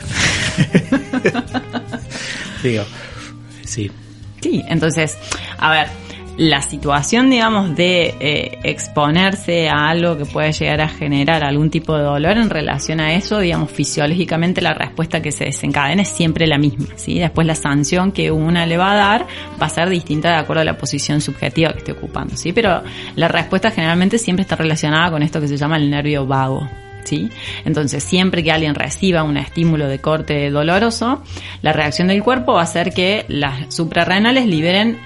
Digo, 2.63 2.83
sí. 3.65 3.91
Sí, 4.41 4.63
entonces, 4.67 5.17
a 5.57 5.71
ver, 5.71 5.87
la 6.37 6.61
situación, 6.61 7.29
digamos, 7.29 7.75
de 7.75 8.15
eh, 8.19 8.59
exponerse 8.63 9.69
a 9.69 9.89
algo 9.89 10.17
que 10.17 10.25
puede 10.25 10.51
llegar 10.51 10.81
a 10.81 10.89
generar 10.89 11.43
algún 11.43 11.69
tipo 11.69 11.95
de 11.95 12.03
dolor 12.03 12.37
en 12.37 12.49
relación 12.49 12.99
a 12.99 13.13
eso, 13.13 13.39
digamos, 13.39 13.71
fisiológicamente 13.71 14.61
la 14.61 14.73
respuesta 14.73 15.21
que 15.21 15.31
se 15.31 15.45
desencadena 15.45 16.01
es 16.01 16.09
siempre 16.09 16.45
la 16.45 16.57
misma, 16.57 16.87
¿sí? 16.95 17.19
Después 17.19 17.47
la 17.47 17.55
sanción 17.55 18.11
que 18.11 18.31
una 18.31 18.65
le 18.65 18.77
va 18.77 18.91
a 18.91 18.95
dar 18.95 19.27
va 19.61 19.67
a 19.67 19.69
ser 19.69 19.89
distinta 19.89 20.29
de 20.31 20.35
acuerdo 20.35 20.61
a 20.61 20.65
la 20.65 20.77
posición 20.77 21.21
subjetiva 21.21 21.71
que 21.71 21.79
esté 21.79 21.93
ocupando, 21.93 22.35
¿sí? 22.35 22.51
Pero 22.51 22.83
la 23.15 23.27
respuesta 23.27 23.71
generalmente 23.71 24.17
siempre 24.17 24.41
está 24.41 24.55
relacionada 24.55 25.11
con 25.11 25.23
esto 25.23 25.39
que 25.39 25.47
se 25.47 25.57
llama 25.57 25.77
el 25.77 25.89
nervio 25.89 26.25
vago, 26.25 26.67
¿Sí? 27.05 27.29
Entonces, 27.65 28.03
siempre 28.03 28.43
que 28.43 28.51
alguien 28.51 28.73
reciba 28.73 29.21
un 29.21 29.37
estímulo 29.37 29.87
de 29.87 29.99
corte 29.99 30.49
doloroso, 30.49 31.21
la 31.61 31.71
reacción 31.71 32.07
del 32.07 32.23
cuerpo 32.23 32.53
va 32.53 32.63
a 32.63 32.65
ser 32.65 32.95
que 32.95 33.25
las 33.27 33.71
suprarrenales 33.71 34.47
liberen 34.47 34.97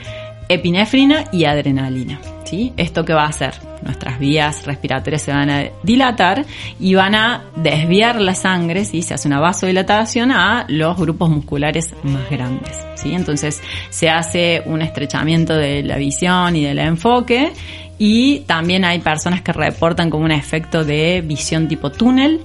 epinefrina 0.50 1.26
y 1.32 1.46
adrenalina. 1.46 2.20
¿sí? 2.44 2.74
¿Esto 2.76 3.06
qué 3.06 3.14
va 3.14 3.24
a 3.24 3.30
hacer? 3.30 3.54
Nuestras 3.84 4.20
vías 4.20 4.66
respiratorias 4.66 5.22
se 5.22 5.32
van 5.32 5.50
a 5.50 5.64
dilatar 5.84 6.46
y 6.80 6.96
van 6.96 7.16
a 7.16 7.46
desviar 7.56 8.20
la 8.20 8.36
sangre, 8.36 8.84
¿sí? 8.84 9.02
se 9.04 9.14
hace 9.14 9.28
una 9.28 9.40
vasodilatación 9.40 10.32
a 10.32 10.66
los 10.68 10.98
grupos 10.98 11.30
musculares 11.30 11.94
más 12.04 12.30
grandes. 12.30 12.78
¿sí? 12.96 13.14
Entonces 13.14 13.62
se 13.90 14.10
hace 14.10 14.64
un 14.66 14.82
estrechamiento 14.82 15.56
de 15.56 15.84
la 15.84 15.96
visión 15.98 16.56
y 16.56 16.66
del 16.66 16.80
enfoque 16.80 17.54
y 17.98 18.40
también 18.42 18.86
hay 18.86 19.00
personas 19.00 19.42
que 19.42 19.54
reportan 19.54 20.10
como 20.10 20.26
un 20.26 20.32
efecto 20.32 20.84
de 20.84 21.22
visión 21.22 21.68
tipo 21.68 21.92
túnel. 21.92 22.42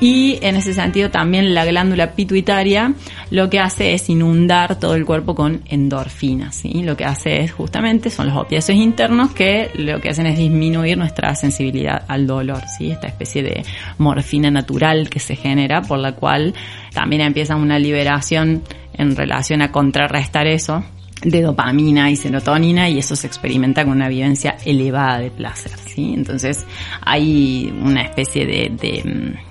Y 0.00 0.38
en 0.42 0.54
ese 0.54 0.74
sentido 0.74 1.10
también 1.10 1.54
la 1.54 1.64
glándula 1.64 2.12
pituitaria 2.12 2.94
lo 3.30 3.50
que 3.50 3.58
hace 3.58 3.94
es 3.94 4.08
inundar 4.08 4.78
todo 4.78 4.94
el 4.94 5.04
cuerpo 5.04 5.34
con 5.34 5.62
endorfinas. 5.66 6.54
¿sí? 6.54 6.82
Lo 6.82 6.96
que 6.96 7.04
hace 7.04 7.40
es 7.40 7.52
justamente, 7.52 8.10
son 8.10 8.28
los 8.28 8.36
opiáceos 8.36 8.78
internos 8.78 9.32
que 9.32 9.70
lo 9.74 10.00
que 10.00 10.10
hacen 10.10 10.26
es 10.26 10.38
disminuir 10.38 10.96
nuestra 10.96 11.34
sensibilidad 11.34 12.04
al 12.06 12.26
dolor. 12.26 12.62
¿sí? 12.78 12.90
Esta 12.90 13.08
especie 13.08 13.42
de 13.42 13.64
morfina 13.98 14.50
natural 14.50 15.10
que 15.10 15.18
se 15.18 15.34
genera 15.34 15.82
por 15.82 15.98
la 15.98 16.12
cual 16.12 16.54
también 16.92 17.22
empieza 17.22 17.56
una 17.56 17.78
liberación 17.78 18.62
en 18.94 19.16
relación 19.16 19.62
a 19.62 19.72
contrarrestar 19.72 20.46
eso 20.46 20.84
de 21.22 21.42
dopamina 21.42 22.10
y 22.10 22.16
serotonina 22.16 22.88
y 22.88 22.98
eso 22.98 23.16
se 23.16 23.26
experimenta 23.26 23.84
con 23.84 23.94
una 23.94 24.08
vivencia 24.08 24.56
elevada 24.64 25.18
de 25.18 25.30
placer, 25.32 25.72
¿sí? 25.86 26.12
Entonces 26.14 26.64
hay 27.00 27.74
una 27.82 28.02
especie 28.02 28.46
de, 28.46 28.70
de 28.70 29.02
mm, 29.04 29.47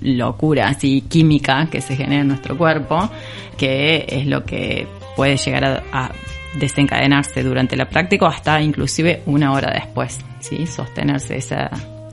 locura 0.00 0.68
así 0.68 1.02
química 1.02 1.68
que 1.70 1.80
se 1.80 1.96
genera 1.96 2.22
en 2.22 2.28
nuestro 2.28 2.56
cuerpo, 2.56 3.10
que 3.56 4.06
es 4.08 4.26
lo 4.26 4.44
que 4.44 4.86
puede 5.16 5.36
llegar 5.36 5.84
a, 5.92 6.12
desencadenarse 6.54 7.42
durante 7.42 7.76
la 7.76 7.88
práctica 7.88 8.26
o 8.26 8.28
hasta 8.28 8.62
inclusive 8.62 9.22
una 9.26 9.52
hora 9.52 9.72
después, 9.72 10.20
¿sí? 10.38 10.66
sostenerse 10.66 11.36
esa 11.36 11.68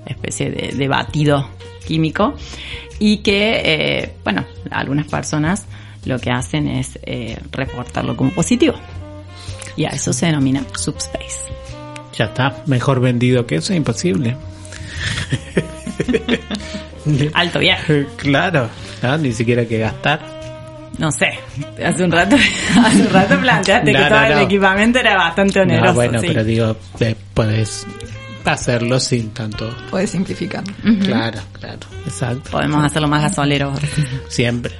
especie 0.06 0.50
de, 0.50 0.88
batido 0.88 1.48
químico 1.86 2.34
y 2.98 3.18
que, 3.18 3.62
eh, 3.64 4.14
bueno, 4.24 4.44
algunas 4.72 5.08
personas 5.08 5.68
lo 6.06 6.18
que 6.18 6.32
hacen 6.32 6.68
es 6.68 6.98
eh, 7.04 7.38
reportarlo 7.52 8.18
como 8.18 8.32
positivo 8.32 8.74
y 9.76 9.86
a 9.86 9.90
eso 9.90 10.12
se 10.14 10.26
denomina 10.26 10.66
subspace. 10.74 11.52
Ya 12.18 12.26
está, 12.26 12.64
mejor 12.66 13.00
vendido 13.00 13.46
que 13.46 13.56
eso, 13.56 13.74
imposible. 13.74 14.36
Alto 17.34 17.60
viaje. 17.60 18.08
Claro, 18.18 18.70
ni 19.20 19.32
siquiera 19.32 19.66
que 19.66 19.80
gastar. 19.80 20.41
No 20.97 21.12
sé, 21.12 21.30
hace 21.84 22.04
un 22.04 22.12
rato, 22.12 22.36
hace 22.86 23.02
un 23.02 23.10
rato 23.10 23.39
planteaste 23.39 23.93
que 23.93 24.04
todo 24.04 24.24
el 24.24 24.39
equipamiento 24.39 24.99
era 24.99 25.16
bastante 25.16 25.62
oneroso. 25.62 25.93
bueno, 25.93 26.20
pero 26.22 26.43
digo, 26.43 26.76
puedes 27.34 27.88
hacerlo 28.45 28.99
sin 28.99 29.30
tanto. 29.32 29.74
Puedes 29.89 30.12
simplificar. 30.12 30.64
Claro, 31.04 31.39
claro, 31.54 31.80
exacto. 32.06 32.52
Podemos 32.52 32.84
hacerlo 32.84 33.08
más 33.08 33.24
gasolero. 33.24 33.74
Siempre, 34.28 34.74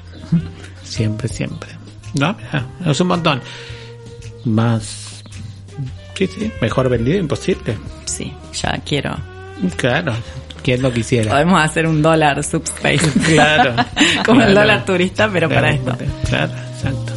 siempre, 0.84 1.28
siempre. 1.28 1.70
No, 2.14 2.36
es 2.86 3.00
un 3.00 3.08
montón. 3.08 3.42
Más, 4.46 5.24
sí, 6.16 6.28
sí, 6.28 6.52
mejor 6.62 6.90
vendido 6.90 7.18
imposible. 7.18 7.78
Sí, 8.06 8.34
ya 8.54 8.78
quiero. 8.86 9.16
Claro, 9.78 10.14
¿Quién 10.64 10.82
lo 10.82 10.92
quisiera? 10.92 11.32
Podemos 11.32 11.62
hacer 11.64 11.88
un 11.88 12.02
dólar 12.02 12.44
subspace. 12.44 13.12
claro. 13.26 13.76
Como 14.26 14.42
el 14.42 14.54
dólar 14.54 14.86
turista, 14.86 15.30
pero 15.32 15.50
para 15.50 15.72
esto. 15.72 15.98
Claro, 16.30 16.54
exacto. 16.74 17.14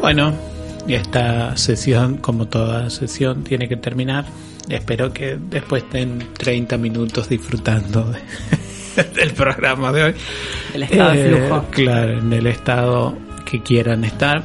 Bueno, 0.00 0.34
esta 0.88 1.56
sesión, 1.56 2.16
como 2.16 2.48
toda 2.48 2.90
sesión, 2.90 3.44
tiene 3.44 3.68
que 3.68 3.76
terminar. 3.76 4.24
Espero 4.68 5.12
que 5.12 5.36
después 5.36 5.82
estén 5.84 6.28
30 6.34 6.78
minutos 6.78 7.28
disfrutando 7.28 8.12
del 9.14 9.32
programa 9.32 9.92
de 9.92 10.02
hoy. 10.04 10.14
El 10.74 10.82
estado 10.84 11.12
de 11.12 11.20
eh, 11.20 11.36
flujo. 11.36 11.64
Claro, 11.70 12.18
en 12.18 12.32
el 12.32 12.46
estado 12.46 13.16
que 13.44 13.62
quieran 13.62 14.04
estar. 14.04 14.42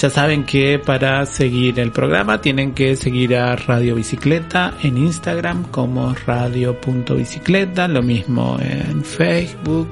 Ya 0.00 0.08
saben 0.08 0.44
que 0.44 0.78
para 0.78 1.26
seguir 1.26 1.78
el 1.78 1.92
programa 1.92 2.40
tienen 2.40 2.72
que 2.72 2.96
seguir 2.96 3.36
a 3.36 3.54
Radio 3.54 3.96
Bicicleta 3.96 4.72
en 4.82 4.96
Instagram 4.96 5.64
como 5.64 6.14
radio.bicicleta, 6.26 7.86
lo 7.86 8.02
mismo 8.02 8.58
en 8.62 9.04
Facebook. 9.04 9.88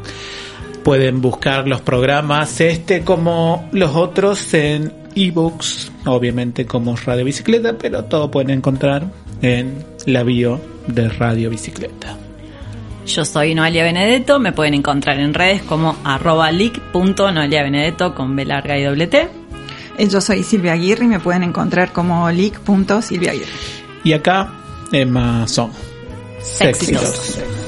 Pueden 0.83 1.21
buscar 1.21 1.69
los 1.69 1.83
programas 1.83 2.59
este 2.63 3.05
como 3.05 3.69
los 3.73 3.95
otros 3.95 4.55
en 4.55 4.95
ebooks, 5.19 5.91
obviamente 6.07 6.67
como 6.67 6.97
Radio 6.97 7.25
Bicicleta, 7.25 7.77
pero 7.77 8.05
todo 8.05 8.31
pueden 8.31 8.51
encontrar 8.51 9.11
en 9.43 9.85
la 10.07 10.23
bio 10.23 10.61
de 10.87 11.09
Radio 11.09 11.51
Bicicleta. 11.51 12.17
Yo 13.07 13.25
soy 13.25 13.55
Noelia 13.55 13.85
Benedetto, 13.85 14.39
me 14.39 14.53
pueden 14.53 14.75
encontrar 14.75 15.19
en 15.19 15.33
redes 15.33 15.63
como 15.63 15.97
arroba 16.05 16.53
leak.noeliabenedetto 16.53 18.15
con 18.15 18.37
B 18.37 18.45
larga 18.45 18.79
y 18.79 18.85
doble 18.85 19.07
T. 19.07 19.29
Eh, 19.97 20.09
yo 20.09 20.21
soy 20.21 20.43
Silvia 20.43 20.75
Aguirre 20.75 21.07
y 21.07 21.09
me 21.09 21.19
pueden 21.19 21.43
encontrar 21.43 21.93
como 21.93 22.31
leak.silviaaguirre. 22.31 23.49
Y 24.05 24.13
acá, 24.13 24.53
Emma 24.93 25.49
Son. 25.49 25.71
Éxitos. 26.61 27.39
a 27.39 27.68